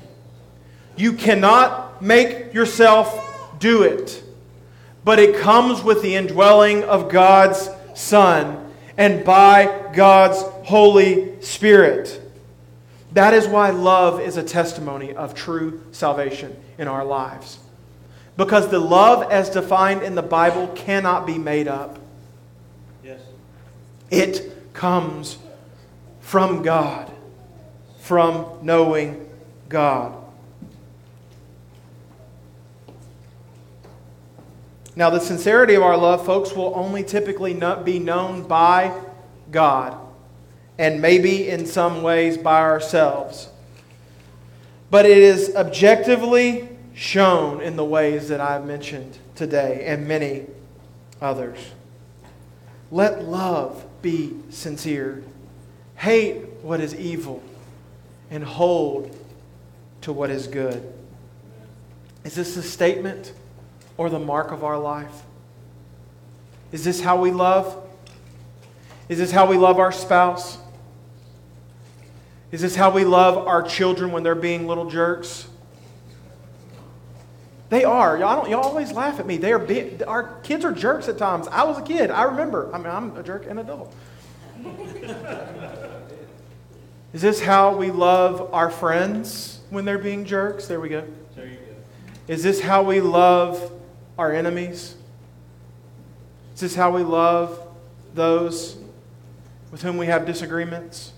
You 0.96 1.14
cannot 1.14 2.02
make 2.02 2.54
yourself 2.56 3.60
do 3.60 3.84
it, 3.84 4.24
but 5.08 5.20
it 5.20 5.38
comes 5.38 5.82
with 5.82 6.02
the 6.02 6.18
indwelling 6.18 6.84
of 6.84 7.08
God's 7.08 7.70
Son 7.96 8.74
and 8.98 9.24
by 9.24 9.90
God's 9.94 10.42
Holy 10.68 11.42
Spirit. 11.42 12.22
That 13.14 13.34
is 13.34 13.48
why 13.48 13.70
love 13.70 14.20
is 14.20 14.36
a 14.36 14.44
testimony 14.44 15.16
of 15.16 15.34
true 15.34 15.82
salvation 15.94 16.62
in 16.78 16.90
our 16.90 17.06
lives. 17.06 17.58
Because 18.36 18.68
the 18.68 18.80
love 18.80 19.32
as 19.32 19.50
defined 19.50 20.04
in 20.04 20.14
the 20.14 20.22
Bible 20.22 20.68
cannot 20.76 21.26
be 21.26 21.38
made 21.38 21.70
up. 21.70 22.00
Yes. 23.02 23.22
It 24.12 24.74
comes 24.74 25.38
from 26.20 26.64
God, 26.64 27.10
from 28.02 28.46
knowing 28.62 29.26
God. 29.70 30.22
Now, 34.98 35.12
the 35.12 35.20
sincerity 35.20 35.76
of 35.76 35.84
our 35.84 35.96
love, 35.96 36.26
folks, 36.26 36.54
will 36.54 36.74
only 36.76 37.04
typically 37.04 37.54
not 37.54 37.86
be 37.86 38.00
known 38.00 38.48
by 38.48 39.00
God 39.52 39.96
and 40.80 41.00
maybe 41.00 41.48
in 41.50 41.68
some 41.68 42.02
ways 42.02 42.36
by 42.36 42.62
ourselves. 42.62 43.48
But 44.90 45.06
it 45.06 45.20
is 45.20 45.56
objectively 45.56 46.68
shown 46.96 47.62
in 47.62 47.76
the 47.76 47.86
ways 47.86 48.30
that 48.30 48.42
I've 48.42 48.66
mentioned 48.66 49.20
today 49.36 49.86
and 49.86 50.08
many 50.08 50.48
others. 51.22 51.60
Let 52.90 53.24
love 53.24 53.86
be 54.02 54.34
sincere. 54.50 55.24
Hate 55.98 56.44
what 56.64 56.82
is 56.82 56.96
evil 56.96 57.44
and 58.32 58.44
hold 58.44 59.16
to 60.02 60.12
what 60.12 60.32
is 60.32 60.48
good. 60.48 60.92
Is 62.24 62.34
this 62.34 62.58
a 62.58 62.64
statement 62.64 63.34
or 63.98 64.10
the 64.10 64.20
mark 64.20 64.52
of 64.52 64.64
our 64.64 64.78
life? 64.78 65.24
Is 66.72 66.84
this 66.84 67.02
how 67.02 67.20
we 67.20 67.32
love? 67.32 67.84
Is 69.10 69.18
this 69.18 69.32
how 69.32 69.48
we 69.48 69.58
love 69.58 69.80
our 69.80 69.92
spouse? 69.92 70.58
Is 72.52 72.62
this 72.62 72.76
how 72.76 72.92
we 72.92 73.04
love 73.06 73.48
our 73.48 73.64
children 73.64 74.12
when 74.12 74.24
they're 74.24 74.36
being 74.36 74.68
little 74.68 74.90
jerks? 74.90 75.48
They 77.70 77.84
are. 77.84 78.18
Y'all, 78.18 78.42
don't, 78.42 78.50
y'all 78.50 78.64
always 78.64 78.94
laugh 78.94 79.20
at 79.20 79.26
me. 79.26 79.36
They 79.38 79.52
are 79.52 79.60
big, 79.60 80.02
our 80.08 80.40
kids 80.42 80.64
are 80.64 80.72
jerks 80.72 81.10
at 81.10 81.18
times. 81.18 81.48
I 81.50 81.64
was 81.64 81.78
a 81.78 81.82
kid. 81.82 82.12
I 82.12 82.24
remember. 82.24 82.74
I 82.74 82.78
mean, 82.78 82.88
I'm 82.88 83.18
a 83.18 83.24
jerk 83.24 83.46
and 83.48 83.60
adult. 83.60 83.94
Is 87.14 87.22
this 87.22 87.42
how 87.42 87.76
we 87.76 87.92
love 87.92 88.54
our 88.54 88.70
friends 88.70 89.60
when 89.70 89.86
they're 89.86 89.98
being 89.98 90.24
jerks? 90.24 90.68
There 90.68 90.80
we 90.80 90.90
go. 90.90 91.06
There 91.36 91.46
you 91.46 91.56
go. 91.56 91.76
Is 92.28 92.44
this 92.44 92.62
how 92.62 92.84
we 92.84 93.02
love 93.02 93.72
our 94.18 94.32
enemies? 94.32 94.96
Is 96.56 96.62
this 96.62 96.76
how 96.76 96.92
we 96.92 97.04
love 97.04 97.60
those 98.14 98.78
with 99.72 99.82
whom 99.82 99.98
we 99.98 100.08
have 100.08 100.26
disagreements? 100.26 101.14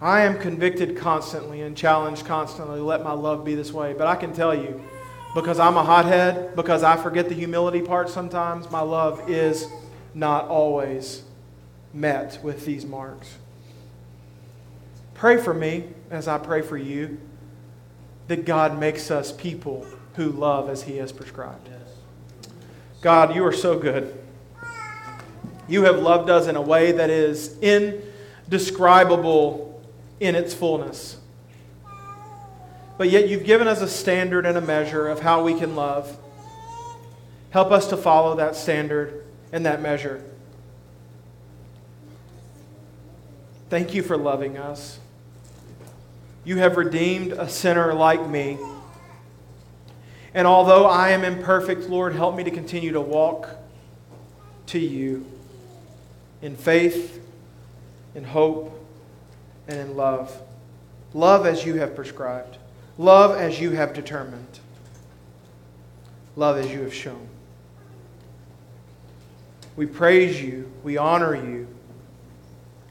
I 0.00 0.22
am 0.22 0.38
convicted 0.38 0.96
constantly 0.96 1.62
and 1.62 1.76
challenged 1.76 2.26
constantly. 2.26 2.80
Let 2.80 3.02
my 3.02 3.12
love 3.12 3.44
be 3.44 3.54
this 3.54 3.72
way. 3.72 3.94
But 3.94 4.06
I 4.06 4.14
can 4.14 4.32
tell 4.32 4.54
you, 4.54 4.84
because 5.34 5.58
I'm 5.58 5.76
a 5.76 5.82
hothead, 5.82 6.54
because 6.54 6.82
I 6.82 6.96
forget 6.96 7.28
the 7.28 7.34
humility 7.34 7.80
part 7.80 8.10
sometimes, 8.10 8.70
my 8.70 8.80
love 8.80 9.28
is 9.28 9.68
not 10.14 10.48
always 10.48 11.22
met 11.92 12.38
with 12.42 12.66
these 12.66 12.84
marks. 12.84 13.36
Pray 15.14 15.38
for 15.38 15.54
me 15.54 15.88
as 16.10 16.28
I 16.28 16.38
pray 16.38 16.60
for 16.60 16.76
you 16.76 17.18
that 18.28 18.44
God 18.44 18.78
makes 18.78 19.10
us 19.10 19.32
people 19.32 19.86
who 20.14 20.30
love 20.30 20.68
as 20.68 20.82
He 20.82 20.96
has 20.96 21.12
prescribed. 21.12 21.68
God, 23.02 23.34
you 23.34 23.44
are 23.44 23.52
so 23.52 23.78
good. 23.78 24.18
You 25.68 25.84
have 25.84 25.98
loved 25.98 26.30
us 26.30 26.46
in 26.46 26.56
a 26.56 26.62
way 26.62 26.92
that 26.92 27.10
is 27.10 27.58
indescribable 27.60 29.82
in 30.18 30.34
its 30.34 30.54
fullness. 30.54 31.18
But 32.98 33.10
yet 33.10 33.28
you've 33.28 33.44
given 33.44 33.68
us 33.68 33.82
a 33.82 33.88
standard 33.88 34.46
and 34.46 34.56
a 34.56 34.60
measure 34.60 35.08
of 35.08 35.20
how 35.20 35.44
we 35.44 35.54
can 35.54 35.76
love. 35.76 36.16
Help 37.50 37.70
us 37.70 37.88
to 37.88 37.96
follow 37.96 38.36
that 38.36 38.56
standard 38.56 39.24
and 39.52 39.66
that 39.66 39.82
measure. 39.82 40.24
Thank 43.68 43.94
you 43.94 44.02
for 44.02 44.16
loving 44.16 44.56
us. 44.56 44.98
You 46.46 46.58
have 46.58 46.76
redeemed 46.76 47.32
a 47.32 47.48
sinner 47.48 47.92
like 47.92 48.28
me. 48.28 48.56
And 50.32 50.46
although 50.46 50.86
I 50.86 51.10
am 51.10 51.24
imperfect, 51.24 51.88
Lord, 51.88 52.14
help 52.14 52.36
me 52.36 52.44
to 52.44 52.52
continue 52.52 52.92
to 52.92 53.00
walk 53.00 53.48
to 54.66 54.78
you 54.78 55.26
in 56.40 56.56
faith, 56.56 57.20
in 58.14 58.22
hope, 58.22 58.80
and 59.66 59.80
in 59.80 59.96
love. 59.96 60.40
Love 61.14 61.46
as 61.46 61.64
you 61.64 61.74
have 61.74 61.96
prescribed. 61.96 62.58
Love 62.96 63.36
as 63.36 63.60
you 63.60 63.72
have 63.72 63.92
determined. 63.92 64.60
Love 66.36 66.58
as 66.58 66.70
you 66.70 66.82
have 66.82 66.94
shown. 66.94 67.26
We 69.74 69.86
praise 69.86 70.40
you. 70.40 70.70
We 70.84 70.96
honor 70.96 71.34
you. 71.34 71.66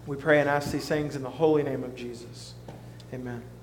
We 0.05 0.17
pray 0.17 0.41
and 0.41 0.49
ask 0.49 0.73
these 0.73 0.89
things 0.89 1.15
in 1.15 1.23
the 1.23 1.29
holy 1.29 1.63
name 1.63 1.85
of 1.85 1.95
Jesus. 1.95 2.54
Amen. 3.13 3.54